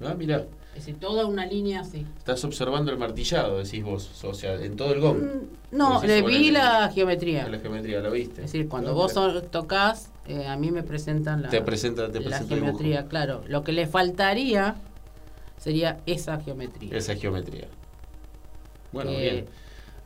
Ah, 0.02 0.16
mira. 0.18 0.46
Es 0.76 0.86
decir, 0.86 1.00
toda 1.00 1.26
una 1.26 1.46
línea 1.46 1.82
así. 1.82 2.06
Estás 2.18 2.44
observando 2.46 2.92
el 2.92 2.98
martillado, 2.98 3.58
decís 3.58 3.84
vos, 3.84 4.24
o 4.24 4.34
sea, 4.34 4.56
en 4.56 4.76
todo 4.76 4.94
el 4.94 5.02
gong. 5.02 5.18
Mm, 5.18 5.78
no, 5.78 6.02
le 6.04 6.22
vi 6.22 6.52
la 6.52 6.90
geometría. 6.94 7.48
La 7.50 7.60
geometría, 7.60 8.00
¿lo 8.00 8.12
viste? 8.12 8.46
Es 8.46 8.52
decir, 8.52 8.70
cuando 8.70 8.94
vos 8.94 9.14
tocas, 9.52 10.12
eh, 10.28 10.48
a 10.48 10.56
mí 10.56 10.72
me 10.72 10.84
presentan 10.84 11.42
la, 11.42 11.50
te 11.50 11.62
presenta, 11.62 12.12
te 12.12 12.20
la 12.22 12.40
geometría, 12.40 13.08
claro. 13.08 13.44
Lo 13.48 13.64
que 13.64 13.72
le 13.72 13.88
faltaría 13.88 14.76
sería 15.58 16.00
esa 16.06 16.40
geometría. 16.40 16.96
Esa 16.96 17.16
geometría. 17.16 17.68
Bueno, 18.92 19.12
bien. 19.12 19.46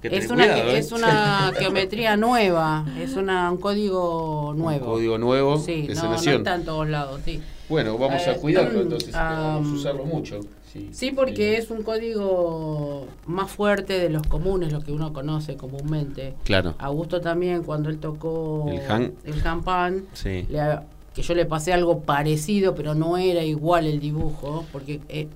Es, 0.04 0.30
una, 0.30 0.58
¿eh? 0.58 0.78
es 0.78 0.92
una 0.92 1.54
geometría 1.60 2.18
nueva, 2.18 2.86
es 3.00 3.16
una, 3.16 3.52
un 3.52 3.58
código 3.58 4.54
nuevo. 4.56 4.86
Un 4.86 4.92
código 4.94 5.18
nuevo 5.18 5.58
sí, 5.58 5.88
no, 5.96 6.04
no 6.04 6.16
está 6.16 6.56
en 6.56 6.66
todos 6.66 6.88
lados, 6.90 7.22
sí. 7.24 7.42
Bueno, 7.70 7.98
vamos 7.98 8.28
a 8.28 8.34
eh, 8.34 8.38
cuidarlo 8.38 8.82
entonces, 8.82 9.14
vamos 9.14 9.68
a 9.68 9.74
usarlo 9.74 10.06
mucho. 10.06 10.42
Sí, 10.72 10.90
sí 10.92 11.12
porque 11.12 11.58
es 11.58 11.70
un 11.70 11.84
código 11.84 13.08
más 13.28 13.52
fuerte 13.52 14.00
de 14.00 14.10
los 14.10 14.26
comunes, 14.28 14.72
los 14.72 14.84
que 14.84 14.92
uno 14.92 15.14
conoce 15.14 15.56
comúnmente. 15.56 16.34
Claro. 16.44 16.76
Augusto 16.80 17.22
también, 17.22 17.64
cuando 17.64 17.90
él 17.90 18.00
tocó 18.00 18.66
el 18.70 18.82
Han, 18.92 19.14
el 19.24 19.48
Han 19.48 19.64
Pan, 19.64 20.06
que 20.14 21.22
yo 21.22 21.36
le 21.36 21.46
pasé 21.46 21.74
algo 21.74 22.02
parecido, 22.02 22.74
pero 22.76 22.96
no 22.96 23.18
era 23.18 23.44
igual 23.44 23.86
el 23.86 24.00
dibujo, 24.00 24.66
porque, 24.72 25.00
eh, 25.10 25.28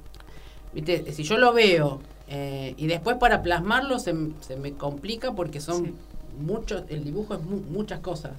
viste, 0.73 1.11
si 1.13 1.23
yo 1.23 1.37
lo 1.37 1.53
veo 1.53 1.99
eh, 2.27 2.73
y 2.77 2.87
después 2.87 3.17
para 3.17 3.41
plasmarlo 3.41 3.99
se, 3.99 4.13
se 4.41 4.57
me 4.57 4.73
complica 4.73 5.33
porque 5.33 5.61
son 5.61 5.93
muchos, 6.39 6.83
el 6.89 7.03
dibujo 7.03 7.35
es 7.35 7.41
muchas 7.41 7.99
cosas. 7.99 8.33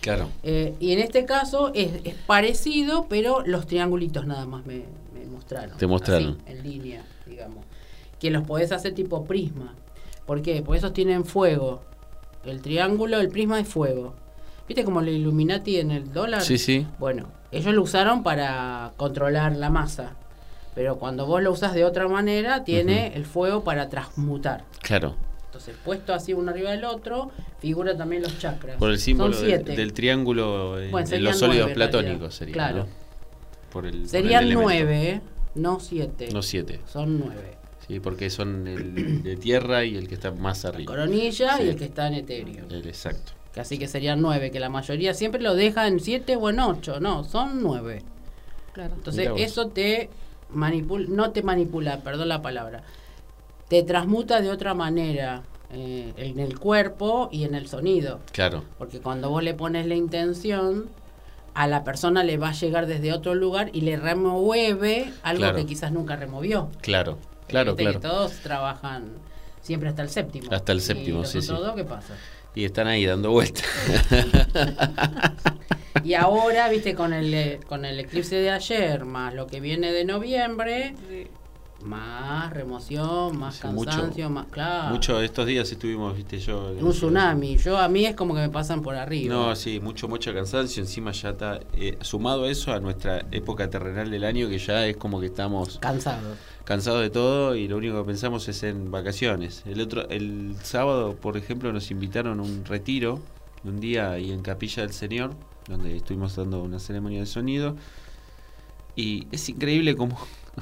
Claro. 0.00 0.28
Eh, 0.42 0.74
y 0.80 0.92
en 0.92 0.98
este 0.98 1.24
caso 1.24 1.70
es, 1.74 1.92
es, 2.04 2.14
parecido, 2.14 3.06
pero 3.08 3.42
los 3.46 3.66
triangulitos 3.66 4.26
nada 4.26 4.46
más 4.46 4.66
me, 4.66 4.84
mostraron. 5.32 5.78
Te 5.78 5.86
mostraron. 5.86 6.38
en 6.46 6.62
línea, 6.62 7.04
digamos. 7.26 7.64
Que 8.18 8.30
los 8.30 8.44
podés 8.44 8.72
hacer 8.72 8.94
tipo 8.94 9.24
prisma. 9.24 9.74
¿Por 10.26 10.42
qué? 10.42 10.62
Porque 10.62 10.78
esos 10.78 10.92
tienen 10.92 11.24
fuego. 11.24 11.82
El 12.44 12.60
triángulo, 12.60 13.20
el 13.20 13.28
prisma 13.28 13.58
es 13.60 13.68
fuego. 13.68 14.14
¿Viste 14.68 14.84
como 14.84 15.00
el 15.00 15.08
Illuminati 15.08 15.78
en 15.78 15.90
el 15.90 16.12
dólar? 16.12 16.42
Sí, 16.42 16.58
sí. 16.58 16.86
Bueno, 16.98 17.28
ellos 17.50 17.74
lo 17.74 17.82
usaron 17.82 18.22
para 18.22 18.92
controlar 18.96 19.56
la 19.56 19.70
masa. 19.70 20.16
Pero 20.74 20.98
cuando 20.98 21.26
vos 21.26 21.42
lo 21.42 21.52
usas 21.52 21.74
de 21.74 21.84
otra 21.84 22.08
manera, 22.08 22.64
tiene 22.64 23.14
el 23.14 23.24
fuego 23.24 23.62
para 23.62 23.88
transmutar. 23.88 24.64
Claro. 24.82 25.14
Entonces, 25.46 25.76
puesto 25.84 26.12
así 26.12 26.34
uno 26.34 26.50
arriba 26.50 26.72
del 26.72 26.84
otro, 26.84 27.30
figura 27.60 27.96
también 27.96 28.22
los 28.22 28.38
chakras. 28.40 28.76
Por 28.76 28.90
el 28.90 28.98
símbolo 28.98 29.40
del, 29.40 29.92
triángulo 29.92 30.80
en, 30.80 30.90
los 31.22 31.38
sólidos 31.38 31.70
platónicos 31.70 32.34
sería. 32.34 32.54
Claro. 32.54 32.86
Por 33.70 33.86
el, 33.86 34.08
Serían 34.08 34.50
nueve, 34.52 35.20
no 35.54 35.78
siete. 35.78 36.28
No 36.32 36.42
siete. 36.42 36.80
Son 36.92 37.20
nueve. 37.20 37.56
Sí, 37.86 38.00
porque 38.00 38.30
son 38.30 38.66
el 38.66 39.22
de 39.22 39.36
tierra 39.36 39.84
y 39.84 39.96
el 39.96 40.08
que 40.08 40.14
está 40.14 40.32
más 40.32 40.64
arriba. 40.64 40.90
coronilla 40.90 41.62
y 41.62 41.68
el 41.68 41.76
que 41.76 41.84
está 41.84 42.08
en 42.08 42.14
etéreo. 42.14 42.64
El 42.68 42.88
exacto. 42.88 43.32
Así 43.56 43.78
que 43.78 43.86
serían 43.86 44.20
nueve, 44.20 44.50
que 44.50 44.58
la 44.58 44.70
mayoría 44.70 45.14
siempre 45.14 45.40
lo 45.40 45.54
deja 45.54 45.86
en 45.86 46.00
siete 46.00 46.34
o 46.34 46.50
en 46.50 46.58
ocho. 46.58 46.98
No, 46.98 47.22
son 47.22 47.62
nueve. 47.62 48.02
Claro. 48.72 48.94
Entonces, 48.96 49.30
eso 49.36 49.68
te 49.68 50.10
no 50.54 51.30
te 51.30 51.42
manipula, 51.42 51.98
perdón 52.00 52.28
la 52.28 52.42
palabra, 52.42 52.82
te 53.68 53.82
transmuta 53.82 54.40
de 54.40 54.50
otra 54.50 54.74
manera 54.74 55.42
eh, 55.72 56.12
en 56.16 56.38
el 56.38 56.58
cuerpo 56.58 57.28
y 57.32 57.44
en 57.44 57.54
el 57.54 57.66
sonido. 57.66 58.20
Claro. 58.32 58.64
Porque 58.78 59.00
cuando 59.00 59.30
vos 59.30 59.42
le 59.42 59.54
pones 59.54 59.86
la 59.86 59.94
intención, 59.94 60.88
a 61.54 61.66
la 61.66 61.84
persona 61.84 62.22
le 62.24 62.36
va 62.36 62.50
a 62.50 62.52
llegar 62.52 62.86
desde 62.86 63.12
otro 63.12 63.34
lugar 63.34 63.70
y 63.72 63.80
le 63.80 63.96
remueve 63.96 65.12
algo 65.22 65.54
que 65.54 65.66
quizás 65.66 65.92
nunca 65.92 66.16
removió. 66.16 66.68
Claro, 66.80 67.18
claro, 67.48 67.76
claro. 67.76 68.00
Que 68.00 68.06
todos 68.06 68.32
trabajan 68.42 69.12
siempre 69.62 69.88
hasta 69.88 70.02
el 70.02 70.10
séptimo. 70.10 70.52
Hasta 70.52 70.72
el 70.72 70.80
séptimo, 70.80 71.24
sí, 71.24 71.40
sí. 71.40 71.52
¿Qué 71.74 71.84
pasa? 71.84 72.14
Y 72.54 72.64
están 72.64 72.86
ahí 72.86 73.04
dando 73.04 73.30
vueltas. 73.30 73.64
y 76.04 76.14
ahora, 76.14 76.68
viste, 76.68 76.94
con 76.94 77.12
el, 77.12 77.34
eh, 77.34 77.60
con 77.66 77.84
el 77.84 77.98
eclipse 77.98 78.36
de 78.36 78.50
ayer, 78.50 79.04
más 79.04 79.34
lo 79.34 79.46
que 79.46 79.60
viene 79.60 79.92
de 79.92 80.04
noviembre, 80.04 80.94
más 81.84 82.52
remoción, 82.52 83.38
más 83.38 83.58
cansancio, 83.58 84.30
más 84.30 84.46
claro. 84.46 84.92
Mucho 84.94 85.20
estos 85.20 85.46
días 85.46 85.70
estuvimos, 85.70 86.16
viste, 86.16 86.38
yo. 86.38 86.72
Un 86.80 86.90
tsunami. 86.90 87.56
Yo 87.58 87.78
a 87.78 87.88
mí 87.88 88.06
es 88.06 88.16
como 88.16 88.34
que 88.34 88.40
me 88.40 88.48
pasan 88.48 88.82
por 88.82 88.94
arriba. 88.94 89.34
No, 89.34 89.56
sí, 89.56 89.80
mucho, 89.80 90.08
mucho 90.08 90.32
cansancio. 90.34 90.82
Encima 90.82 91.12
ya 91.12 91.30
está 91.30 91.60
eh, 91.74 91.96
sumado 92.00 92.46
eso 92.46 92.72
a 92.72 92.80
nuestra 92.80 93.26
época 93.30 93.68
terrenal 93.70 94.10
del 94.10 94.24
año, 94.24 94.48
que 94.48 94.58
ya 94.58 94.86
es 94.86 94.96
como 94.96 95.20
que 95.20 95.26
estamos 95.26 95.78
cansados 95.78 96.38
cansados 96.64 97.02
de 97.02 97.10
todo 97.10 97.54
y 97.56 97.68
lo 97.68 97.76
único 97.76 97.98
que 97.98 98.06
pensamos 98.06 98.48
es 98.48 98.62
en 98.62 98.90
vacaciones. 98.90 99.62
El 99.66 99.80
otro 99.80 100.08
el 100.08 100.56
sábado, 100.62 101.14
por 101.14 101.36
ejemplo, 101.36 101.72
nos 101.72 101.90
invitaron 101.90 102.40
a 102.40 102.42
un 102.42 102.64
retiro 102.64 103.20
un 103.64 103.80
día 103.80 104.12
ahí 104.12 104.30
en 104.30 104.42
Capilla 104.42 104.82
del 104.82 104.92
Señor, 104.92 105.34
donde 105.68 105.96
estuvimos 105.96 106.36
dando 106.36 106.62
una 106.62 106.78
ceremonia 106.78 107.20
de 107.20 107.26
sonido. 107.26 107.76
Y 108.96 109.26
es 109.32 109.48
increíble 109.48 109.96
como 109.96 110.18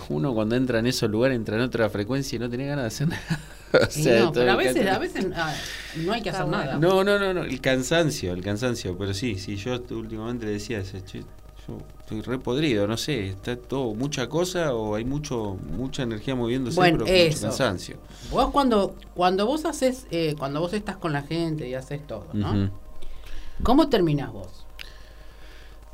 uno 0.08 0.34
cuando 0.34 0.56
entra 0.56 0.78
en 0.78 0.86
esos 0.86 1.10
lugares 1.10 1.36
entra 1.36 1.56
en 1.56 1.62
otra 1.62 1.88
frecuencia 1.90 2.36
y 2.36 2.38
no 2.38 2.48
tiene 2.48 2.66
ganas 2.66 2.84
de 2.84 2.88
hacer 2.88 3.08
nada. 4.08 4.20
no, 4.20 4.32
pero 4.32 4.52
a 4.52 4.56
veces, 4.56 4.86
a 4.86 4.98
veces 4.98 5.26
ah, 5.34 5.54
no 5.96 6.12
hay 6.12 6.22
que 6.22 6.30
hacer 6.30 6.46
nada. 6.46 6.76
No, 6.76 7.04
no, 7.04 7.18
no, 7.18 7.32
no, 7.34 7.42
el 7.44 7.60
cansancio, 7.60 8.32
el 8.32 8.42
cansancio. 8.42 8.96
Pero 8.98 9.14
sí, 9.14 9.38
sí, 9.38 9.56
yo 9.56 9.82
últimamente 9.90 10.46
le 10.46 10.52
decía, 10.52 10.82
yo 10.82 10.98
estoy 10.98 12.20
re 12.22 12.38
podrido, 12.38 12.86
no 12.86 12.96
sé, 12.96 13.28
está 13.28 13.56
todo 13.56 13.94
mucha 13.94 14.28
cosa 14.28 14.74
o 14.74 14.94
hay 14.94 15.04
mucho 15.04 15.56
mucha 15.76 16.02
energía 16.02 16.34
moviéndose, 16.34 16.76
bueno, 16.76 17.04
pero 17.04 17.28
mucho 17.28 17.40
cansancio. 17.40 17.96
Vos 18.30 18.50
cuando 18.50 18.94
cuando 19.14 19.46
vos 19.46 19.64
haces 19.64 20.06
eh, 20.10 20.34
cuando 20.38 20.60
vos 20.60 20.72
estás 20.72 20.96
con 20.96 21.12
la 21.12 21.22
gente 21.22 21.68
y 21.68 21.74
haces 21.74 22.06
todo, 22.06 22.26
¿no? 22.32 22.70
¿Cómo 23.62 23.88
terminás 23.88 24.32
vos? 24.32 24.66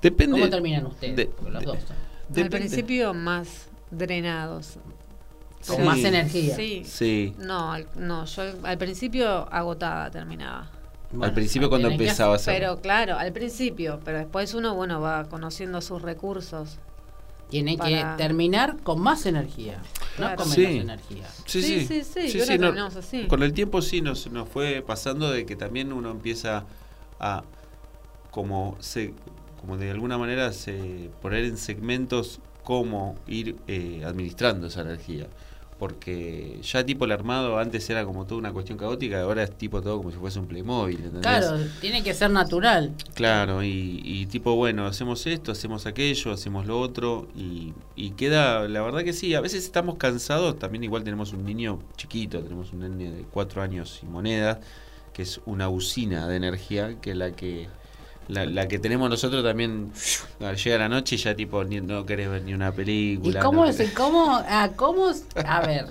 Depende. 0.01 0.39
¿Cómo 0.39 0.49
terminan 0.49 0.87
ustedes? 0.87 1.29
los 1.49 1.65
dos. 1.65 1.79
Al 2.37 2.51
principio 2.51 3.15
más 3.15 3.68
drenados. 3.91 4.79
Con 5.67 5.85
más 5.85 5.99
energía. 5.99 6.55
Sí. 6.55 6.85
sí. 6.85 7.35
No, 7.39 7.77
no, 7.97 8.25
yo 8.25 8.43
al 8.63 8.79
principio 8.79 9.53
agotada 9.53 10.11
terminaba 10.11 10.71
al 11.21 11.33
principio 11.33 11.69
cuando 11.69 11.89
empezaba 11.89 12.37
a 12.37 12.39
Pero 12.45 12.81
claro, 12.81 13.17
al 13.17 13.33
principio, 13.33 14.01
pero 14.05 14.19
después 14.19 14.53
uno 14.55 14.75
bueno 14.75 15.01
va 15.01 15.25
conociendo 15.25 15.81
sus 15.81 16.03
recursos. 16.03 16.79
Tiene 17.49 17.79
que 17.79 18.05
terminar 18.19 18.77
con 18.83 19.01
más 19.01 19.25
energía, 19.25 19.81
no 20.19 20.37
con 20.37 20.51
menos 20.51 20.83
energía. 20.83 21.27
Sí, 21.47 21.63
sí, 21.63 22.05
sí. 22.05 22.29
sí, 22.29 23.27
Con 23.27 23.43
el 23.43 23.55
tiempo 23.55 23.81
sí 23.81 24.03
nos, 24.03 24.31
nos 24.31 24.47
fue 24.51 24.85
pasando 24.87 25.31
de 25.31 25.47
que 25.47 25.57
también 25.57 25.95
uno 25.95 26.11
empieza 26.11 26.67
a 27.19 27.45
como 28.31 28.77
se 28.81 29.15
como 29.59 29.79
de 29.79 29.91
alguna 29.91 30.19
manera 30.19 30.53
se 30.53 31.11
poner 31.23 31.45
en 31.45 31.57
segmentos 31.57 32.41
cómo 32.69 33.17
ir 33.27 33.57
eh, 33.67 34.03
administrando 34.05 34.67
esa 34.67 34.83
energía 34.83 35.27
porque 35.79 36.59
ya 36.63 36.85
tipo 36.85 37.07
el 37.07 37.13
armado 37.13 37.59
antes 37.59 37.89
era 37.89 38.05
como 38.05 38.27
toda 38.27 38.39
una 38.41 38.53
cuestión 38.53 38.77
caótica, 38.77 39.23
ahora 39.23 39.45
es 39.45 39.57
tipo 39.57 39.81
todo 39.81 39.97
como 39.97 40.11
si 40.11 40.19
fuese 40.19 40.39
un 40.39 40.47
Playmobil, 40.47 40.97
¿entendés? 40.97 41.23
Claro, 41.23 41.57
tiene 41.81 42.03
que 42.03 42.13
ser 42.13 42.31
natural. 42.31 42.93
Claro, 43.15 43.63
y, 43.63 44.27
tipo, 44.29 44.55
bueno, 44.57 44.87
hacemos 44.87 45.25
esto, 45.27 45.53
hacemos 45.53 45.87
aquello, 45.87 46.33
hacemos 46.33 46.67
lo 46.67 46.79
otro, 46.79 47.29
y, 47.35 47.73
y, 47.95 48.11
queda, 48.11 48.67
la 48.69 48.83
verdad 48.83 49.03
que 49.03 49.13
sí, 49.13 49.35
a 49.35 49.41
veces 49.41 49.65
estamos 49.65 49.95
cansados, 49.95 50.59
también 50.59 50.83
igual 50.85 51.05
tenemos 51.05 51.33
un 51.33 51.45
niño 51.45 51.79
chiquito, 51.97 52.43
tenemos 52.43 52.73
un 52.73 52.81
nene 52.81 53.13
de 53.13 53.23
cuatro 53.23 53.63
años 53.63 54.01
y 54.03 54.07
moneda, 54.07 54.61
que 55.13 55.23
es 55.23 55.41
una 55.47 55.69
usina 55.69 56.27
de 56.27 56.37
energía, 56.37 56.97
que 57.01 57.13
es 57.13 57.17
la 57.17 57.31
que 57.31 57.69
La, 58.29 58.69
que 58.69 58.79
tenemos 58.79 59.09
nosotros 59.09 59.43
también 59.43 59.91
llega 60.41 60.79
la 60.79 60.89
noche 60.89 61.15
y 61.15 61.19
ya 61.19 61.35
tipo 61.35 61.65
no 61.65 62.05
querés 62.05 62.29
ver 62.29 62.43
ni 62.43 62.53
una 62.53 62.73
película. 62.73 63.41
¿Y 63.41 63.43
cómo, 63.43 63.65
es, 63.65 63.93
cómo, 63.93 64.27
ah, 64.31 64.71
cómo, 64.77 65.11
a 65.35 65.67
ver, 65.67 65.87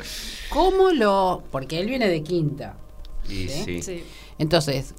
cómo 0.50 0.92
lo, 0.92 1.44
porque 1.52 1.80
él 1.80 1.88
viene 1.88 2.08
de 2.08 2.22
quinta. 2.22 2.76
Y 3.28 3.48
¿sí? 3.48 4.04
Entonces, 4.38 4.94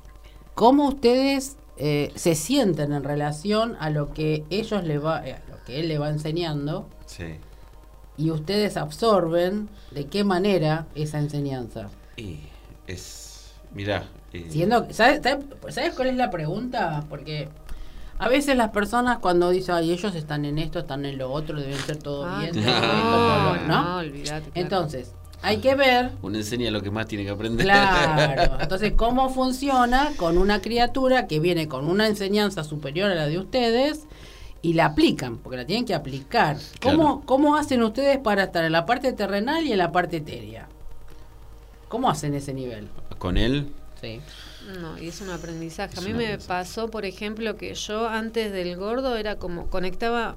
¿cómo 0.55 0.89
ustedes 0.89 1.57
eh, 1.77 2.13
se 2.17 2.35
sienten 2.35 2.93
en 2.93 3.05
relación 3.05 3.77
a 3.79 3.91
lo 3.91 4.13
que 4.13 4.45
ellos 4.51 4.83
le 4.83 4.99
va, 4.99 5.27
eh, 5.27 5.35
a 5.35 5.51
lo 5.51 5.65
que 5.65 5.79
él 5.81 5.89
le 5.89 5.99
va 5.99 6.11
enseñando? 6.11 6.89
Sí. 7.07 7.37
Y 8.17 8.33
ustedes 8.33 8.77
absorben 8.77 9.69
de 9.93 10.07
qué 10.07 10.25
manera 10.25 10.87
esa 10.97 11.21
enseñanza. 11.21 11.89
Y 12.17 12.41
es, 12.89 13.38
mirá, 13.73 14.05
¿sabes, 14.91 15.21
cuál 15.95 16.09
es 16.09 16.17
la 16.17 16.31
pregunta? 16.31 17.05
Porque 17.09 17.49
a 18.19 18.29
veces 18.29 18.57
las 18.57 18.71
personas 18.71 19.19
cuando 19.19 19.51
dicen, 19.51 19.77
ay, 19.77 19.93
ellos 19.93 20.15
están 20.15 20.45
en 20.45 20.59
esto, 20.59 20.81
están 20.81 21.05
en 21.05 21.19
lo 21.19 21.31
otro, 21.31 21.61
deben 21.61 21.79
ser 21.79 21.97
todo 21.97 22.27
ah, 22.27 22.41
bien, 22.41 23.69
no, 23.69 24.03
Entonces, 24.55 25.13
hay 25.41 25.59
que 25.59 25.75
ver. 25.75 26.13
Uno 26.23 26.37
enseña 26.37 26.71
lo 26.71 26.83
que 26.83 26.91
más 26.91 27.07
tiene 27.07 27.25
que 27.25 27.31
aprender. 27.31 27.65
Claro. 27.65 28.57
Entonces, 28.61 28.93
¿cómo 28.97 29.31
funciona 29.31 30.11
con 30.17 30.37
una 30.37 30.61
criatura 30.61 31.27
que 31.27 31.39
viene 31.39 31.69
con 31.69 31.89
una 31.89 32.09
enseñanza 32.09 32.65
superior 32.65 33.11
a 33.11 33.15
la 33.15 33.27
de 33.27 33.39
ustedes 33.39 34.07
y 34.63 34.75
la 34.75 34.87
aplican? 34.87 35.39
Porque 35.39 35.59
la 35.59 35.65
tienen 35.65 35.85
que 35.85 35.95
aplicar. 35.95 36.57
¿Cómo, 36.83 37.23
¿Cómo 37.25 37.57
hacen 37.57 37.83
ustedes 37.85 38.19
para 38.19 38.45
estar 38.45 38.65
en 38.65 38.73
la 38.73 38.85
parte 38.85 39.13
terrenal 39.13 39.65
y 39.65 39.73
en 39.73 39.79
la 39.79 39.93
parte 39.93 40.17
etérea? 40.17 40.69
¿Cómo 41.89 42.11
hacen 42.11 42.35
ese 42.35 42.53
nivel? 42.53 42.89
¿Con 43.19 43.37
él? 43.37 43.73
Sí. 44.01 44.21
No, 44.81 44.99
y 44.99 45.09
es 45.09 45.21
un 45.21 45.31
aprendizaje. 45.31 45.99
a 45.99 46.03
mí 46.03 46.13
me 46.13 46.39
pasó, 46.39 46.89
por 46.89 47.05
ejemplo, 47.05 47.57
que 47.57 47.75
yo 47.75 48.09
antes 48.09 48.53
del 48.53 48.77
gordo 48.77 49.17
era 49.17 49.37
como 49.37 49.69
conectaba 49.69 50.37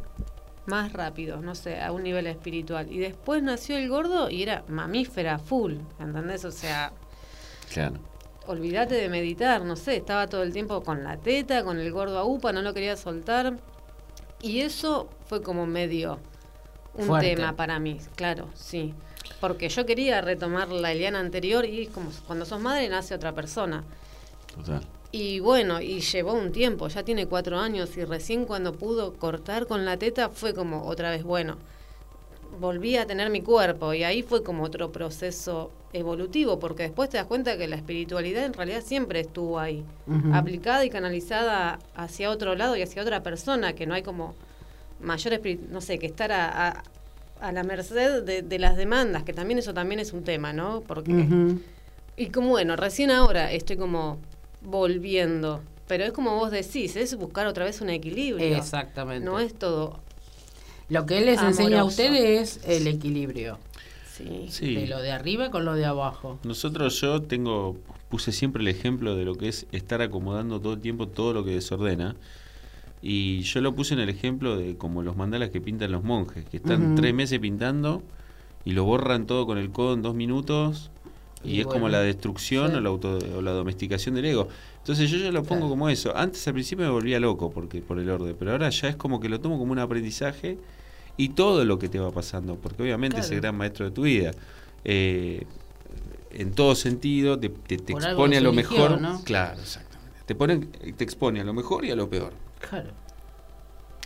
más 0.65 0.93
rápido, 0.93 1.41
no 1.41 1.55
sé, 1.55 1.81
a 1.81 1.91
un 1.91 2.03
nivel 2.03 2.27
espiritual. 2.27 2.91
Y 2.91 2.99
después 2.99 3.43
nació 3.43 3.77
el 3.77 3.89
gordo 3.89 4.29
y 4.29 4.43
era 4.43 4.63
mamífera 4.67 5.37
full, 5.37 5.75
¿entendés? 5.99 6.45
O 6.45 6.51
sea, 6.51 6.93
claro. 7.73 7.95
olvídate 8.47 8.95
de 8.95 9.09
meditar, 9.09 9.63
no 9.63 9.75
sé, 9.75 9.97
estaba 9.97 10.27
todo 10.27 10.43
el 10.43 10.53
tiempo 10.53 10.81
con 10.83 11.03
la 11.03 11.17
teta, 11.17 11.63
con 11.63 11.79
el 11.79 11.91
gordo 11.91 12.17
a 12.17 12.25
upa, 12.25 12.53
no 12.53 12.61
lo 12.61 12.73
quería 12.73 12.95
soltar. 12.95 13.57
Y 14.41 14.61
eso 14.61 15.09
fue 15.25 15.41
como 15.41 15.65
medio 15.67 16.19
un 16.93 17.19
tema 17.19 17.55
para 17.55 17.79
mí, 17.79 17.99
claro, 18.15 18.49
sí. 18.53 18.93
Porque 19.41 19.67
yo 19.67 19.85
quería 19.85 20.21
retomar 20.21 20.69
la 20.69 20.93
Eliana 20.93 21.19
anterior 21.19 21.65
y 21.65 21.87
como 21.87 22.11
cuando 22.27 22.45
sos 22.45 22.61
madre 22.61 22.87
nace 22.87 23.13
otra 23.15 23.33
persona. 23.33 23.83
Total. 24.55 24.87
Y 25.11 25.41
bueno, 25.41 25.81
y 25.81 25.99
llevó 25.99 26.33
un 26.33 26.53
tiempo, 26.53 26.87
ya 26.87 27.03
tiene 27.03 27.25
cuatro 27.25 27.59
años 27.59 27.97
y 27.97 28.05
recién 28.05 28.45
cuando 28.45 28.73
pudo 28.73 29.13
cortar 29.13 29.67
con 29.67 29.83
la 29.83 29.97
teta 29.97 30.29
fue 30.29 30.53
como 30.53 30.85
otra 30.85 31.09
vez, 31.09 31.23
bueno, 31.23 31.57
volví 32.59 32.95
a 32.95 33.05
tener 33.05 33.29
mi 33.29 33.41
cuerpo 33.41 33.93
y 33.93 34.03
ahí 34.03 34.23
fue 34.23 34.41
como 34.41 34.63
otro 34.63 34.91
proceso 34.93 35.71
evolutivo, 35.91 36.59
porque 36.59 36.83
después 36.83 37.09
te 37.09 37.17
das 37.17 37.25
cuenta 37.25 37.57
que 37.57 37.67
la 37.67 37.75
espiritualidad 37.75 38.45
en 38.45 38.53
realidad 38.53 38.81
siempre 38.85 39.19
estuvo 39.19 39.59
ahí, 39.59 39.83
aplicada 40.31 40.85
y 40.85 40.89
canalizada 40.89 41.79
hacia 41.95 42.29
otro 42.29 42.55
lado 42.55 42.77
y 42.77 42.81
hacia 42.81 43.01
otra 43.01 43.21
persona, 43.21 43.73
que 43.73 43.85
no 43.85 43.93
hay 43.93 44.03
como 44.03 44.33
mayor 45.01 45.41
no 45.69 45.81
sé, 45.81 45.99
que 45.99 46.05
estar 46.05 46.31
a, 46.31 46.69
a 46.69 46.83
la 47.51 47.63
merced 47.63 48.23
de, 48.23 48.59
las 48.59 48.77
demandas, 48.77 49.23
que 49.23 49.33
también 49.33 49.57
eso 49.57 49.73
también 49.73 49.99
es 49.99 50.13
un 50.13 50.23
tema, 50.23 50.53
¿no? 50.53 50.81
Porque... 50.81 51.57
Y 52.17 52.27
como 52.27 52.49
bueno, 52.49 52.75
recién 52.75 53.09
ahora 53.09 53.51
estoy 53.51 53.77
como 53.77 54.19
volviendo, 54.61 55.61
pero 55.87 56.03
es 56.03 56.11
como 56.11 56.35
vos 56.35 56.51
decís, 56.51 56.95
es 56.95 57.15
buscar 57.15 57.47
otra 57.47 57.65
vez 57.65 57.81
un 57.81 57.89
equilibrio. 57.89 58.55
Exactamente. 58.55 59.25
No 59.25 59.39
es 59.39 59.53
todo. 59.53 59.99
Lo 60.89 61.05
que 61.05 61.17
él 61.17 61.25
les 61.25 61.41
enseña 61.41 61.81
a 61.81 61.83
ustedes 61.83 62.57
es 62.57 62.67
el 62.67 62.87
equilibrio. 62.87 63.57
Sí. 64.13 64.47
sí. 64.49 64.75
De 64.75 64.87
lo 64.87 65.01
de 65.01 65.11
arriba 65.11 65.49
con 65.49 65.65
lo 65.65 65.73
de 65.73 65.85
abajo. 65.85 66.37
Nosotros 66.43 66.99
yo 67.01 67.21
tengo, 67.21 67.77
puse 68.09 68.31
siempre 68.31 68.61
el 68.61 68.67
ejemplo 68.67 69.15
de 69.15 69.25
lo 69.25 69.35
que 69.35 69.47
es 69.47 69.65
estar 69.71 70.01
acomodando 70.01 70.59
todo 70.59 70.73
el 70.73 70.81
tiempo 70.81 71.07
todo 71.07 71.33
lo 71.33 71.43
que 71.43 71.51
desordena. 71.51 72.15
Y 73.01 73.41
yo 73.41 73.61
lo 73.61 73.73
puse 73.73 73.93
en 73.95 73.99
el 73.99 74.09
ejemplo 74.09 74.57
de 74.57 74.77
como 74.77 75.01
los 75.01 75.15
mandalas 75.15 75.49
que 75.49 75.59
pintan 75.59 75.91
los 75.91 76.03
monjes, 76.03 76.45
que 76.45 76.57
están 76.57 76.95
tres 76.95 77.13
meses 77.13 77.39
pintando 77.39 78.03
y 78.63 78.73
lo 78.73 78.83
borran 78.83 79.25
todo 79.25 79.45
con 79.45 79.57
el 79.57 79.71
codo 79.71 79.95
en 79.95 80.03
dos 80.03 80.13
minutos 80.13 80.91
y, 81.43 81.59
es 81.59 81.65
como 81.65 81.89
la 81.89 82.01
destrucción 82.01 82.75
o, 82.75 82.79
la 82.79 82.89
auto, 82.89 83.17
o 83.35 83.41
la 83.41 83.51
domesticación 83.51 84.13
del 84.13 84.25
ego. 84.25 84.47
Entonces 84.77 85.09
yo 85.09 85.17
ya 85.17 85.31
lo 85.31 85.43
pongo 85.43 85.67
como 85.67 85.89
eso. 85.89 86.15
Antes 86.15 86.47
al 86.47 86.53
principio 86.53 86.85
me 86.85 86.91
volvía 86.91 87.19
loco 87.19 87.51
porque 87.51 87.81
por 87.81 87.99
el 87.99 88.09
orden, 88.09 88.35
pero 88.37 88.51
ahora 88.51 88.69
ya 88.69 88.89
es 88.89 88.95
como 88.95 89.19
que 89.19 89.29
lo 89.29 89.39
tomo 89.39 89.57
como 89.57 89.71
un 89.71 89.79
aprendizaje 89.79 90.59
y 91.17 91.29
todo 91.29 91.65
lo 91.65 91.79
que 91.79 91.89
te 91.89 91.99
va 91.99 92.11
pasando, 92.11 92.55
porque 92.55 92.83
obviamente 92.83 93.19
es 93.19 93.31
el 93.31 93.41
gran 93.41 93.55
maestro 93.55 93.85
de 93.85 93.91
tu 93.91 94.03
vida. 94.03 94.31
Eh, 94.83 95.45
en 96.31 96.53
todo 96.53 96.75
sentido 96.75 97.37
te, 97.39 97.49
te, 97.49 97.75
expone 97.75 98.37
a 98.37 98.41
lo 98.41 98.53
mejor. 98.53 98.99
Claro, 99.23 99.59
exactamente. 99.59 100.17
Te, 100.25 100.35
pone, 100.35 100.57
te 100.57 101.03
expone 101.03 101.41
a 101.41 101.43
lo 101.43 101.53
mejor 101.53 101.85
y 101.85 101.91
a 101.91 101.95
lo 101.95 102.09
peor. 102.09 102.33
Claro. 102.69 102.89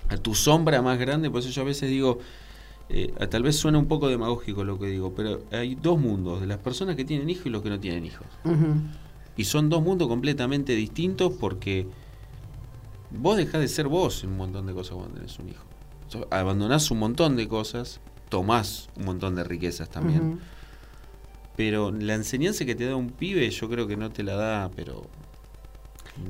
A 0.10 0.18
tu 0.18 0.36
sombra 0.36 0.82
más 0.82 0.99
grande, 0.99 1.30
por 1.30 1.39
eso 1.39 1.49
yo 1.49 1.62
a 1.64 1.66
veces 1.66 1.89
digo, 1.89 2.20
eh, 2.89 3.12
tal 3.30 3.43
vez 3.43 3.56
suena 3.56 3.80
un 3.80 3.88
poco 3.88 4.08
demagógico 4.08 4.64
lo 4.64 4.78
que 4.78 4.88
digo, 4.88 5.14
pero 5.16 5.41
hay 5.51 5.76
dos 5.76 5.99
mundos, 5.99 6.41
de 6.41 6.47
las 6.47 6.60
personas 6.60 6.95
que 6.95 7.06
tienen 7.06 7.30
hijos 7.30 7.47
y 7.47 7.49
los 7.49 7.64
que 7.64 7.70
no 7.70 7.80
tienen 7.80 8.06
hijos. 8.06 8.28
Y 9.38 9.45
son 9.45 9.70
dos 9.70 9.82
mundos 9.82 10.08
completamente 10.08 10.76
distintos 10.76 11.34
porque 11.39 11.88
vos 13.12 13.38
dejás 13.38 13.62
de 13.62 13.68
ser 13.68 13.88
vos 13.88 14.24
en 14.24 14.32
un 14.32 14.38
montón 14.38 14.68
de 14.68 14.74
cosas 14.74 14.95
cuando 14.95 15.16
tenés 15.16 15.38
un 15.39 15.49
hijo. 15.49 15.66
abandonás 16.30 16.91
un 16.91 16.99
montón 16.99 17.36
de 17.36 17.47
cosas, 17.47 17.99
tomás 18.30 18.89
un 18.95 19.06
montón 19.06 19.36
de 19.36 19.43
riquezas 19.43 19.89
también. 19.89 20.39
Pero 21.56 21.91
la 21.91 22.16
enseñanza 22.16 22.66
que 22.66 22.76
te 22.76 22.86
da 22.86 22.95
un 22.95 23.10
pibe 23.10 23.49
yo 23.49 23.70
creo 23.70 23.88
que 23.88 23.97
no 23.97 24.12
te 24.12 24.24
la 24.24 24.36
da, 24.36 24.72
pero 24.76 25.08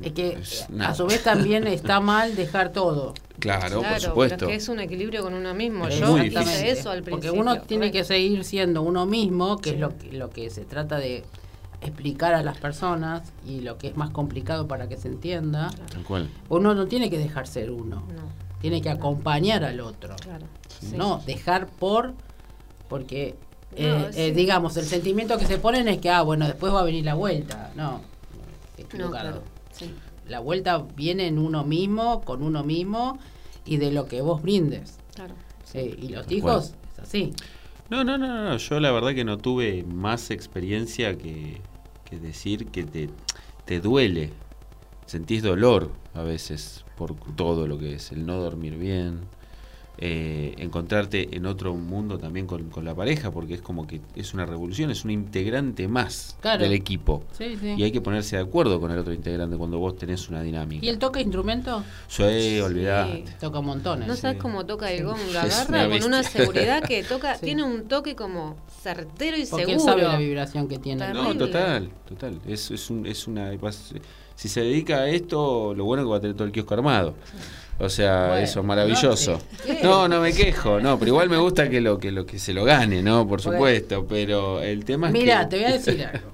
es 0.02 0.12
que 0.12 0.38
a 0.80 0.94
su 0.94 1.06
vez 1.06 1.22
también 1.22 1.66
está 1.66 2.00
mal 2.00 2.34
dejar 2.36 2.72
todo. 2.72 3.14
Claro, 3.38 3.82
por 3.82 4.00
supuesto. 4.00 4.36
Pero 4.38 4.50
es 4.50 4.56
que 4.56 4.62
es 4.62 4.68
un 4.68 4.80
equilibrio 4.80 5.22
con 5.22 5.34
uno 5.34 5.54
mismo. 5.54 5.86
Es 5.86 5.98
Yo 5.98 6.16
eso 6.18 6.90
al 6.90 7.02
principio. 7.02 7.10
Porque 7.10 7.30
uno 7.30 7.60
tiene 7.60 7.92
que 7.92 8.04
seguir 8.04 8.44
siendo 8.44 8.82
uno 8.82 9.06
mismo, 9.06 9.58
que 9.58 9.70
es 9.70 9.80
lo 9.80 9.96
que, 9.96 10.12
lo 10.12 10.30
que 10.30 10.50
se 10.50 10.64
trata 10.64 10.96
de 10.98 11.24
explicar 11.82 12.34
a 12.34 12.42
las 12.42 12.58
personas 12.58 13.32
y 13.46 13.60
lo 13.60 13.76
que 13.78 13.88
es 13.88 13.96
más 13.96 14.10
complicado 14.10 14.66
para 14.66 14.88
que 14.88 14.96
se 14.96 15.08
entienda. 15.08 15.70
Tal 15.92 16.02
cual. 16.04 16.30
Uno 16.48 16.74
no 16.74 16.86
tiene 16.86 17.10
que 17.10 17.18
dejar 17.18 17.46
ser 17.46 17.70
uno. 17.70 18.02
Tiene 18.60 18.80
que 18.80 18.90
acompañar 18.90 19.64
al 19.64 19.80
otro. 19.80 20.16
Claro. 20.16 20.46
No, 20.94 21.22
dejar 21.26 21.66
por 21.68 22.14
porque 22.88 23.36
eh, 23.74 24.10
eh, 24.14 24.32
digamos, 24.32 24.76
el 24.76 24.86
sentimiento 24.86 25.36
que 25.38 25.46
se 25.46 25.58
ponen 25.58 25.88
es 25.88 25.98
que, 25.98 26.08
ah, 26.08 26.22
bueno, 26.22 26.46
después 26.46 26.72
va 26.72 26.80
a 26.80 26.84
venir 26.84 27.04
la 27.04 27.14
vuelta. 27.14 27.70
No, 27.74 28.00
equivocado. 28.78 29.42
La 30.28 30.40
vuelta 30.40 30.84
viene 30.96 31.26
en 31.26 31.38
uno 31.38 31.64
mismo, 31.64 32.22
con 32.22 32.42
uno 32.42 32.64
mismo 32.64 33.18
y 33.64 33.76
de 33.76 33.92
lo 33.92 34.06
que 34.06 34.20
vos 34.20 34.42
brindes. 34.42 34.98
Claro. 35.14 35.34
y 35.74 36.08
los 36.08 36.30
hijos 36.30 36.74
es 36.92 36.98
así. 36.98 37.32
No, 37.88 38.02
no, 38.02 38.18
no, 38.18 38.26
no, 38.26 38.56
yo 38.56 38.80
la 38.80 38.90
verdad 38.90 39.14
que 39.14 39.24
no 39.24 39.38
tuve 39.38 39.84
más 39.84 40.30
experiencia 40.30 41.16
que, 41.16 41.60
decir 42.10 42.66
que 42.66 42.84
te, 42.84 43.10
te 43.64 43.80
duele, 43.80 44.32
sentís 45.06 45.42
dolor 45.42 45.92
a 46.14 46.22
veces 46.22 46.84
por 46.96 47.14
todo 47.36 47.68
lo 47.68 47.78
que 47.78 47.94
es, 47.94 48.10
el 48.10 48.26
no 48.26 48.40
dormir 48.40 48.76
bien, 48.76 49.20
eh, 49.98 50.54
encontrarte 50.58 51.34
en 51.34 51.46
otro 51.46 51.74
mundo 51.74 52.18
también 52.18 52.46
con, 52.46 52.70
la 52.84 52.94
pareja, 52.94 53.30
porque 53.30 53.54
es 53.54 53.62
como 53.62 53.86
que 53.86 54.00
es 54.14 54.34
una 54.34 54.44
revolución, 54.44 54.90
es 54.90 55.04
un 55.04 55.10
integrante 55.10 55.88
más 55.88 56.36
del 56.42 56.72
equipo. 56.72 57.24
Y 57.40 57.82
hay 57.82 57.90
que 57.90 58.02
ponerse 58.02 58.36
de 58.36 58.42
acuerdo 58.42 58.78
con 58.78 58.90
el 58.90 58.98
otro 58.98 59.14
integrante 59.14 59.56
cuando 59.56 59.78
vos 59.78 59.96
tenés 59.96 60.28
una 60.28 60.42
dinámica. 60.42 60.84
¿Y 60.84 60.88
él 60.90 60.98
toca 60.98 61.20
instrumento? 61.20 61.82
Sí, 62.08 62.60
olvidate. 62.60 63.24
Toca 63.40 63.60
montones. 63.62 64.06
No 64.06 64.16
sabes 64.16 64.38
cómo 64.38 64.66
toca 64.66 64.92
el 64.92 65.04
gong, 65.04 65.18
la 65.32 65.42
agarra 65.44 65.88
con 65.88 66.04
una 66.04 66.22
seguridad 66.22 66.82
que 66.82 67.02
toca, 67.08 67.38
tiene 67.38 67.64
un 67.64 67.88
toque 67.88 68.14
como 68.14 68.56
certero 68.82 69.36
y 69.36 69.46
porque 69.46 69.64
seguro. 69.66 69.84
sabe 69.84 70.02
la 70.02 70.18
vibración 70.18 70.68
que 70.68 70.78
tiene. 70.78 71.12
No, 71.14 71.34
total, 71.34 71.90
total. 72.06 72.38
Es, 72.46 72.70
es, 72.70 72.90
un, 72.90 73.06
es 73.06 73.26
una... 73.26 73.50
Si 74.34 74.50
se 74.50 74.60
dedica 74.60 74.98
a 74.98 75.08
esto, 75.08 75.72
lo 75.74 75.86
bueno 75.86 76.02
es 76.02 76.06
que 76.06 76.10
va 76.10 76.16
a 76.18 76.20
tener 76.20 76.36
todo 76.36 76.46
el 76.46 76.52
kiosco 76.52 76.74
armado. 76.74 77.14
O 77.78 77.88
sea, 77.88 78.40
eso 78.40 78.62
maravilloso. 78.62 79.40
No, 79.82 80.08
no 80.08 80.20
me 80.20 80.32
quejo, 80.32 80.80
no, 80.80 80.98
pero 80.98 81.10
igual 81.10 81.28
me 81.28 81.36
gusta 81.36 81.68
que 81.68 81.80
lo 81.80 81.98
que 81.98 82.10
lo 82.10 82.24
que 82.24 82.38
se 82.38 82.54
lo 82.54 82.64
gane, 82.64 83.02
¿no? 83.02 83.28
Por 83.28 83.42
supuesto, 83.42 84.06
pero 84.08 84.62
el 84.62 84.84
tema 84.84 85.08
es 85.08 85.12
Mira, 85.12 85.48
te 85.48 85.56
voy 85.56 85.66
a 85.66 85.72
decir 85.72 86.04
algo. 86.12 86.30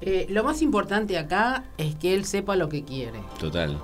Eh, 0.00 0.26
lo 0.30 0.42
más 0.42 0.62
importante 0.62 1.16
acá 1.16 1.64
es 1.78 1.94
que 1.94 2.14
él 2.14 2.24
sepa 2.24 2.56
lo 2.56 2.68
que 2.68 2.82
quiere. 2.82 3.20
Total. 3.38 3.78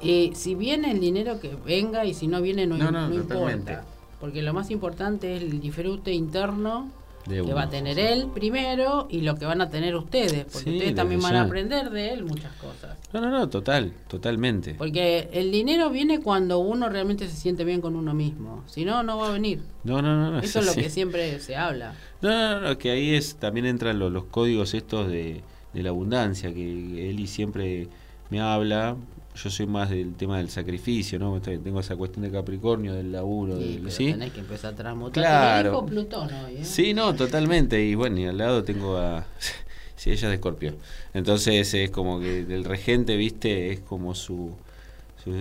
Y 0.00 0.32
si 0.34 0.54
viene 0.54 0.90
el 0.90 1.00
dinero 1.00 1.38
que 1.38 1.54
venga 1.66 2.06
y 2.06 2.14
si 2.14 2.26
no 2.26 2.40
viene 2.40 2.66
no, 2.66 2.78
no, 2.90 3.14
importa. 3.14 3.84
Porque 4.20 4.40
lo 4.40 4.54
más 4.54 4.70
importante 4.70 5.36
es 5.36 5.42
el 5.42 5.60
disfrute 5.60 6.12
interno 6.12 6.90
que 7.28 7.52
va 7.54 7.62
a 7.62 7.70
tener 7.70 7.98
él 7.98 8.28
primero 8.34 9.06
y 9.10 9.22
lo 9.22 9.34
que 9.36 9.46
van 9.46 9.60
a 9.60 9.70
tener 9.70 9.96
ustedes, 9.96 10.44
porque 10.52 10.70
ustedes 10.70 10.94
también 10.94 11.20
van 11.20 11.36
a 11.36 11.42
aprender 11.42 11.90
de 11.90 12.12
él 12.12 12.24
muchas 12.24 12.52
cosas. 12.56 12.98
No, 13.12 13.20
no, 13.20 13.30
no, 13.30 13.48
total, 13.48 13.92
totalmente. 14.08 14.74
Porque 14.74 15.28
el 15.32 15.50
dinero 15.50 15.90
viene 15.90 16.20
cuando 16.20 16.58
uno 16.58 16.88
realmente 16.88 17.28
se 17.28 17.36
siente 17.36 17.64
bien 17.64 17.80
con 17.80 17.96
uno 17.96 18.12
mismo, 18.12 18.62
si 18.66 18.84
no, 18.84 19.02
no 19.02 19.18
va 19.18 19.28
a 19.28 19.32
venir. 19.32 19.62
No, 19.84 20.02
no, 20.02 20.32
no. 20.32 20.38
Eso 20.40 20.58
es 20.60 20.66
lo 20.66 20.74
que 20.74 20.90
siempre 20.90 21.40
se 21.40 21.56
habla. 21.56 21.94
No, 22.20 22.30
no, 22.30 22.60
no, 22.60 22.78
que 22.78 22.90
ahí 22.90 23.14
es 23.14 23.36
también 23.36 23.66
entran 23.66 23.98
los, 23.98 24.12
los 24.12 24.24
códigos 24.24 24.74
estos 24.74 25.08
de, 25.08 25.42
de 25.72 25.82
la 25.82 25.90
abundancia, 25.90 26.52
que 26.52 27.10
Eli 27.10 27.26
siempre 27.26 27.88
me 28.30 28.40
habla, 28.40 28.96
yo 29.34 29.50
soy 29.50 29.66
más 29.66 29.90
del 29.90 30.14
tema 30.14 30.38
del 30.38 30.48
sacrificio, 30.48 31.18
¿no? 31.18 31.40
Tengo 31.40 31.80
esa 31.80 31.96
cuestión 31.96 32.22
de 32.22 32.30
Capricornio, 32.30 32.94
del 32.94 33.10
laburo, 33.10 33.58
sí, 33.58 33.78
del, 33.78 33.90
¿sí? 33.90 34.12
Tenés 34.12 34.32
que 34.32 34.40
empezar 34.40 34.74
a 34.74 34.76
transmutar. 34.76 35.24
Claro. 35.24 35.84
Plutón 35.84 36.32
hoy, 36.32 36.58
¿eh? 36.58 36.64
Sí, 36.64 36.94
no, 36.94 37.14
totalmente. 37.14 37.82
Y 37.84 37.94
bueno, 37.94 38.18
y 38.20 38.26
al 38.26 38.38
lado 38.38 38.62
tengo 38.62 38.96
a. 38.96 39.26
sí, 39.96 40.10
ella 40.10 40.14
es 40.14 40.28
de 40.28 40.34
Escorpio. 40.34 40.74
Entonces 41.14 41.74
es 41.74 41.90
como 41.90 42.20
que 42.20 42.44
del 42.44 42.64
regente, 42.64 43.16
viste, 43.16 43.72
es 43.72 43.80
como 43.80 44.14
su 44.14 44.54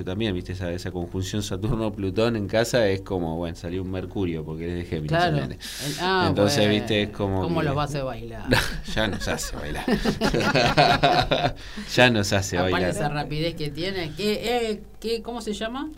también, 0.05 0.33
viste, 0.33 0.53
esa, 0.53 0.71
esa 0.71 0.91
conjunción 0.91 1.43
Saturno-Plutón 1.43 2.37
en 2.37 2.47
casa 2.47 2.87
es 2.87 3.01
como, 3.01 3.35
bueno, 3.35 3.55
salió 3.55 3.81
un 3.81 3.91
Mercurio 3.91 4.45
porque 4.45 4.69
es 4.69 4.75
de 4.75 4.85
Géminis. 4.85 5.09
Claro. 5.09 5.47
Ah, 5.99 6.27
Entonces, 6.29 6.69
viste, 6.69 7.03
es 7.03 7.09
como. 7.09 7.41
¿Cómo 7.41 7.61
los 7.61 7.77
hace 7.77 8.01
bailar? 8.01 8.45
ya 8.95 9.07
nos 9.07 9.27
hace 9.27 9.55
bailar. 9.57 9.85
ya 11.93 12.09
nos 12.09 12.31
hace 12.31 12.57
Aparte 12.57 12.71
bailar. 12.71 12.89
esa 12.91 13.09
rapidez 13.09 13.55
que 13.55 13.71
tiene. 13.71 14.13
¿Qué, 14.15 14.69
eh, 14.69 14.81
qué, 15.01 15.21
¿Cómo 15.21 15.41
se 15.41 15.53
llama? 15.53 15.89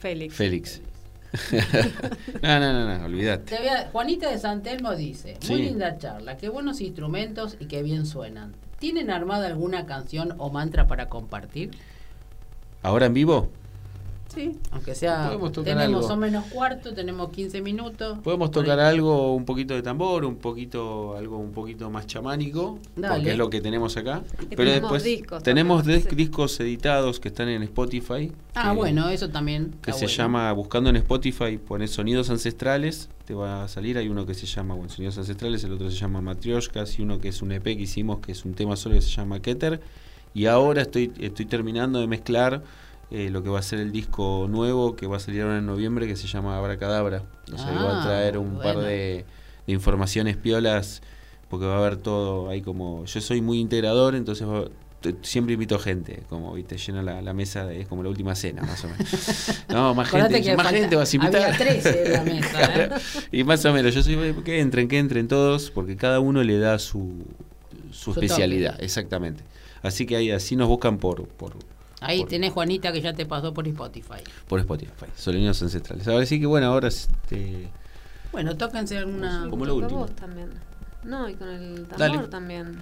Félix. 0.00 0.34
Félix. 0.34 0.80
no, 2.42 2.58
no, 2.58 2.72
no, 2.72 2.98
no, 2.98 3.04
olvídate. 3.04 3.56
Juanita 3.92 4.30
de 4.30 4.38
Santelmo 4.38 4.96
dice: 4.96 5.36
Muy 5.48 5.62
linda 5.62 5.96
charla, 5.98 6.36
qué 6.36 6.48
buenos 6.48 6.80
instrumentos 6.80 7.56
y 7.60 7.66
qué 7.66 7.82
bien 7.82 8.04
suenan. 8.06 8.54
¿Tienen 8.80 9.10
armada 9.10 9.46
alguna 9.46 9.86
canción 9.86 10.34
o 10.38 10.50
mantra 10.50 10.86
para 10.88 11.08
compartir? 11.08 11.70
¿Ahora 12.82 13.06
en 13.06 13.14
vivo? 13.14 13.50
Sí, 14.34 14.58
aunque 14.72 14.94
sea. 14.94 15.36
tenemos 15.64 16.10
o 16.10 16.16
menos 16.16 16.44
cuarto, 16.46 16.92
tenemos 16.92 17.30
15 17.30 17.62
minutos. 17.62 18.18
Podemos 18.22 18.50
tocar 18.50 18.78
algo, 18.78 19.34
un 19.34 19.46
poquito 19.46 19.74
de 19.74 19.82
tambor, 19.82 20.26
un 20.26 20.36
poquito, 20.36 21.16
algo 21.16 21.38
un 21.38 21.52
poquito 21.52 21.90
más 21.90 22.06
chamánico, 22.06 22.78
porque 22.94 23.30
es 23.30 23.38
lo 23.38 23.48
que 23.48 23.62
tenemos 23.62 23.96
acá. 23.96 24.22
Pero 24.54 24.70
después 24.70 25.04
tenemos 25.42 25.84
discos 25.86 26.60
editados 26.60 27.20
que 27.20 27.28
están 27.28 27.48
en 27.48 27.62
Spotify. 27.62 28.30
Ah, 28.54 28.74
bueno, 28.74 29.08
eso 29.08 29.30
también. 29.30 29.74
Que 29.82 29.94
se 29.94 30.06
llama, 30.06 30.52
buscando 30.52 30.90
en 30.90 30.96
Spotify, 30.96 31.56
pones 31.56 31.90
sonidos 31.92 32.28
ancestrales, 32.28 33.08
te 33.24 33.32
va 33.32 33.64
a 33.64 33.68
salir. 33.68 33.96
Hay 33.96 34.08
uno 34.08 34.26
que 34.26 34.34
se 34.34 34.46
llama, 34.46 34.74
bueno, 34.74 34.90
sonidos 34.90 35.16
ancestrales, 35.16 35.64
el 35.64 35.72
otro 35.72 35.90
se 35.90 35.96
llama 35.96 36.20
Matrioshkas 36.20 36.98
y 36.98 37.02
uno 37.02 37.18
que 37.18 37.28
es 37.28 37.40
un 37.40 37.52
EP 37.52 37.64
que 37.64 37.72
hicimos, 37.72 38.20
que 38.20 38.32
es 38.32 38.44
un 38.44 38.52
tema 38.52 38.76
solo 38.76 38.96
que 38.96 39.00
se 39.00 39.10
llama 39.10 39.40
Keter 39.40 39.80
y 40.34 40.46
ahora 40.46 40.82
estoy, 40.82 41.12
estoy 41.18 41.46
terminando 41.46 42.00
de 42.00 42.06
mezclar 42.06 42.62
eh, 43.10 43.30
lo 43.30 43.42
que 43.42 43.48
va 43.48 43.58
a 43.58 43.62
ser 43.62 43.80
el 43.80 43.90
disco 43.90 44.46
nuevo 44.50 44.94
que 44.94 45.06
va 45.06 45.16
a 45.16 45.20
salir 45.20 45.42
ahora 45.42 45.58
en 45.58 45.66
noviembre 45.66 46.06
que 46.06 46.16
se 46.16 46.26
llama 46.26 46.58
Abracadabra. 46.58 47.22
O 47.52 47.56
sea, 47.56 47.72
va 47.72 47.98
a 47.98 48.02
ah, 48.02 48.04
traer 48.04 48.36
un 48.36 48.58
par 48.58 48.78
de, 48.78 49.24
informaciones 49.66 50.36
piolas 50.36 51.02
porque 51.48 51.64
va 51.64 51.76
a 51.76 51.78
haber 51.78 51.96
todo 51.96 52.50
ahí 52.50 52.60
como... 52.60 53.06
Yo 53.06 53.20
soy 53.22 53.40
muy 53.40 53.60
integrador, 53.60 54.14
entonces 54.14 54.46
siempre 55.22 55.54
invito 55.54 55.78
gente, 55.78 56.24
como 56.28 56.52
viste, 56.52 56.76
llena 56.76 57.02
la, 57.02 57.32
mesa, 57.32 57.72
es 57.72 57.86
como 57.86 58.02
la 58.02 58.10
última 58.10 58.34
cena, 58.34 58.62
más 58.62 58.84
o 58.84 58.88
menos. 58.88 59.64
No, 59.68 59.94
más 59.94 60.10
gente, 60.10 60.56
más 60.56 60.70
gente 60.70 60.96
vas 60.96 61.12
a 61.12 61.16
invitar. 61.16 61.42
Había 61.42 61.56
tres 61.56 61.86
en 61.86 62.12
la 62.12 62.22
mesa. 62.24 62.74
¿eh? 62.84 62.90
Y 63.32 63.44
más 63.44 63.64
o 63.64 63.72
menos, 63.72 63.94
yo 63.94 64.02
soy 64.02 64.34
que 64.44 64.60
entren, 64.60 64.88
que 64.88 64.98
entren 64.98 65.28
todos, 65.28 65.70
porque 65.70 65.96
cada 65.96 66.20
uno 66.20 66.42
le 66.42 66.58
da 66.58 66.78
su, 66.78 67.24
su, 67.90 68.10
especialidad, 68.10 68.76
exactamente. 68.82 69.42
Así 69.82 70.06
que 70.06 70.16
ahí 70.16 70.30
así 70.30 70.56
nos 70.56 70.68
buscan 70.68 70.98
por... 70.98 71.26
por 71.28 71.56
Ahí 72.00 72.24
tenés 72.24 72.52
Juanita 72.52 72.92
que 72.92 73.00
ya 73.00 73.12
te 73.12 73.26
pasó 73.26 73.52
por 73.52 73.66
Spotify. 73.66 74.22
Por 74.46 74.60
Spotify, 74.60 75.06
Solenios 75.16 75.60
Ancestrales. 75.62 76.06
Ahora 76.06 76.26
sí 76.26 76.38
que 76.38 76.46
bueno, 76.46 76.68
ahora 76.68 76.88
este... 76.88 77.68
Bueno, 78.30 78.56
tóquense 78.56 78.98
alguna... 78.98 79.48
Como 79.50 79.64
lo 79.64 79.76
último. 79.76 80.06
también. 80.06 80.50
No, 81.02 81.28
y 81.28 81.34
con 81.34 81.48
el 81.48 81.86
tambor 81.86 82.28
también. 82.28 82.78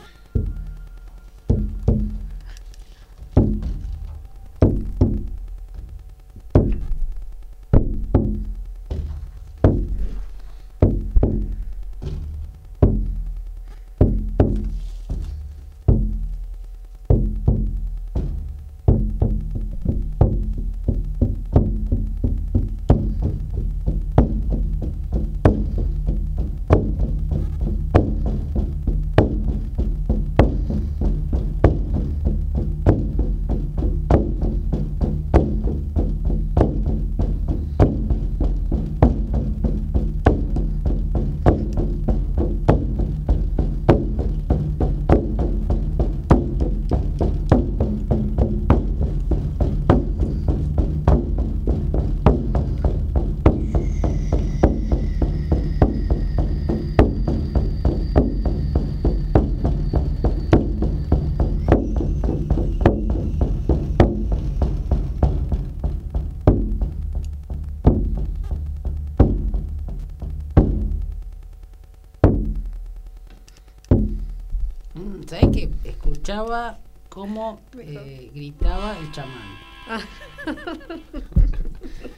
Escuchaba 76.36 76.78
cómo 77.08 77.60
eh, 77.78 78.30
gritaba 78.34 78.96
el 78.98 79.10
chamán. 79.12 79.56
Ah. 79.88 80.00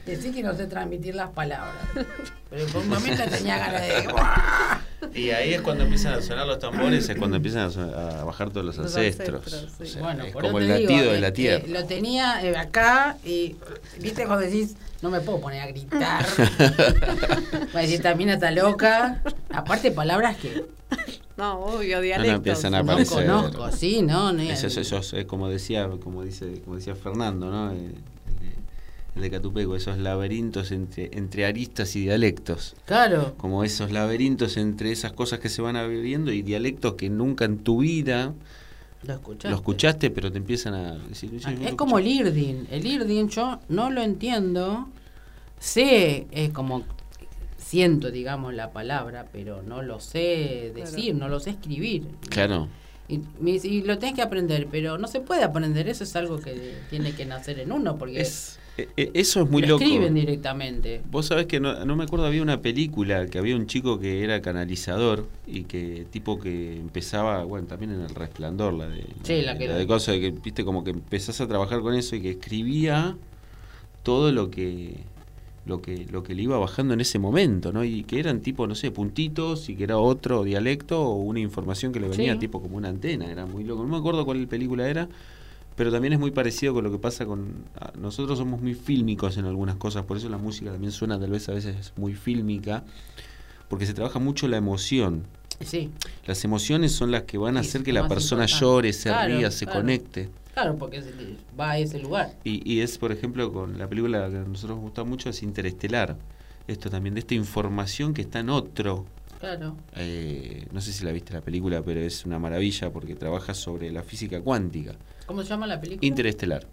Decí 0.05 0.31
que 0.31 0.41
no 0.41 0.55
sé 0.55 0.65
transmitir 0.65 1.15
las 1.15 1.29
palabras. 1.29 1.75
Pero 2.49 2.65
por 2.67 2.81
un 2.81 2.89
momento 2.89 3.23
tenía 3.29 3.59
ganas 3.59 3.81
de. 3.81 5.19
Y 5.19 5.29
ahí 5.29 5.53
es 5.53 5.61
cuando 5.61 5.83
empiezan 5.83 6.13
a 6.15 6.21
sonar 6.21 6.47
los 6.47 6.59
tambores, 6.59 7.07
es 7.07 7.17
cuando 7.17 7.37
empiezan 7.37 7.71
a, 7.79 8.23
bajar 8.23 8.49
todos 8.49 8.65
los, 8.65 8.79
ancestros. 8.79 9.67
bueno, 9.99 10.25
es 10.25 10.33
como 10.33 10.59
el 10.59 10.67
latido 10.67 11.13
de 11.13 11.21
la 11.21 11.27
eh, 11.27 11.31
tierra. 11.31 11.63
lo 11.67 11.85
tenía 11.85 12.43
eh, 12.43 12.57
acá 12.57 13.17
y, 13.23 13.55
viste, 13.99 14.25
cuando 14.25 14.45
decís, 14.45 14.75
no 15.01 15.09
me 15.09 15.21
puedo 15.21 15.39
poner 15.39 15.61
a 15.61 15.67
gritar. 15.67 16.25
Va 17.75 17.79
a 17.79 17.81
decir, 17.81 18.01
también 18.01 18.31
está 18.31 18.51
loca. 18.51 19.21
Aparte, 19.51 19.91
palabras 19.91 20.35
que 20.37 20.65
no, 21.39 21.59
obvio, 21.59 22.01
dialectos. 22.01 22.31
No, 22.31 22.35
empiezan 22.35 22.75
a 22.75 22.79
aparecer. 22.79 23.25
No 23.25 23.43
conozco, 23.43 23.71
sí, 23.71 24.01
no. 24.01 24.33
no 24.33 24.41
eso, 24.41 24.67
eso, 24.67 25.17
es 25.17 25.25
como 25.25 25.47
decía, 25.47 25.89
como 26.03 26.25
dice, 26.25 26.61
como 26.65 26.75
decía 26.75 26.95
Fernando, 26.95 27.49
¿no? 27.49 27.71
El, 27.71 27.95
de 29.15 29.29
Catupeco, 29.29 29.75
esos 29.75 29.97
laberintos 29.97 30.71
entre, 30.71 31.09
entre 31.13 31.45
aristas 31.45 31.95
y 31.95 32.01
dialectos. 32.01 32.75
Claro. 32.85 33.35
Como 33.37 33.65
esos 33.65 33.91
laberintos 33.91 34.55
entre 34.55 34.91
esas 34.91 35.11
cosas 35.11 35.39
que 35.39 35.49
se 35.49 35.61
van 35.61 35.75
abriendo 35.75 36.31
y 36.31 36.41
dialectos 36.41 36.93
que 36.93 37.09
nunca 37.09 37.43
en 37.43 37.57
tu 37.57 37.79
vida 37.79 38.33
lo 39.03 39.13
escuchaste, 39.13 39.49
lo 39.49 39.55
escuchaste 39.55 40.09
pero 40.09 40.31
te 40.31 40.37
empiezan 40.37 40.73
a 40.73 40.93
decir. 40.99 41.31
Ah, 41.45 41.53
es 41.53 41.75
como 41.75 41.99
el 41.99 42.07
Irdin. 42.07 42.67
El 42.69 42.85
Irdin 42.85 43.29
yo 43.29 43.59
no 43.69 43.89
lo 43.89 44.01
entiendo. 44.01 44.87
Sé, 45.59 46.27
es 46.31 46.51
como 46.51 46.85
siento, 47.69 48.09
digamos, 48.09 48.55
la 48.55 48.71
palabra, 48.71 49.27
pero 49.31 49.61
no 49.61 49.83
lo 49.83 49.99
sé 49.99 50.71
decir, 50.73 51.13
no 51.13 51.29
lo 51.29 51.39
sé 51.39 51.51
escribir. 51.51 52.07
Claro. 52.27 52.67
Y, 53.07 53.21
y, 53.45 53.83
lo 53.83 53.99
tenés 53.99 54.15
que 54.15 54.23
aprender, 54.23 54.67
pero 54.71 54.97
no 54.97 55.07
se 55.07 55.19
puede 55.19 55.43
aprender, 55.43 55.87
eso 55.87 56.03
es 56.03 56.15
algo 56.15 56.39
que 56.39 56.73
tiene 56.89 57.11
que 57.11 57.25
nacer 57.25 57.59
en 57.59 57.71
uno, 57.71 57.95
porque 57.99 58.21
es, 58.21 58.57
e, 58.75 58.87
e, 58.97 59.11
eso 59.13 59.43
es 59.43 59.49
muy 59.51 59.61
lo 59.61 59.67
loco. 59.67 59.83
escriben 59.83 60.15
directamente. 60.15 61.03
Vos 61.11 61.27
sabés 61.27 61.45
que 61.45 61.59
no, 61.59 61.85
no, 61.85 61.95
me 61.95 62.05
acuerdo, 62.05 62.25
había 62.25 62.41
una 62.41 62.59
película 62.59 63.27
que 63.27 63.37
había 63.37 63.55
un 63.55 63.67
chico 63.67 63.99
que 63.99 64.23
era 64.23 64.41
canalizador 64.41 65.27
y 65.45 65.65
que 65.65 66.07
tipo 66.09 66.39
que 66.39 66.77
empezaba, 66.77 67.43
bueno, 67.43 67.67
también 67.67 67.91
en 67.91 68.01
El 68.01 68.15
Resplandor, 68.15 68.73
la 68.73 68.87
de... 68.87 69.05
Sí, 69.21 69.43
la, 69.43 69.55
que... 69.59 69.67
de 69.67 69.85
cosas 69.85 70.15
que, 70.15 70.31
viste, 70.31 70.65
como 70.65 70.83
que 70.83 70.89
empezás 70.89 71.39
a 71.39 71.47
trabajar 71.47 71.81
con 71.81 71.93
eso 71.93 72.15
y 72.15 72.21
que 72.23 72.31
escribía 72.31 73.15
todo 74.01 74.31
lo 74.31 74.49
que 74.49 74.95
lo 75.69 75.81
que, 75.81 76.05
lo 76.11 76.23
que 76.23 76.35
le 76.35 76.41
iba 76.43 76.57
bajando 76.57 76.93
en 76.93 76.99
ese 76.99 77.17
momento, 77.19 77.71
¿no? 77.71 77.85
Y 77.85 78.03
que 78.03 78.19
eran 78.19 78.41
tipo, 78.41 78.67
no 78.67 78.75
sé, 78.75 78.91
puntitos 78.91 79.69
y 79.69 79.75
que 79.75 79.85
era 79.85 79.97
otro 79.97 80.43
dialecto 80.43 81.01
o 81.01 81.15
una 81.15 81.39
información 81.39 81.93
que 81.93 81.99
le 82.01 82.09
venía 82.09 82.33
Sí. 82.33 82.39
tipo 82.39 82.61
como 82.61 82.75
una 82.75 82.89
antena, 82.89 83.31
era 83.31 83.45
muy 83.45 83.63
loco. 83.63 83.83
No 83.83 83.87
me 83.89 83.97
acuerdo 83.97 84.25
cuál 84.25 84.45
película 84.47 84.89
era, 84.89 85.07
pero 85.77 85.91
también 85.91 86.11
es 86.13 86.19
muy 86.19 86.31
parecido 86.31 86.73
con 86.73 86.83
lo 86.83 86.91
que 86.91 86.97
pasa 86.97 87.25
con... 87.25 87.63
a- 87.79 87.93
Nosotros 87.97 88.37
somos 88.37 88.59
muy 88.61 88.73
fílmicos 88.73 89.37
en 89.37 89.45
algunas 89.45 89.77
cosas, 89.77 90.03
por 90.03 90.17
eso 90.17 90.27
la 90.27 90.37
música 90.37 90.71
también 90.71 90.91
suena 90.91 91.17
tal 91.17 91.29
vez 91.29 91.47
a 91.47 91.53
veces 91.53 91.93
muy 91.95 92.13
fílmica, 92.15 92.83
porque 93.69 93.85
se 93.85 93.93
trabaja 93.93 94.19
mucho 94.19 94.47
la 94.49 94.57
emoción. 94.57 95.23
Sí, 95.61 95.89
Las 96.25 96.43
emociones 96.45 96.93
son 96.93 97.11
las 97.11 97.23
que 97.23 97.37
van 97.37 97.57
a 97.57 97.63
Sí, 97.63 97.69
hacer 97.69 97.83
que 97.83 97.93
la 97.93 98.07
persona 98.07 98.43
importante. 98.43 98.65
llore, 98.65 98.93
se 98.93 99.09
Claro, 99.09 99.37
ría, 99.37 99.51
se 99.51 99.65
claro. 99.65 99.81
conecte. 99.81 100.29
Claro, 100.61 100.77
porque 100.77 101.03
va 101.59 101.71
a 101.71 101.77
ese 101.77 101.99
lugar. 101.99 102.33
Y, 102.43 102.69
y 102.69 102.81
es, 102.81 102.97
por 102.97 103.11
ejemplo, 103.11 103.51
con 103.51 103.77
la 103.77 103.87
película 103.87 104.29
que 104.29 104.37
a 104.37 104.41
nosotros 104.41 104.77
nos 104.77 104.81
gusta 104.81 105.03
mucho, 105.03 105.29
es 105.29 105.43
Interestelar. 105.43 106.17
Esto 106.67 106.89
también, 106.89 107.15
de 107.15 107.21
esta 107.21 107.33
información 107.33 108.13
que 108.13 108.21
está 108.21 108.39
en 108.39 108.49
otro. 108.49 109.05
Claro. 109.39 109.77
eh, 109.95 110.67
no 110.73 110.81
sé 110.81 110.91
si 110.91 111.05
la 111.05 111.13
viste 111.13 111.33
la 111.33 111.39
película, 111.41 111.81
pero 111.81 112.01
es 112.01 112.25
una 112.25 112.39
maravilla 112.39 112.91
porque 112.91 113.15
trabaja 113.15 113.53
sobre 113.53 113.89
la 113.89 114.03
física 114.03 114.41
cuántica. 114.41 114.95
¿Cómo 115.25 115.43
se 115.43 115.49
llama 115.49 115.65
la 115.65 115.79
película? 115.79 116.05
Interestelar. 116.05 116.67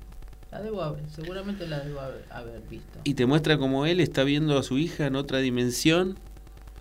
La 0.50 0.60
debo 0.60 0.82
haber, 0.82 1.08
seguramente 1.10 1.66
la 1.68 1.80
debo 1.80 2.00
haber, 2.00 2.24
haber 2.30 2.60
visto. 2.68 2.98
Y 3.04 3.14
te 3.14 3.24
muestra 3.26 3.56
cómo 3.58 3.86
él 3.86 4.00
está 4.00 4.24
viendo 4.24 4.58
a 4.58 4.62
su 4.64 4.78
hija 4.78 5.06
en 5.06 5.14
otra 5.14 5.38
dimensión, 5.38 6.18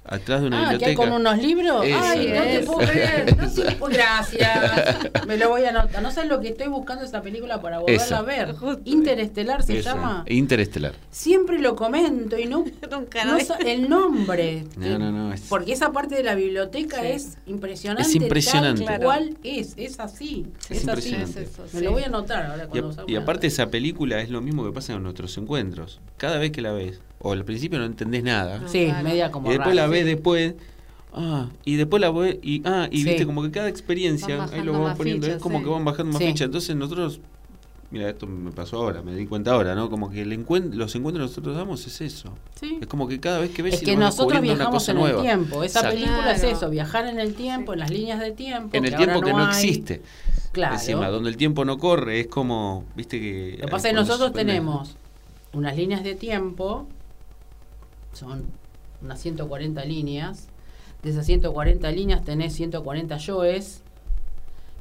atrás 0.07 0.41
de 0.41 0.47
una 0.47 0.57
ah, 0.57 0.77
que 0.77 0.85
hay 0.85 0.91
biblioteca. 0.91 1.09
con 1.09 1.21
unos 1.21 1.37
libros. 1.37 1.85
Eso, 1.85 1.99
Ay, 2.01 2.27
no 2.33 2.41
te 2.43 2.55
eso. 2.57 2.71
puedo 2.73 2.87
creer. 2.89 3.37
No 3.37 3.49
te 3.51 3.71
puedo- 3.75 3.93
Gracias. 3.93 5.25
Me 5.27 5.37
lo 5.37 5.49
voy 5.49 5.63
a 5.65 5.69
anotar. 5.69 6.01
No 6.01 6.11
sabes 6.11 6.29
lo 6.29 6.39
que 6.41 6.49
estoy 6.49 6.67
buscando 6.67 7.03
esa 7.03 7.21
película 7.21 7.61
para 7.61 7.79
volverla 7.79 8.17
a 8.17 8.21
ver. 8.21 8.53
Justo. 8.53 8.81
Interestelar 8.85 9.63
se 9.63 9.79
Esa, 9.79 9.95
llama. 9.95 10.23
Interestelar. 10.27 10.93
Siempre 11.11 11.59
lo 11.59 11.75
comento 11.75 12.37
y 12.37 12.45
no, 12.45 12.65
Nunca 12.91 13.25
no 13.25 13.37
el 13.65 13.89
nombre. 13.89 14.65
No, 14.77 14.99
no, 14.99 15.11
no, 15.11 15.33
es- 15.33 15.41
Porque 15.49 15.73
esa 15.73 15.91
parte 15.91 16.15
de 16.15 16.23
la 16.23 16.35
biblioteca 16.35 17.01
Sí. 17.01 17.07
es 17.07 17.37
impresionante. 17.45 18.03
Es 18.09 18.15
impresionante. 18.15 18.85
Tal 18.85 19.01
cual 19.01 19.37
es, 19.43 19.73
es 19.77 19.99
así. 19.99 20.45
Es 20.69 20.83
Es, 20.83 20.87
así. 20.87 21.15
Es 21.15 21.35
eso, 21.35 21.63
Me 21.73 21.79
sí. 21.79 21.85
lo 21.85 21.91
voy 21.91 22.03
a 22.03 22.07
anotar 22.07 22.45
ahora 22.45 22.65
Y, 22.65 22.67
cuando 22.67 22.89
a- 22.89 22.93
salga 22.93 23.11
y 23.11 23.15
aparte 23.15 23.47
esa 23.47 23.67
película 23.69 24.21
es 24.21 24.29
lo 24.29 24.41
mismo 24.41 24.63
que 24.65 24.71
pasa 24.71 24.93
en 24.93 25.03
nuestros 25.03 25.37
encuentros. 25.37 25.99
Cada 26.17 26.37
vez 26.37 26.51
que 26.51 26.61
la 26.61 26.71
ves, 26.71 27.01
o 27.19 27.31
al 27.33 27.43
principio 27.45 27.79
no 27.79 27.85
entendés 27.85 28.23
nada. 28.23 28.61
Sí, 28.67 28.85
Claro. 28.85 29.03
media 29.03 29.31
como 29.31 29.47
y 29.49 29.53
después 29.53 29.75
rara, 29.75 29.81
la 29.83 29.87
ves 29.87 29.94
después, 30.03 30.55
ah, 31.13 31.49
y 31.63 31.75
después 31.75 32.01
la 32.01 32.11
ves, 32.11 32.37
y 32.41 32.61
ah, 32.65 32.87
y 32.91 32.99
Sí. 32.99 33.03
viste 33.05 33.25
como 33.25 33.41
que 33.43 33.51
cada 33.51 33.69
experiencia, 33.69 34.43
ahí 34.51 34.61
lo 34.63 34.73
más 34.73 34.97
poniendo, 34.97 35.27
es 35.27 35.37
como 35.37 35.59
sí. 35.59 35.63
que 35.63 35.69
van 35.69 35.85
bajando 35.85 36.11
más 36.13 36.21
Sí. 36.21 36.27
fichas. 36.27 36.45
Entonces 36.47 36.75
nosotros, 36.75 37.21
mira, 37.91 38.09
esto 38.09 38.27
me 38.27 38.51
pasó 38.51 38.77
ahora, 38.77 39.01
me 39.01 39.15
di 39.15 39.25
cuenta 39.25 39.51
ahora, 39.53 39.75
¿no? 39.75 39.89
Como 39.89 40.09
que 40.09 40.21
el 40.23 40.31
encuent- 40.33 40.73
los 40.73 40.93
encuentros 40.95 41.23
que 41.29 41.29
nosotros 41.31 41.55
damos 41.55 41.85
es 41.87 42.01
eso. 42.01 42.33
Sí. 42.59 42.79
Es 42.81 42.87
como 42.87 43.07
que 43.07 43.19
cada 43.19 43.39
vez 43.39 43.51
que 43.51 43.61
ves 43.61 43.75
Es 43.75 43.83
y 43.83 43.85
que 43.85 43.95
nosotros 43.95 44.41
viajamos 44.41 44.89
en 44.89 44.97
nueva. 44.97 45.19
el 45.19 45.23
tiempo. 45.25 45.63
Esa 45.63 45.79
Exacto. 45.79 45.97
película 45.99 46.31
es 46.31 46.43
eso, 46.43 46.69
viajar 46.69 47.05
en 47.07 47.19
el 47.19 47.35
tiempo, 47.35 47.73
en 47.73 47.79
las 47.79 47.91
líneas 47.91 48.19
de 48.19 48.31
tiempo. 48.31 48.75
En 48.75 48.83
que 48.83 48.89
el 48.89 48.95
tiempo 48.95 49.15
ahora 49.15 49.27
que 49.27 49.33
no 49.33 49.39
hay. 49.45 49.47
existe. 49.49 50.01
Claro. 50.51 50.75
Encima, 50.75 51.09
donde 51.09 51.29
el 51.29 51.37
tiempo 51.37 51.65
no 51.65 51.77
corre, 51.77 52.21
es 52.21 52.27
como, 52.27 52.85
viste 52.95 53.19
que... 53.19 53.57
Lo 53.59 53.65
que 53.65 53.71
pasa 53.71 53.89
es 53.89 53.93
que 53.93 53.99
nosotros 53.99 54.31
tenemos 54.33 54.95
unas 55.51 55.75
líneas 55.75 56.01
de 56.03 56.15
tiempo, 56.15 56.87
son 58.13 58.45
unas 59.01 59.19
140 59.21 59.83
líneas. 59.85 60.47
De 61.03 61.11
esas 61.11 61.25
140 61.25 61.91
líneas 61.91 62.23
tenés 62.23 62.53
140 62.53 63.17
yoes 63.17 63.81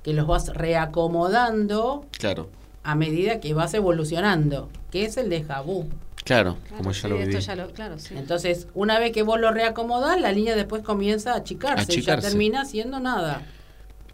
que 0.02 0.12
los 0.14 0.26
vas 0.26 0.48
reacomodando 0.54 2.04
Claro, 2.18 2.48
a 2.82 2.94
medida 2.94 3.40
que 3.40 3.54
vas 3.54 3.74
evolucionando, 3.74 4.68
que 4.90 5.04
es 5.04 5.16
el 5.16 5.28
de 5.30 5.40
vu. 5.64 5.88
claro, 6.24 6.56
Claro, 6.66 6.76
como 6.76 6.92
ya 6.92 7.02
sí, 7.02 7.08
lo 7.08 7.16
esto 7.16 7.28
viví. 7.28 7.40
ya 7.42 7.56
lo- 7.56 7.70
claro, 7.72 7.98
sí. 7.98 8.14
Entonces, 8.16 8.68
una 8.74 8.98
vez 8.98 9.12
que 9.12 9.22
vos 9.22 9.38
lo 9.40 9.50
reacomodás, 9.52 10.20
la 10.20 10.32
línea 10.32 10.56
después 10.56 10.82
comienza 10.82 11.32
a 11.32 11.36
achicarse, 11.36 11.94
y 11.98 12.02
ya 12.02 12.18
termina 12.18 12.64
siendo 12.64 13.00
nada. 13.00 13.42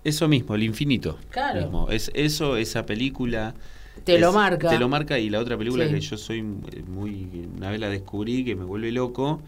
Eso 0.03 0.29
mismo, 0.29 0.55
el 0.55 0.63
infinito. 0.63 1.19
Claro. 1.31 1.61
mismo. 1.63 1.91
Es 1.91 2.11
eso, 2.15 2.57
esa 2.57 2.87
película. 2.87 3.55
Te 4.05 4.19
lo 4.19 4.33
marca. 4.33 4.71
Te 4.71 4.79
lo 4.79 4.89
marca 4.89 5.19
y 5.19 5.29
la 5.29 5.39
otra 5.41 5.59
película 5.59 5.87
Sí. 5.87 5.93
que 5.95 6.01
yo 6.01 6.17
soy 6.17 6.41
muy. 6.43 7.49
Una 7.57 7.71
vez 7.71 7.79
la 7.81 7.89
descubrí 7.91 8.45
que 8.45 8.57
me 8.57 8.65
vuelve 8.65 8.91
loco. 8.93 9.43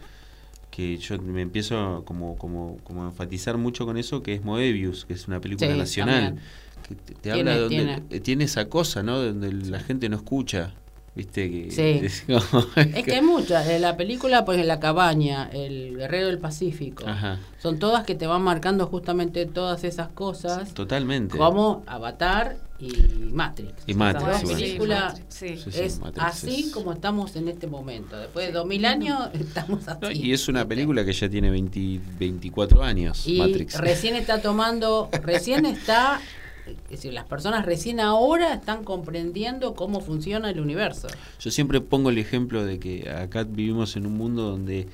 Que 0.75 0.97
yo 0.97 1.21
me 1.21 1.41
empiezo 1.43 2.01
como, 2.03 2.35
como, 2.35 2.77
como 2.83 3.03
a 3.03 3.05
enfatizar 3.09 3.57
mucho 3.59 3.85
con 3.85 3.95
eso, 3.95 4.23
que 4.23 4.33
es 4.33 4.43
Moebius, 4.43 5.05
que 5.05 5.13
es 5.13 5.27
una 5.27 5.39
película 5.39 5.71
Sí, 5.71 5.77
nacional. 5.77 6.23
también. 6.25 6.45
Que 6.87 6.95
te, 6.95 7.13
te 7.13 7.19
Tiene- 7.21 7.39
habla 7.39 7.53
de 7.53 7.59
donde 7.59 7.75
tiene. 8.09 8.19
tiene 8.21 8.43
esa 8.45 8.65
cosa, 8.69 9.03
¿no? 9.03 9.19
Donde 9.19 9.51
la 9.53 9.79
gente 9.79 10.09
no 10.09 10.15
escucha. 10.15 10.73
¿Viste? 11.15 11.49
Que, 11.51 11.71
Sí. 11.71 11.81
es 12.05 12.21
como- 12.27 12.65
Es 12.75 13.03
que 13.05 13.13
hay 13.13 13.21
muchas. 13.21 13.67
En 13.67 13.81
la 13.81 13.95
película, 13.97 14.45
pues 14.45 14.59
en 14.59 14.67
La 14.67 14.79
Cabaña, 14.79 15.49
El 15.53 15.95
Guerrero 15.97 16.27
del 16.27 16.39
Pacífico. 16.39 17.05
Ajá, 17.07 17.39
Son 17.61 17.77
todas 17.79 18.03
que 18.03 18.15
te 18.15 18.25
van 18.27 18.41
marcando 18.41 18.87
justamente 18.87 19.45
todas 19.45 19.83
esas 19.83 20.09
cosas, 20.09 20.73
totalmente. 20.73 21.37
como 21.37 21.83
Avatar 21.85 22.57
y 22.79 22.91
Matrix. 23.31 23.71
Y 23.85 23.93
Matrix, 23.93 24.27
dos 24.27 24.41
bueno. 24.43 24.57
películas 24.59 25.21
Sí, 25.29 25.55
Sí, 25.57 25.71
sí, 25.71 25.79
es 25.81 25.99
Matrix 25.99 26.25
así 26.25 26.61
es- 26.67 26.71
como 26.73 26.91
estamos 26.91 27.35
en 27.35 27.47
este 27.47 27.67
momento. 27.67 28.17
Después 28.17 28.47
de 28.47 28.51
2000 28.51 28.83
años 28.85 29.19
estamos 29.33 29.87
así. 29.87 29.99
No, 30.01 30.11
y 30.11 30.33
es 30.33 30.47
una 30.47 30.67
película 30.67 31.05
que 31.05 31.13
ya 31.13 31.29
tiene 31.29 31.49
20 31.51 32.01
24 32.19 32.81
años, 32.83 33.25
Y 33.27 33.37
Matrix. 33.37 33.77
recién 33.79 34.15
está 34.15 34.41
tomando, 34.41 35.09
recién 35.21 35.65
está, 35.67 36.19
es 36.67 36.89
decir, 36.89 37.13
las 37.13 37.25
personas 37.25 37.65
recién 37.65 37.99
ahora 37.99 38.53
están 38.53 38.83
comprendiendo 38.83 39.73
cómo 39.75 39.99
funciona 40.01 40.49
el 40.49 40.59
universo. 40.59 41.07
Yo 41.39 41.51
siempre 41.51 41.81
pongo 41.81 42.09
el 42.09 42.17
ejemplo 42.17 42.63
de 42.65 42.79
que 42.79 43.09
acá 43.09 43.43
vivimos 43.43 43.95
en 43.95 44.05
un 44.05 44.13
mundo 44.17 44.43
donde 44.43 44.87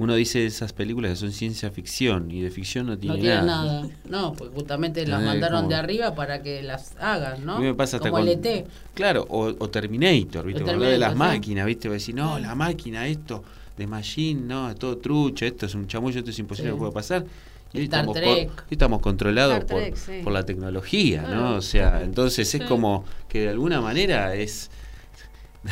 uno 0.00 0.14
dice 0.14 0.46
esas 0.46 0.72
películas 0.72 1.10
que 1.10 1.16
son 1.16 1.32
ciencia 1.32 1.70
ficción 1.72 2.30
y 2.30 2.40
de 2.40 2.50
ficción 2.52 2.86
no 2.86 2.96
tiene, 2.96 3.16
no 3.16 3.20
tiene 3.20 3.36
nada. 3.36 3.46
nada. 3.82 3.88
No, 4.08 4.32
pues 4.34 4.52
justamente 4.54 5.04
las 5.06 5.20
mandaron 5.22 5.62
como- 5.62 5.70
de 5.70 5.74
arriba 5.74 6.14
para 6.14 6.40
que 6.40 6.62
las 6.62 6.94
hagan, 7.00 7.44
¿no? 7.44 7.56
A 7.56 7.58
mí 7.58 7.64
me 7.66 7.74
pasa 7.74 7.96
hasta 7.96 8.10
Como 8.10 8.22
con, 8.24 8.28
E. 8.28 8.64
Claro, 8.94 9.26
o, 9.28 9.46
o 9.58 9.70
Terminator, 9.70 10.46
¿viste? 10.46 10.62
O 10.62 10.78
de 10.78 10.98
las 10.98 11.12
sí. 11.14 11.18
máquinas, 11.18 11.66
¿viste? 11.66 11.88
Va 11.88 11.94
a 11.94 11.98
decir, 11.98 12.14
no, 12.14 12.38
la 12.38 12.54
máquina, 12.54 13.08
esto, 13.08 13.42
de 13.76 13.86
Machine, 13.88 14.40
no, 14.42 14.70
es 14.70 14.76
todo 14.76 14.98
trucho, 14.98 15.44
esto 15.44 15.66
es 15.66 15.74
un 15.74 15.88
chamullo, 15.88 16.18
esto 16.20 16.30
es 16.30 16.38
imposible 16.38 16.70
Sí. 16.70 16.74
que 16.76 16.78
pueda 16.78 16.92
pasar. 16.92 17.24
Y 17.72 17.82
estamos, 17.82 18.16
Trek. 18.16 18.50
estamos 18.70 19.00
controlados 19.00 19.54
Star 19.58 19.66
por, 19.66 19.80
Trek, 19.82 19.96
sí. 19.96 20.20
por 20.24 20.32
la 20.32 20.44
tecnología, 20.46 21.22
¿no? 21.22 21.56
O 21.56 21.60
sea, 21.60 22.02
entonces 22.02 22.54
es 22.54 22.60
Sí. 22.62 22.66
como 22.66 23.04
que 23.28 23.40
de 23.42 23.48
alguna 23.50 23.80
manera 23.80 24.34
es. 24.34 24.70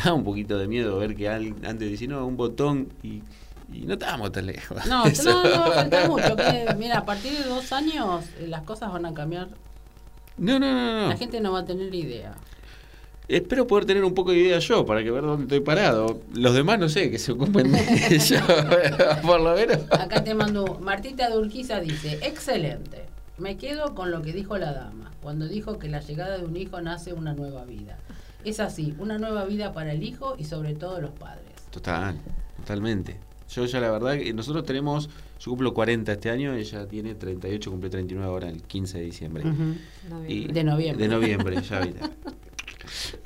Da 0.05 0.13
un 0.13 0.25
poquito 0.25 0.59
de 0.59 0.67
miedo 0.67 0.99
ver 0.99 1.15
que 1.15 1.29
al- 1.29 1.55
antes 1.65 1.91
decía, 1.91 2.09
no, 2.09 2.27
un 2.27 2.37
botón 2.37 2.89
y, 3.05 3.23
y 3.73 3.87
no 3.87 3.95
estábamos 3.95 4.33
tan 4.33 4.45
lejos. 4.47 4.85
No, 4.87 5.07
Eso. 5.07 5.31
no, 5.31 5.43
no, 5.67 5.73
falta 5.73 6.09
mucho. 6.09 6.37
que, 6.37 6.67
mira, 6.77 6.99
a 6.99 7.05
partir 7.07 7.33
de 7.33 7.45
dos 7.45 7.73
años 7.73 8.25
eh, 8.39 8.47
las 8.49 8.63
cosas 8.63 8.93
van 8.93 9.07
a 9.07 9.15
cambiar. 9.15 9.49
No, 10.39 10.59
no, 10.59 10.71
no, 10.73 11.01
no. 11.03 11.09
La 11.09 11.17
gente 11.17 11.41
no 11.41 11.53
va 11.53 11.61
a 11.61 11.65
tener 11.65 11.95
idea. 11.95 12.35
Espero 13.29 13.67
poder 13.67 13.87
tener 13.87 14.05
un 14.05 14.15
poco 14.15 14.31
de 14.31 14.39
idea 14.39 14.59
yo 14.61 14.87
para 14.87 15.03
que 15.03 15.11
ver 15.11 15.23
dónde 15.23 15.45
estoy 15.45 15.61
parado. 15.61 16.21
Los 16.35 16.55
demás 16.55 16.79
no 16.79 16.89
sé, 16.89 17.11
que 17.11 17.19
se 17.19 17.33
ocupen 17.33 17.73
de 17.73 17.81
ello, 18.11 18.39
por 19.23 19.41
lo 19.41 19.55
menos. 19.55 19.79
Acá 19.91 20.23
te 20.23 20.35
mando, 20.35 20.79
Martita 20.81 21.29
de 21.29 21.37
Urquiza 21.39 21.81
dice, 21.81 22.21
excelente. 22.23 23.05
Me 23.39 23.57
quedo 23.57 23.95
con 23.95 24.11
lo 24.13 24.23
que 24.23 24.33
dijo 24.33 24.57
la 24.59 24.73
dama, 24.73 25.11
cuando 25.23 25.47
dijo 25.49 25.79
que 25.79 25.89
la 25.89 26.01
llegada 26.01 26.39
de 26.39 26.45
un 26.45 26.57
hijo 26.57 26.81
nace 26.81 27.13
una 27.13 27.35
nueva 27.35 27.65
vida. 27.65 27.99
Es 28.45 28.61
así, 28.61 28.95
una 28.99 29.19
nueva 29.19 29.45
vida 29.45 29.73
para 29.73 29.93
el 29.93 30.05
hijo 30.05 30.37
y 30.39 30.45
sobre 30.45 30.75
todo 30.75 31.01
los 31.01 31.11
padres. 31.11 31.43
Total, 31.71 32.17
totalmente. 32.59 33.19
Yo 33.53 33.65
ya 33.67 33.81
la 33.81 33.91
verdad 33.91 34.17
que 34.19 34.33
nosotros 34.33 34.65
tenemos, 34.65 35.09
yo 35.41 35.51
cumplo 35.51 35.75
40 35.75 36.13
este 36.13 36.31
año, 36.31 36.55
ella 36.55 36.87
tiene 36.87 37.15
38, 37.15 37.71
cumple 37.71 37.91
39 37.91 38.27
ahora 38.31 38.49
el 38.49 38.63
15 38.63 38.99
de 38.99 39.05
diciembre. 39.05 39.45
Y- 40.29 40.47
De 40.47 40.65
noviembre. 40.65 41.07
De 41.09 41.13
noviembre, 41.13 41.61
ya 41.63 41.81
viste. 41.81 42.01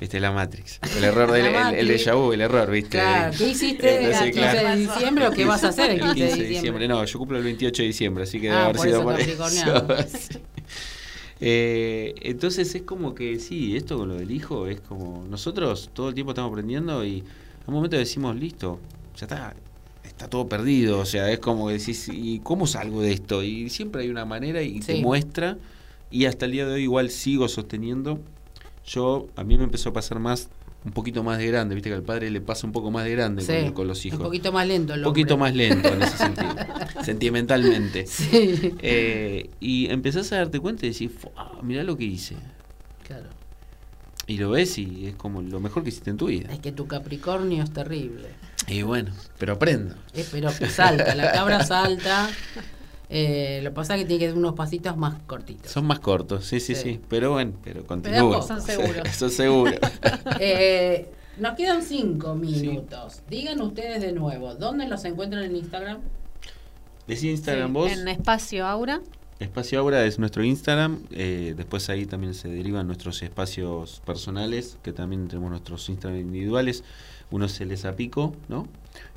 Viste 0.01 0.19
la 0.19 0.31
Matrix. 0.31 0.79
El 0.97 1.03
error 1.03 1.31
del 1.31 1.45
el, 1.45 1.75
el 1.75 1.87
déjà 1.87 2.15
vu, 2.15 2.33
el 2.33 2.41
error, 2.41 2.69
¿viste? 2.71 2.89
Claro, 2.89 3.33
¿qué 3.37 3.49
hiciste 3.49 3.97
el 3.99 4.05
Entonces, 4.05 4.31
15 4.31 4.39
claro. 4.51 4.69
de 4.69 4.75
diciembre 4.77 5.27
o 5.27 5.31
qué 5.31 5.45
vas 5.45 5.63
a 5.63 5.67
hacer 5.69 5.91
el 5.91 6.01
15 6.01 6.35
de 6.37 6.43
diciembre? 6.47 6.87
No, 6.87 7.05
yo 7.05 7.19
cumplo 7.19 7.37
el 7.37 7.43
28 7.43 7.83
de 7.83 7.87
diciembre, 7.87 8.23
así 8.23 8.41
que 8.41 8.47
debe 8.47 8.57
Ah, 8.57 8.63
haber 8.65 8.75
por 8.77 8.85
sido 8.87 8.97
eso 8.97 9.87
por 9.87 9.99
eso. 9.99 10.07
Sí. 10.19 10.39
Eh, 11.39 12.13
entonces 12.21 12.73
es 12.75 12.81
como 12.83 13.15
que 13.15 13.39
sí, 13.39 13.75
esto 13.75 13.97
con 13.97 14.09
lo 14.09 14.15
del 14.15 14.29
hijo 14.31 14.67
es 14.67 14.79
como 14.81 15.25
nosotros 15.27 15.89
todo 15.93 16.09
el 16.09 16.13
tiempo 16.15 16.31
estamos 16.31 16.51
aprendiendo 16.51 17.03
y 17.03 17.19
a 17.65 17.69
un 17.69 17.73
momento 17.73 17.97
decimos, 17.97 18.35
listo, 18.35 18.79
ya 19.17 19.25
está, 19.25 19.55
está 20.03 20.27
todo 20.29 20.47
perdido, 20.47 20.99
o 20.99 21.05
sea, 21.05 21.31
es 21.31 21.39
como 21.39 21.67
que 21.67 21.73
decís, 21.79 22.09
¿y 22.13 22.39
cómo 22.39 22.67
salgo 22.67 23.01
de 23.01 23.11
esto? 23.13 23.41
Y 23.43 23.69
siempre 23.69 24.03
hay 24.03 24.09
una 24.09 24.25
manera 24.25 24.61
y 24.61 24.79
te 24.81 24.95
Sí. 24.97 25.01
muestra 25.01 25.57
y 26.11 26.25
hasta 26.25 26.45
el 26.45 26.51
día 26.51 26.65
de 26.67 26.73
hoy 26.73 26.83
igual 26.83 27.09
sigo 27.09 27.47
sosteniendo. 27.47 28.19
Yo, 28.85 29.27
a 29.35 29.43
mí 29.43 29.57
me 29.57 29.63
empezó 29.63 29.89
a 29.89 29.93
pasar 29.93 30.19
más, 30.19 30.49
un 30.83 30.91
poquito 30.91 31.23
más 31.23 31.37
de 31.37 31.47
grande, 31.47 31.75
viste 31.75 31.89
que 31.89 31.95
al 31.95 32.03
padre 32.03 32.31
le 32.31 32.41
pasa 32.41 32.65
un 32.65 32.73
poco 32.73 32.89
más 32.91 33.05
de 33.05 33.11
grande 33.11 33.43
Sí, 33.43 33.65
con, 33.65 33.73
con 33.73 33.87
los 33.87 34.05
hijos. 34.05 34.19
Un 34.19 34.25
poquito 34.25 34.51
más 34.51 34.67
lento. 34.67 34.93
Un 34.93 35.03
poquito 35.03 35.37
más 35.37 35.53
lento 35.55 35.89
en 35.89 36.01
ese 36.01 36.17
sentido, 36.17 36.55
sentimentalmente. 37.03 38.07
Sí. 38.07 38.73
Eh, 38.79 39.49
y 39.59 39.89
empezás 39.91 40.31
a 40.31 40.37
darte 40.37 40.59
cuenta 40.59 40.85
y 40.85 40.89
decís, 40.89 41.11
"Fua, 41.17 41.59
mirá 41.61 41.83
lo 41.83 41.95
que 41.97 42.05
hice. 42.05 42.35
Claro. 43.05 43.27
Y 44.27 44.37
lo 44.37 44.51
ves 44.51 44.77
y 44.77 45.07
es 45.07 45.15
como 45.15 45.41
lo 45.41 45.59
mejor 45.59 45.83
que 45.83 45.89
hiciste 45.89 46.09
en 46.09 46.17
tu 46.17 46.27
vida. 46.27 46.51
Es 46.53 46.59
que 46.59 46.71
tu 46.71 46.87
Capricornio 46.87 47.63
es 47.63 47.71
terrible. 47.71 48.29
Y 48.67 48.83
bueno, 48.83 49.11
pero 49.37 49.53
aprendo. 49.53 49.95
Eh, 50.13 50.25
pero 50.31 50.49
que 50.57 50.69
salta, 50.69 51.13
la 51.15 51.31
cabra 51.31 51.65
salta. 51.65 52.29
Eh, 53.13 53.59
lo 53.61 53.71
que 53.71 53.75
pasa 53.75 53.95
es 53.95 54.01
que 54.01 54.05
tiene 54.07 54.19
que 54.21 54.27
dar 54.29 54.37
unos 54.37 54.53
pasitos 54.53 54.95
más 54.95 55.19
cortitos. 55.27 55.69
Son 55.69 55.85
más 55.85 55.99
cortos, 55.99 56.45
sí, 56.45 56.61
sí, 56.61 56.75
Sí. 56.75 56.81
sí. 56.93 56.99
Pero 57.09 57.33
bueno, 57.33 57.51
pero 57.61 57.85
continúa. 57.85 58.41
Son 58.41 58.61
seguros. 58.61 59.03
Eso 59.05 59.27
seguro. 59.29 59.73
Eh, 60.39 61.11
nos 61.37 61.55
quedan 61.55 61.81
cinco 61.83 62.35
minutos. 62.35 63.21
Digan 63.29 63.59
ustedes 63.61 64.01
de 64.01 64.13
nuevo, 64.13 64.55
¿dónde 64.55 64.87
los 64.87 65.03
encuentran 65.05 65.43
en 65.43 65.55
Instagram? 65.57 65.99
Decí 67.07 67.29
Instagram 67.29 67.67
Sí, 67.67 67.73
vos. 67.73 67.91
En 67.91 68.07
Espacio 68.07 68.65
Aura. 68.65 69.01
Espacio 69.39 69.79
Aura 69.79 70.05
es 70.05 70.17
nuestro 70.19 70.43
Instagram. 70.43 71.03
eh, 71.11 71.53
después 71.57 71.89
ahí 71.89 72.05
también 72.05 72.33
se 72.33 72.47
derivan 72.47 72.85
nuestros 72.87 73.21
espacios 73.23 74.01
personales, 74.05 74.77
que 74.83 74.93
también 74.93 75.27
tenemos 75.27 75.49
nuestros 75.49 75.89
Instagram 75.89 76.19
individuales. 76.21 76.83
Uno 77.31 77.45
es 77.45 77.59
el 77.59 77.71
Esapico, 77.71 78.35
¿no? 78.49 78.67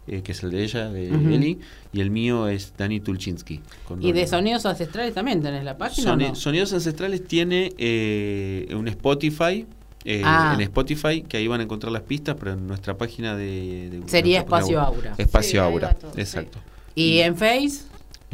Eh, 0.07 0.21
que 0.23 0.33
es 0.33 0.43
el 0.43 0.51
de 0.51 0.63
ella, 0.65 0.91
de 0.91 1.11
Ujú. 1.11 1.29
Eli. 1.31 1.59
Y 1.93 2.01
el 2.03 2.11
mío 2.11 2.47
es 2.49 2.75
Dani 2.77 3.01
Tulchinsky. 3.01 3.61
Y 4.01 4.13
de 4.13 4.27
sonidos 4.27 4.67
ancestrales 4.67 5.15
también 5.15 5.41
tenés 5.43 5.65
la 5.65 5.79
página. 5.79 6.13
o 6.13 6.15
Soni- 6.17 6.29
no? 6.29 6.35
Sonidos 6.35 6.73
Ancestrales 6.75 7.27
tiene 7.27 7.73
eh, 7.79 8.69
un 8.77 8.87
Spotify. 8.89 9.65
eh, 10.07 10.21
Ah. 10.23 10.53
En 10.55 10.61
Spotify, 10.61 11.23
que 11.23 11.39
ahí 11.39 11.49
van 11.49 11.61
a 11.61 11.65
encontrar 11.65 11.91
las 11.91 12.03
pistas, 12.03 12.37
pero 12.39 12.53
en 12.53 12.67
nuestra 12.67 12.99
página 12.99 13.35
de. 13.35 13.89
de 13.91 14.03
Sería 14.07 14.41
Espacio. 14.41 14.79
Aura. 14.79 15.15
Espacio 15.17 15.51
Sí, 15.53 15.57
Aura, 15.57 15.97
sí. 15.99 16.21
exacto. 16.21 16.59
Y 16.95 17.21
en 17.21 17.35
Face, 17.37 17.85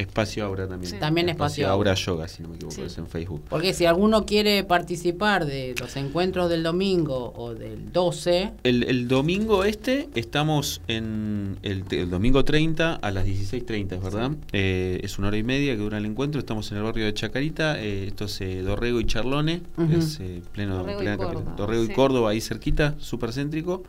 Espacio 0.01 0.45
Aura 0.45 0.67
también. 0.67 0.91
Sí. 0.93 0.99
También 0.99 1.29
Espacio 1.29 1.67
Aura 1.69 1.93
Yoga, 1.93 2.27
si 2.27 2.43
no 2.43 2.49
me 2.49 2.55
equivoco, 2.55 2.75
Sí. 2.75 2.81
es 2.83 2.97
en 2.97 3.07
Facebook. 3.07 3.41
porque 3.49 3.73
si 3.73 3.85
alguno 3.85 4.25
quiere 4.25 4.63
participar 4.63 5.45
de 5.45 5.75
los 5.79 5.95
encuentros 5.95 6.49
del 6.49 6.63
domingo 6.63 7.33
o 7.35 7.53
del 7.53 7.91
12, 7.91 8.51
El, 8.63 8.83
el 8.83 9.07
domingo 9.07 9.63
este 9.63 10.09
estamos 10.15 10.81
en 10.87 11.57
el, 11.63 11.83
el 11.91 12.09
domingo 12.09 12.43
30 12.43 12.95
a 12.95 13.11
las 13.11 13.25
16.30, 13.25 13.93
¿es 13.97 14.03
verdad? 14.03 14.31
Eh, 14.51 14.99
es 15.03 15.17
una 15.19 15.29
hora 15.29 15.37
y 15.37 15.43
media 15.43 15.73
que 15.73 15.81
dura 15.81 15.97
el 15.97 16.05
encuentro. 16.05 16.39
Estamos 16.39 16.71
en 16.71 16.77
el 16.77 16.83
barrio 16.83 17.05
de 17.05 17.13
Chacarita. 17.13 17.79
eh, 17.81 18.05
esto 18.07 18.25
es 18.25 18.41
eh, 18.41 18.61
Dorrego 18.61 18.99
y 18.99 19.05
Charlone. 19.05 19.61
Es 19.91 20.19
eh, 20.19 20.41
pleno, 20.51 20.77
Dorrego 20.77 21.01
y 21.03 21.17
Córdoba. 21.17 21.53
Dorrego 21.57 21.83
y. 21.83 21.89
Córdoba, 21.89 22.29
ahí 22.31 22.41
cerquita, 22.41 22.95
súper 22.99 23.31
céntrico. 23.33 23.83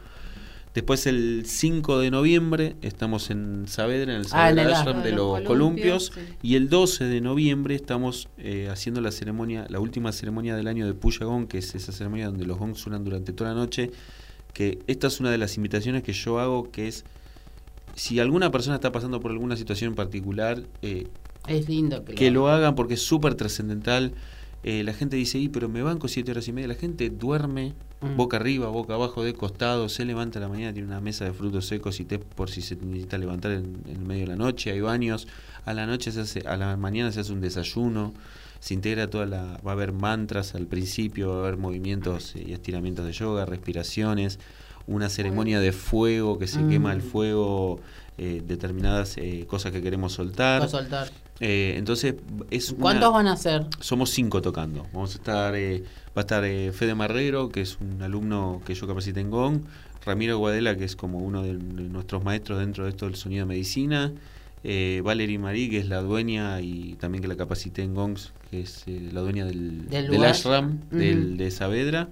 Después 0.75 1.07
el 1.07 1.43
5 1.47 1.99
de 1.99 2.11
noviembre 2.11 2.77
estamos 2.81 3.31
en 3.31 3.64
Saavedra, 3.68 4.14
en 4.14 4.20
el 4.20 4.27
Ah, 4.33 4.49
en 4.51 4.57
Saavedra 4.57 4.62
el 4.62 4.68
Ashram 4.73 4.87
Ashram. 4.89 5.03
de 5.03 5.11
Los 5.11 5.39
los 5.41 5.47
columpios, 5.47 6.11
columpios. 6.11 6.37
sí. 6.41 6.49
Y 6.49 6.55
el 6.55 6.70
12 6.70 7.05
de 7.05 7.20
noviembre 7.20 7.75
estamos 7.75 8.29
eh, 8.39 8.68
haciendo 8.70 9.03
la 9.03 9.11
ceremonia, 9.12 9.66
la 9.68 9.81
última 9.81 10.12
ceremonia 10.12 10.57
del 10.57 10.66
año 10.68 10.87
de 10.87 10.95
Puya 10.95 11.27
Gong, 11.27 11.47
que 11.47 11.59
es 11.59 11.75
esa 11.75 11.93
ceremonia 11.93 12.27
donde 12.27 12.47
los 12.47 12.59
gongs 12.59 12.79
suenan 12.79 13.05
durante 13.05 13.33
toda 13.35 13.51
la 13.51 13.57
noche. 13.57 13.91
Que 14.55 14.79
esta 14.87 15.09
es 15.09 15.20
una 15.20 15.31
de 15.31 15.39
las 15.39 15.57
invitaciones 15.57 16.03
que 16.03 16.12
yo 16.14 16.39
hago, 16.39 16.70
que 16.70 16.89
es 16.89 17.05
si 17.95 18.18
alguna 18.20 18.51
persona 18.51 18.77
está 18.77 18.93
pasando 18.93 19.20
por 19.20 19.31
alguna 19.31 19.57
situación 19.57 19.91
en 19.91 19.95
particular, 19.95 20.62
eh, 20.81 21.07
es 21.49 21.68
lindo 21.68 22.03
que, 22.05 22.14
que 22.14 22.31
lo 22.31 22.49
hagan 22.49 22.75
porque 22.75 22.95
es 22.95 23.03
súper 23.03 23.35
trascendental. 23.35 24.12
Eh, 24.64 24.82
la 24.84 24.92
gente 24.94 25.16
dice, 25.16 25.38
y 25.38 25.48
pero 25.48 25.68
me 25.68 25.82
banco 25.82 26.06
siete 26.08 26.30
horas 26.30 26.46
y 26.48 26.52
media. 26.52 26.68
La 26.68 26.74
gente 26.74 27.10
duerme 27.10 27.74
Mm. 28.02 28.16
boca 28.16 28.36
arriba, 28.36 28.68
boca 28.68 28.94
abajo, 28.94 29.22
de 29.22 29.32
costado, 29.32 29.88
se 29.88 30.04
levanta 30.04 30.38
a 30.40 30.42
la 30.42 30.48
mañana, 30.48 30.72
tiene 30.72 30.88
una 30.88 31.00
mesa 31.00 31.24
de 31.24 31.32
frutos 31.32 31.66
secos 31.66 32.00
y 32.00 32.04
té 32.04 32.18
por 32.18 32.50
si 32.50 32.60
se 32.60 32.74
necesita 32.76 33.16
levantar 33.16 33.52
en, 33.52 33.76
el 33.88 34.00
medio 34.00 34.22
de 34.22 34.26
la 34.28 34.36
noche, 34.36 34.72
hay 34.72 34.80
baños, 34.80 35.28
a 35.64 35.72
la 35.72 35.86
noche 35.86 36.10
se 36.10 36.22
hace, 36.22 36.40
a 36.40 36.56
la 36.56 36.76
mañana 36.76 37.12
se 37.12 37.20
hace 37.20 37.32
un 37.32 37.40
desayuno, 37.40 38.12
se 38.58 38.74
integra 38.74 39.08
toda 39.08 39.26
la, 39.26 39.60
va 39.64 39.70
a 39.70 39.74
haber 39.74 39.92
mantras 39.92 40.56
al 40.56 40.66
principio, 40.66 41.28
va 41.30 41.36
a 41.36 41.38
haber 41.42 41.58
movimientos 41.58 42.34
y 42.34 42.52
estiramientos 42.52 43.06
de 43.06 43.12
yoga, 43.12 43.46
respiraciones, 43.46 44.40
una 44.88 45.08
ceremonia 45.08 45.60
de 45.60 45.70
fuego 45.70 46.40
que 46.40 46.48
se 46.48 46.58
Mm. 46.58 46.70
quema 46.70 46.92
el 46.92 47.02
fuego, 47.02 47.78
eh, 48.18 48.42
determinadas 48.44 49.16
eh, 49.16 49.46
cosas 49.46 49.70
que 49.70 49.80
queremos 49.80 50.12
soltar. 50.12 50.68
soltar. 50.68 51.08
Eh, 51.45 51.74
entonces 51.76 52.14
es 52.53 52.70
una- 52.70 52.80
¿Cuántos 52.82 53.12
van 53.12 53.26
a 53.26 53.36
ser? 53.36 53.66
somos 53.80 54.11
cinco 54.11 54.40
tocando. 54.40 54.86
Vamos 54.93 55.14
a 55.14 55.18
estar, 55.18 55.57
eh, 55.57 55.82
va 56.16 56.18
a 56.18 56.20
estar 56.20 56.45
eh, 56.45 56.70
Fede 56.72 56.95
Marrero, 56.95 57.49
que 57.49 57.62
es 57.62 57.78
un 57.80 58.01
alumno 58.01 58.62
que 58.64 58.74
yo 58.74 58.86
capacité 58.86 59.18
en 59.20 59.30
Gong, 59.30 59.62
Ramiro 60.07 60.38
Guadela, 60.38 60.76
que 60.76 60.84
es 60.84 60.95
como 60.95 61.18
uno 61.18 61.43
de, 61.43 61.55
de 61.59 61.82
nuestros 61.88 62.22
maestros 62.22 62.61
dentro 62.61 62.84
de 62.84 62.90
esto 62.90 63.07
del 63.07 63.16
sonido 63.16 63.45
de 63.45 63.49
medicina, 63.49 64.12
eh, 64.62 65.03
Valerie 65.05 65.40
Marí, 65.40 65.68
que 65.68 65.78
es 65.78 65.88
la 65.88 66.01
dueña 66.01 66.61
y 66.61 66.95
también 67.01 67.22
que 67.22 67.28
la 67.28 67.36
capacité 67.36 67.82
en 67.82 67.95
Gongs, 67.95 68.32
que 68.49 68.61
es 68.61 68.84
eh, 68.86 69.09
la 69.12 69.20
dueña 69.20 69.45
del, 69.45 69.88
Del 69.88 70.11
del 70.12 70.24
ashram 70.24 70.78
del, 70.93 71.36
de 71.36 71.51
Saavedra. 71.51 72.09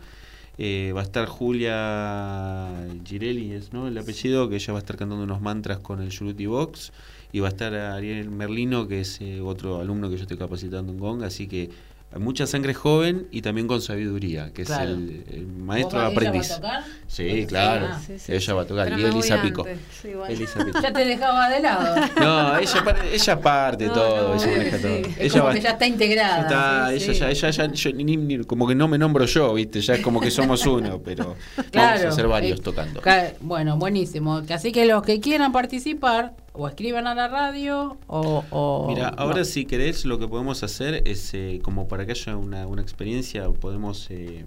Va 0.58 1.00
a 1.00 1.04
estar 1.04 1.26
Julia 1.26 2.68
Girelli, 3.04 3.52
es 3.52 3.72
¿no? 3.72 3.88
el 3.88 3.96
apellido, 3.96 4.48
que 4.48 4.56
ella 4.56 4.72
va 4.72 4.78
a 4.78 4.82
estar 4.82 4.96
cantando 4.96 5.22
unos 5.24 5.40
mantras 5.40 5.78
con 5.78 6.02
el 6.02 6.10
Yuruti 6.10 6.46
Box. 6.46 6.92
Y 7.32 7.40
va 7.40 7.48
a 7.48 7.50
estar 7.50 7.72
Ariel 7.74 8.30
Merlino, 8.30 8.88
que 8.88 9.00
es 9.00 9.20
eh, 9.20 9.40
otro 9.40 9.80
alumno 9.80 10.08
que 10.10 10.16
yo 10.16 10.22
estoy 10.22 10.36
capacitando 10.36 10.92
en 10.92 10.98
Gong. 10.98 11.22
Así 11.22 11.46
que 11.46 11.70
hay 12.12 12.18
mucha 12.20 12.44
sangre 12.44 12.74
joven 12.74 13.28
y 13.30 13.40
también 13.40 13.68
con 13.68 13.80
sabiduría, 13.80 14.50
que 14.52 14.64
Claro. 14.64 14.82
es 14.90 14.96
el, 14.98 15.24
el 15.32 15.46
maestro 15.46 16.00
¿Vos- 16.00 16.08
ella 16.10 16.16
aprendiz. 16.16 16.50
va 16.50 16.54
a 16.54 16.60
tocar? 16.60 16.84
Sí, 17.06 17.46
claro. 17.46 17.86
Ah, 17.92 18.00
Sí, 18.04 18.18
sí, 18.18 18.32
ella 18.32 18.40
sí. 18.40 18.52
va 18.52 18.62
a 18.62 18.66
tocar. 18.66 18.88
Pero 18.88 18.98
y 18.98 19.04
Elisa 19.04 19.40
Pico. 19.40 19.62
bueno. 19.62 20.26
Elisa 20.26 20.64
Pico. 20.64 20.80
Ya 20.82 20.92
te 20.92 21.04
dejaba 21.04 21.48
de 21.50 21.60
lado. 21.60 21.96
No, 22.20 22.58
ella, 22.58 22.96
ella 23.12 23.40
parte 23.40 23.86
No, 23.86 23.92
todo, 23.92 24.28
no, 24.28 24.42
ella 24.42 24.46
maneja 24.56 24.78
todo. 24.78 24.90
Es 24.96 25.18
Ella 25.20 25.30
como 25.34 25.44
va- 25.44 25.54
que 25.54 25.60
ya 25.60 25.70
está 25.70 25.86
integrada. 25.86 26.40
está, 26.40 26.92
ella 26.92 27.12
ya, 27.12 27.30
ella 27.30 27.50
ya, 27.50 27.72
yo 27.72 27.92
ni- 27.92 28.16
ni- 28.16 28.44
como 28.44 28.66
que 28.66 28.74
no 28.74 28.88
me 28.88 28.98
nombro 28.98 29.24
yo, 29.26 29.54
viste, 29.54 29.80
ya 29.80 29.94
es 29.94 30.00
como 30.00 30.20
que 30.20 30.32
somos 30.32 30.66
uno, 30.66 31.00
pero 31.00 31.36
vamos 31.72 32.00
a 32.06 32.10
ser 32.10 32.26
varios 32.26 32.58
Eh, 32.58 32.62
tocando. 32.62 33.00
ca- 33.02 33.34
Bueno, 33.40 33.76
buenísimo. 33.76 34.42
Así 34.52 34.72
que 34.72 34.84
los 34.84 35.04
que 35.04 35.20
quieran 35.20 35.52
participar, 35.52 36.32
o 36.52 36.66
escriban 36.68 37.06
a 37.06 37.14
la 37.14 37.28
radio, 37.28 37.96
o... 38.06 38.44
o- 38.50 38.86
Mira, 38.88 39.08
ahora 39.08 39.38
no. 39.38 39.44
si 39.44 39.64
querés, 39.66 40.04
lo 40.04 40.18
que 40.18 40.26
podemos 40.28 40.62
hacer 40.62 41.02
es, 41.06 41.32
eh, 41.34 41.60
como 41.62 41.86
para 41.88 42.06
que 42.06 42.12
haya 42.12 42.36
una, 42.36 42.66
una 42.66 42.82
experiencia, 42.82 43.48
podemos 43.50 44.08
eh, 44.10 44.44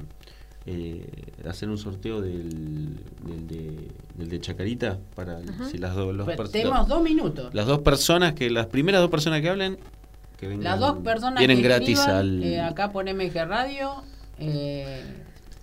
eh, 0.66 1.06
hacer 1.48 1.70
un 1.70 1.78
sorteo 1.78 2.22
del, 2.22 2.98
del, 3.26 3.48
de, 3.48 3.88
del 4.16 4.30
de 4.30 4.40
Chacarita, 4.42 5.00
para 5.16 5.40
si 5.72 5.78
las, 5.78 5.96
dos 5.96 6.14
los 6.16 6.26
Pues, 6.26 6.52
Tenemos 6.52 6.88
dos 6.88 7.02
minutos. 7.02 7.54
las 7.54 7.66
dos 7.68 7.80
personas, 7.80 8.34
que 8.34 8.50
las 8.50 8.68
primeras 8.68 9.02
dos 9.02 9.10
personas 9.10 9.42
que 9.42 9.50
hablen, 9.50 9.78
que 10.38 10.48
vengan, 10.48 10.64
Las 10.66 10.80
dos 10.80 10.98
personas 11.04 11.40
vienen 11.40 11.58
que 11.58 11.64
gratis 11.64 12.00
escriban, 12.00 12.18
al... 12.20 12.44
eh, 12.44 12.62
acá 12.62 12.92
por 12.92 13.06
MG 13.06 13.46
Radio 13.48 14.04
eh, 14.40 15.02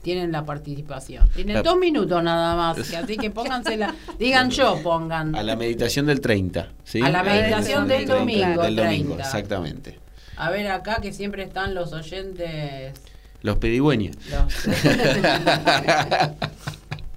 tienen 0.02 0.32
la 0.32 0.44
participación. 0.46 1.28
Tienen 1.30 1.56
La- 1.56 1.62
dos 1.62 1.76
minutos 1.78 2.22
nada 2.22 2.56
más, 2.56 2.78
así 2.94 3.16
que 3.16 3.30
pónganse 3.32 3.76
la... 3.76 3.94
Digan 4.18 4.50
yo, 4.50 4.80
pongan. 4.82 5.34
A 5.34 5.42
la 5.42 5.56
meditación 5.56 6.06
del 6.06 6.20
30, 6.20 6.68
¿sí? 6.84 7.00
A 7.02 7.10
la 7.10 7.22
meditación 7.22 7.86
del 7.88 8.06
domingo, 8.06 8.62
Del 8.62 8.76
domingo, 8.76 9.14
30. 9.14 9.22
exactamente. 9.24 9.98
A 10.36 10.50
ver 10.50 10.68
acá 10.70 11.00
que 11.02 11.12
siempre 11.12 11.42
están 11.42 11.74
los 11.74 11.92
oyentes... 11.92 12.94
Los 13.42 13.56
pedigüeños. 13.56 14.16
los- 14.30 14.76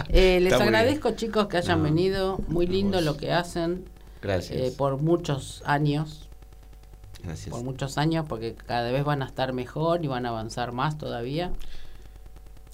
Eh, 0.10 0.40
les 0.42 0.54
Está 0.54 0.64
agradezco 0.66 1.12
chicos 1.12 1.48
que 1.48 1.58
hayan 1.58 1.80
No, 1.80 1.86
venido, 1.86 2.40
muy 2.48 2.68
a 2.68 2.70
lindo 2.70 2.98
vos. 2.98 3.06
lo 3.06 3.18
que 3.18 3.32
hacen 3.34 3.86
Gracias. 4.22 4.60
eh, 4.60 4.74
por 4.78 5.02
muchos 5.02 5.64
años, 5.66 6.30
Gracias. 7.24 7.50
por 7.50 7.64
muchos 7.64 7.98
años, 7.98 8.26
porque 8.30 8.54
cada 8.54 8.92
vez 8.92 9.04
van 9.04 9.24
a 9.24 9.26
estar 9.26 9.54
mejor 9.54 10.04
y 10.06 10.08
van 10.08 10.28
a 10.28 10.30
avanzar 10.30 10.72
más 10.72 11.00
todavía. 11.00 11.52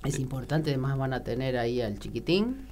Es 0.03 0.17
importante, 0.19 0.69
además 0.71 0.97
van 0.97 1.13
a 1.13 1.23
tener 1.23 1.57
ahí 1.57 1.81
al 1.81 1.99
chiquitín. 1.99 2.67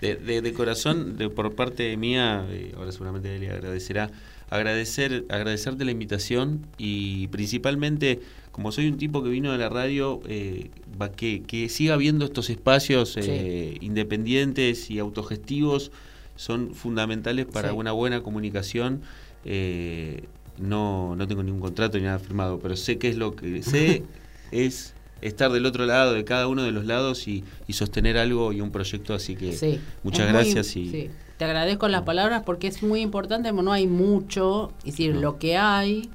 De, 0.00 0.14
de- 0.16 0.42
de 0.42 0.52
corazón, 0.52 1.16
de, 1.16 1.28
por 1.30 1.54
parte 1.54 1.96
mía, 1.96 2.46
eh, 2.50 2.72
ahora 2.76 2.92
seguramente 2.92 3.36
le 3.38 3.50
agradecerá, 3.50 4.10
agradecer, 4.50 5.24
agradecerte 5.28 5.84
la 5.84 5.90
invitación 5.90 6.66
y 6.78 7.26
principalmente, 7.28 8.20
como 8.52 8.70
soy 8.72 8.88
un 8.88 8.96
tipo 8.98 9.24
que 9.24 9.28
vino 9.30 9.50
de 9.50 9.58
la 9.58 9.68
radio, 9.68 10.20
eh, 10.28 10.70
que, 11.16 11.42
que 11.42 11.68
siga 11.68 11.94
habiendo 11.94 12.24
estos 12.26 12.48
espacios 12.50 13.16
eh, 13.16 13.76
independientes 13.80 14.90
y 14.90 14.98
autogestivos 15.00 15.90
son 16.36 16.74
fundamentales 16.74 17.46
para 17.46 17.70
Sí. 17.70 17.74
una 17.74 17.92
buena 17.92 18.22
comunicación. 18.22 19.00
Eh, 19.44 20.24
no, 20.58 21.16
no 21.16 21.26
tengo 21.26 21.42
ningún 21.42 21.60
contrato 21.60 21.98
ni 21.98 22.04
nada 22.04 22.18
firmado, 22.18 22.58
pero 22.60 22.76
sé 22.76 22.98
que 22.98 23.08
es 23.08 23.16
lo 23.16 23.34
que 23.34 23.62
sé 23.62 24.04
es 24.52 24.92
estar 25.22 25.50
del 25.50 25.66
otro 25.66 25.86
lado 25.86 26.12
de 26.12 26.24
cada 26.24 26.46
uno 26.48 26.62
de 26.62 26.72
los 26.72 26.84
lados 26.84 27.26
y, 27.28 27.42
y 27.66 27.72
sostener 27.72 28.18
algo 28.18 28.52
y 28.52 28.60
un 28.60 28.70
proyecto 28.70 29.14
así 29.14 29.34
que 29.36 29.52
Sí, 29.54 29.80
muchas 30.02 30.26
es 30.26 30.32
muy- 30.32 30.42
gracias 30.42 30.76
y 30.76 30.90
sí. 30.90 31.10
Te 31.38 31.44
agradezco 31.44 31.86
las 31.88 32.02
palabras 32.02 32.42
porque 32.46 32.66
es 32.66 32.82
muy 32.82 33.00
importante, 33.02 33.52
no 33.52 33.70
hay 33.72 33.86
mucho, 33.86 34.72
es 34.80 34.92
decir, 34.92 35.14
No. 35.14 35.20
lo 35.20 35.38
que 35.38 35.56
hay 35.58 36.08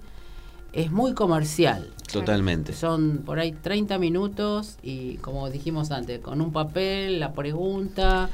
es 0.74 0.92
muy 0.92 1.14
comercial. 1.14 1.90
totalmente 2.12 2.74
Son 2.74 3.20
por 3.26 3.40
ahí 3.40 3.52
30 3.54 3.98
minutos 4.00 4.78
y 4.84 5.16
como 5.18 5.50
dijimos 5.50 5.92
antes, 5.92 6.20
con 6.20 6.42
un 6.42 6.52
papel, 6.52 7.20
la 7.20 7.34
pregunta, 7.34 8.30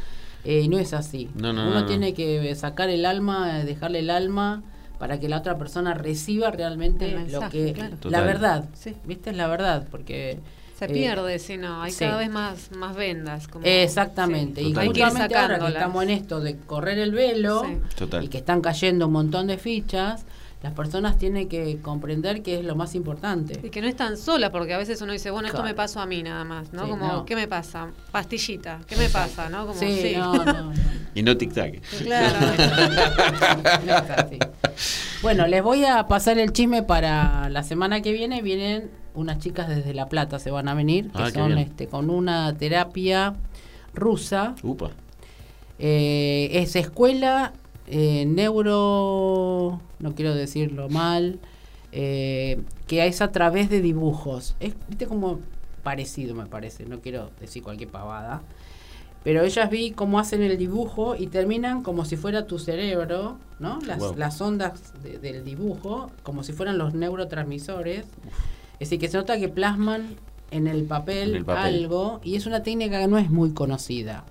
eh, 0.46 0.62
y 0.62 0.68
no 0.70 0.80
es 0.80 0.94
así. 0.94 1.30
No, 1.36 1.52
no, 1.54 1.64
Uno 1.64 1.74
no, 1.74 1.80
no. 1.82 1.86
tiene 1.86 2.14
que 2.14 2.56
sacar 2.56 2.90
el 2.90 3.06
alma, 3.06 3.60
eh, 3.62 3.66
dejarle 3.66 4.00
el 4.00 4.10
alma 4.10 4.64
para 5.00 5.20
que 5.20 5.30
la 5.30 5.38
otra 5.38 5.58
persona 5.58 5.94
reciba 5.94 6.52
realmente 6.52 7.12
lo 7.30 7.50
que 7.50 7.74
claro. 7.74 7.98
la 8.04 8.22
verdad, 8.22 8.66
Sí. 8.74 8.96
¿viste? 9.06 9.30
Es 9.32 9.36
la 9.38 9.48
verdad, 9.48 9.88
porque 9.92 10.40
Se 10.80 10.86
Eh, 10.86 10.90
pierde, 10.90 11.40
si 11.40 11.58
no, 11.58 11.82
hay 11.82 11.92
sí. 11.92 12.06
cada 12.06 12.18
vez 12.18 12.30
más, 12.30 12.70
más 12.78 12.96
vendas. 12.96 13.48
Como, 13.48 13.66
Exactamente. 13.66 14.62
sí. 14.62 14.68
Y. 14.76 14.78
Hay 14.78 14.90
que 14.92 15.00
ir 15.00 15.06
ahora 15.06 15.58
que 15.60 15.68
estamos 15.70 16.04
en 16.04 16.10
esto 16.12 16.40
de 16.40 16.56
correr 16.58 17.00
el 17.00 17.12
velo 17.14 17.64
Sí. 17.66 17.78
Total. 17.98 18.24
y 18.24 18.28
que 18.28 18.38
están 18.38 18.62
cayendo 18.62 19.08
un 19.08 19.14
montón 19.14 19.48
de 19.48 19.58
fichas, 19.58 20.26
las 20.64 20.74
personas 20.74 21.18
tienen 21.20 21.48
que 21.48 21.78
comprender 21.82 22.42
que 22.42 22.60
es 22.60 22.66
lo 22.66 22.76
más 22.76 22.96
importante. 22.96 23.60
Y 23.64 23.70
que 23.70 23.80
no 23.82 23.88
están 23.88 24.18
solas, 24.18 24.50
porque 24.50 24.74
a 24.74 24.78
veces 24.80 25.00
uno 25.02 25.14
dice, 25.14 25.30
bueno, 25.32 25.48
esto 25.48 25.58
Claro. 25.60 25.70
me 25.70 25.76
pasó 25.76 26.00
a 26.00 26.06
mí 26.08 26.24
nada 26.24 26.44
más, 26.44 26.74
¿no? 26.74 26.86
Sí, 26.86 26.90
como, 26.90 27.08
no. 27.08 27.26
¿qué 27.26 27.36
me 27.36 27.48
pasa? 27.48 27.92
Pastillita, 28.12 28.80
¿qué 28.88 28.96
me 28.96 29.08
pasa? 29.10 29.50
¿No? 29.50 29.68
Como, 29.68 29.80
sí, 29.80 30.00
sí. 30.02 30.14
no, 30.18 30.34
no, 30.44 30.54
no. 30.64 30.74
Y 31.14 31.22
no 31.24 31.34
tic-tac. 31.36 31.80
Claro. 32.04 32.36
No 33.86 33.96
es 33.98 34.10
así. 34.10 34.40
Bueno, 35.22 35.48
les 35.48 35.64
voy 35.64 35.86
a 35.86 36.08
pasar 36.08 36.38
el 36.38 36.52
chisme 36.54 36.84
para 36.84 37.50
la 37.50 37.64
semana 37.64 38.02
que 38.02 38.12
viene. 38.12 38.42
Vienen 38.42 38.90
unas 39.16 39.40
chicas 39.40 39.68
desde 39.68 39.94
La 39.94 40.08
Plata, 40.10 40.38
se 40.40 40.52
van 40.52 40.68
a 40.68 40.74
venir, 40.76 41.12
que 41.12 41.22
Ah, 41.24 41.32
son 41.32 41.48
bien. 41.56 41.60
este, 41.60 41.88
con 41.88 42.10
una 42.10 42.56
terapia 42.56 43.36
rusa. 43.94 44.56
Upa. 44.64 44.92
Eh, 45.80 46.50
es 46.54 46.76
escuela 46.76 47.54
eh, 47.88 48.26
neuro, 48.26 49.82
no 50.00 50.16
quiero 50.16 50.34
decirlo 50.36 50.90
mal, 50.90 51.40
eh, 51.92 52.62
que 52.88 53.06
es 53.06 53.22
a 53.22 53.32
través 53.32 53.70
de 53.70 53.82
dibujos. 53.82 54.56
Es 54.60 54.76
viste 54.88 55.08
como 55.08 55.40
parecido, 55.84 56.36
me 56.36 56.46
parece, 56.46 56.86
no 56.86 57.00
quiero 57.00 57.32
decir 57.40 57.64
cualquier 57.64 57.90
pavada. 57.90 58.42
Pero 59.24 59.44
ellas 59.44 59.70
vi 59.70 59.92
cómo 59.92 60.20
hacen 60.20 60.42
el 60.42 60.58
dibujo 60.58 61.16
y 61.16 61.28
terminan 61.28 61.82
como 61.82 62.06
si 62.06 62.16
fuera 62.16 62.46
tu 62.46 62.60
cerebro, 62.60 63.38
¿no? 63.60 63.80
Las, 63.86 64.00
Wow. 64.00 64.16
las 64.16 64.40
ondas 64.42 64.94
de- 65.04 65.18
del 65.20 65.44
dibujo, 65.44 66.12
como 66.24 66.44
si 66.44 66.54
fueran 66.54 66.78
los 66.78 66.94
neurotransmisores. 66.94 68.06
Es 68.74 68.80
decir, 68.80 69.00
que 69.00 69.10
se 69.10 69.18
nota 69.18 69.38
que 69.38 69.50
plasman 69.50 70.16
en 70.52 70.68
el 70.68 70.84
papel, 70.84 71.32
En 71.32 71.36
el 71.38 71.46
papel. 71.46 71.76
algo 71.84 72.22
y 72.24 72.36
es 72.36 72.46
una 72.46 72.64
técnica 72.64 73.00
que 73.02 73.08
no 73.08 73.18
es 73.18 73.30
muy 73.30 73.52
conocida. 73.52 74.24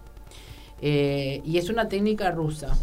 Eh, 0.81 1.43
y 1.45 1.59
es 1.59 1.69
una 1.69 1.89
técnica 1.89 2.31
rusa. 2.31 2.77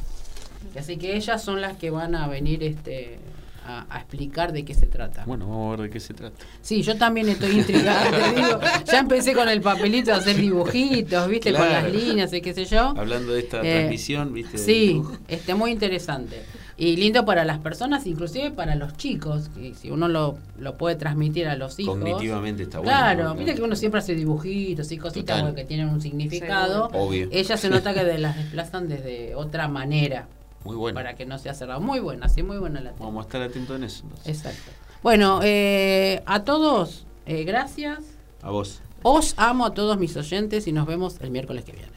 Así 0.78 0.97
que 0.97 1.16
ellas 1.16 1.43
son 1.43 1.61
las 1.61 1.78
que 1.78 1.89
van 1.89 2.16
a 2.16 2.28
venir 2.28 2.64
este, 2.64 3.20
a, 3.66 3.86
a 3.89 3.99
explicar 3.99 4.51
de 4.51 4.66
qué 4.66 4.74
se 4.74 4.86
trata. 4.88 5.24
Bueno, 5.26 5.47
vamos 5.47 5.68
a 5.68 5.72
ver 5.78 5.89
de 5.89 5.93
qué 5.93 5.99
se 5.99 6.14
trata. 6.14 6.36
Sí, 6.61 6.82
yo 6.82 6.97
también 6.97 7.30
estoy 7.30 7.51
intrigada, 7.59 8.09
te 8.11 8.41
digo. 8.41 8.59
Ya 8.86 8.99
empecé 8.99 9.34
con 9.34 9.47
el 9.49 9.61
papelito 9.61 10.11
a 10.14 10.18
hacer 10.18 10.36
dibujitos, 10.38 11.28
¿viste? 11.30 11.53
Con 11.53 11.70
las 11.70 11.91
líneas 11.91 12.34
y 12.34 12.41
qué 12.41 12.53
sé 12.53 12.66
yo. 12.66 12.93
Hablando 12.97 13.34
de 13.34 13.39
esta 13.39 13.61
Eh, 13.61 13.72
transmisión, 13.80 14.34
¿viste? 14.34 14.57
Sí, 14.57 15.01
este, 15.28 15.53
muy 15.55 15.72
interesante. 15.72 16.43
Y 16.76 16.95
lindo 16.95 17.24
para 17.24 17.45
las 17.45 17.59
personas, 17.59 18.07
inclusive 18.07 18.49
para 18.49 18.74
los 18.76 18.97
chicos. 18.97 19.47
que 19.55 19.76
si 19.76 19.91
uno 19.91 20.07
lo, 20.07 20.39
lo 20.59 20.76
puede 20.76 20.95
transmitir 20.95 21.47
a 21.47 21.55
los 21.55 21.80
hijos. 21.80 21.99
Cognitivamente 21.99 22.64
está 22.64 22.80
bueno. 22.80 22.91
Claro, 22.91 23.24
¿no? 23.26 23.36
viste 23.36 23.53
que 23.53 23.61
uno 23.61 23.76
siempre 23.76 23.99
hace 23.99 24.16
dibujitos 24.16 24.91
y 24.91 24.97
cositas 24.97 25.53
que 25.53 25.64
tienen 25.66 25.88
un 25.89 26.01
significado. 26.01 26.89
Obvio. 26.91 27.30
Ellas 27.32 27.59
se 27.59 27.70
nota 27.70 27.93
que 27.93 28.03
de- 28.03 28.18
las 28.18 28.36
desplazan 28.36 28.88
desde 28.89 29.36
otra 29.36 29.68
manera. 29.68 30.28
Muy 30.64 30.76
bueno. 30.76 30.95
Para 30.95 31.16
que 31.16 31.26
no 31.26 31.38
sea 31.38 31.53
cerrado. 31.53 31.82
Muy 31.82 31.99
buena, 31.99 32.30
sí, 32.30 32.43
muy 32.43 32.57
buena 32.57 32.80
la 32.80 32.91
técnica. 32.91 33.05
Vamos 33.05 33.26
a 33.26 33.28
estar 33.28 33.41
atentos 33.41 33.76
en 33.76 33.84
eso. 33.84 34.03
entonces. 34.03 34.28
Exacto. 34.28 34.72
Bueno, 35.01 35.41
eh, 35.43 36.24
a 36.26 36.43
todos, 36.43 37.05
eh, 37.26 37.43
gracias. 37.43 37.99
A 38.41 38.49
vos. 38.51 38.82
Os 39.03 39.34
amo 39.38 39.66
a 39.66 39.74
todos 39.74 39.97
mis 39.97 40.16
oyentes 40.16 40.66
y 40.68 40.72
nos 40.72 40.88
vemos 40.88 41.18
el 41.20 41.30
miércoles 41.30 41.66
que 41.66 41.74
viene. 41.74 41.93